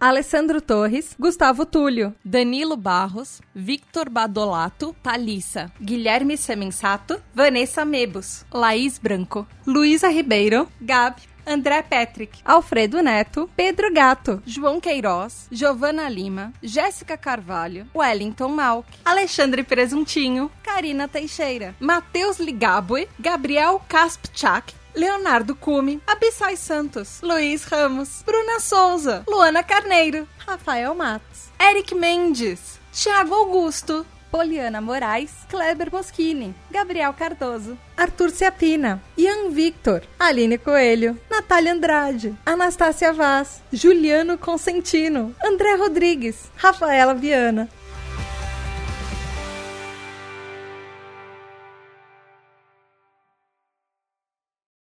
Alessandro 0.00 0.60
Torres, 0.60 1.14
Gustavo 1.18 1.64
Túlio, 1.64 2.14
Danilo 2.24 2.76
Barros, 2.76 3.40
Victor 3.54 4.08
Badolato, 4.08 4.94
Thalissa, 5.02 5.70
Guilherme 5.80 6.36
Semensato, 6.36 7.20
Vanessa 7.34 7.84
Mebos, 7.84 8.44
Laís 8.52 8.98
Branco, 8.98 9.46
Luísa 9.66 10.08
Ribeiro, 10.08 10.68
Gabi, 10.80 11.22
André 11.48 11.82
Patrick, 11.82 12.40
Alfredo 12.44 13.02
Neto, 13.02 13.48
Pedro 13.56 13.90
Gato, 13.90 14.42
João 14.44 14.78
Queiroz, 14.78 15.48
Giovana 15.50 16.06
Lima, 16.08 16.52
Jéssica 16.62 17.16
Carvalho, 17.16 17.86
Wellington 17.94 18.50
Malk, 18.50 18.86
Alexandre 19.02 19.62
Presuntinho, 19.64 20.50
Karina 20.62 21.08
Teixeira, 21.08 21.74
Matheus 21.80 22.38
Ligabue, 22.38 23.08
Gabriel 23.18 23.80
Kaspchak, 23.88 24.74
Leonardo 24.98 25.54
Cume, 25.54 26.00
Abissai 26.04 26.56
Santos, 26.56 27.20
Luiz 27.22 27.64
Ramos, 27.66 28.24
Bruna 28.26 28.58
Souza, 28.58 29.22
Luana 29.28 29.62
Carneiro, 29.62 30.26
Rafael 30.44 30.92
Matos, 30.92 31.52
Eric 31.56 31.94
Mendes, 31.94 32.80
Thiago 32.92 33.32
Augusto, 33.32 34.04
Poliana 34.28 34.80
Moraes, 34.80 35.30
Kleber 35.48 35.90
Moschini, 35.92 36.52
Gabriel 36.68 37.14
Cardoso, 37.14 37.78
Arthur 37.96 38.32
Ciapina, 38.32 39.00
Ian 39.16 39.50
Victor, 39.52 40.02
Aline 40.18 40.58
Coelho, 40.58 41.16
Natália 41.30 41.72
Andrade, 41.72 42.34
Anastácia 42.44 43.12
Vaz, 43.12 43.62
Juliano 43.72 44.36
Consentino, 44.36 45.32
André 45.40 45.76
Rodrigues, 45.76 46.50
Rafaela 46.56 47.14
Viana, 47.14 47.68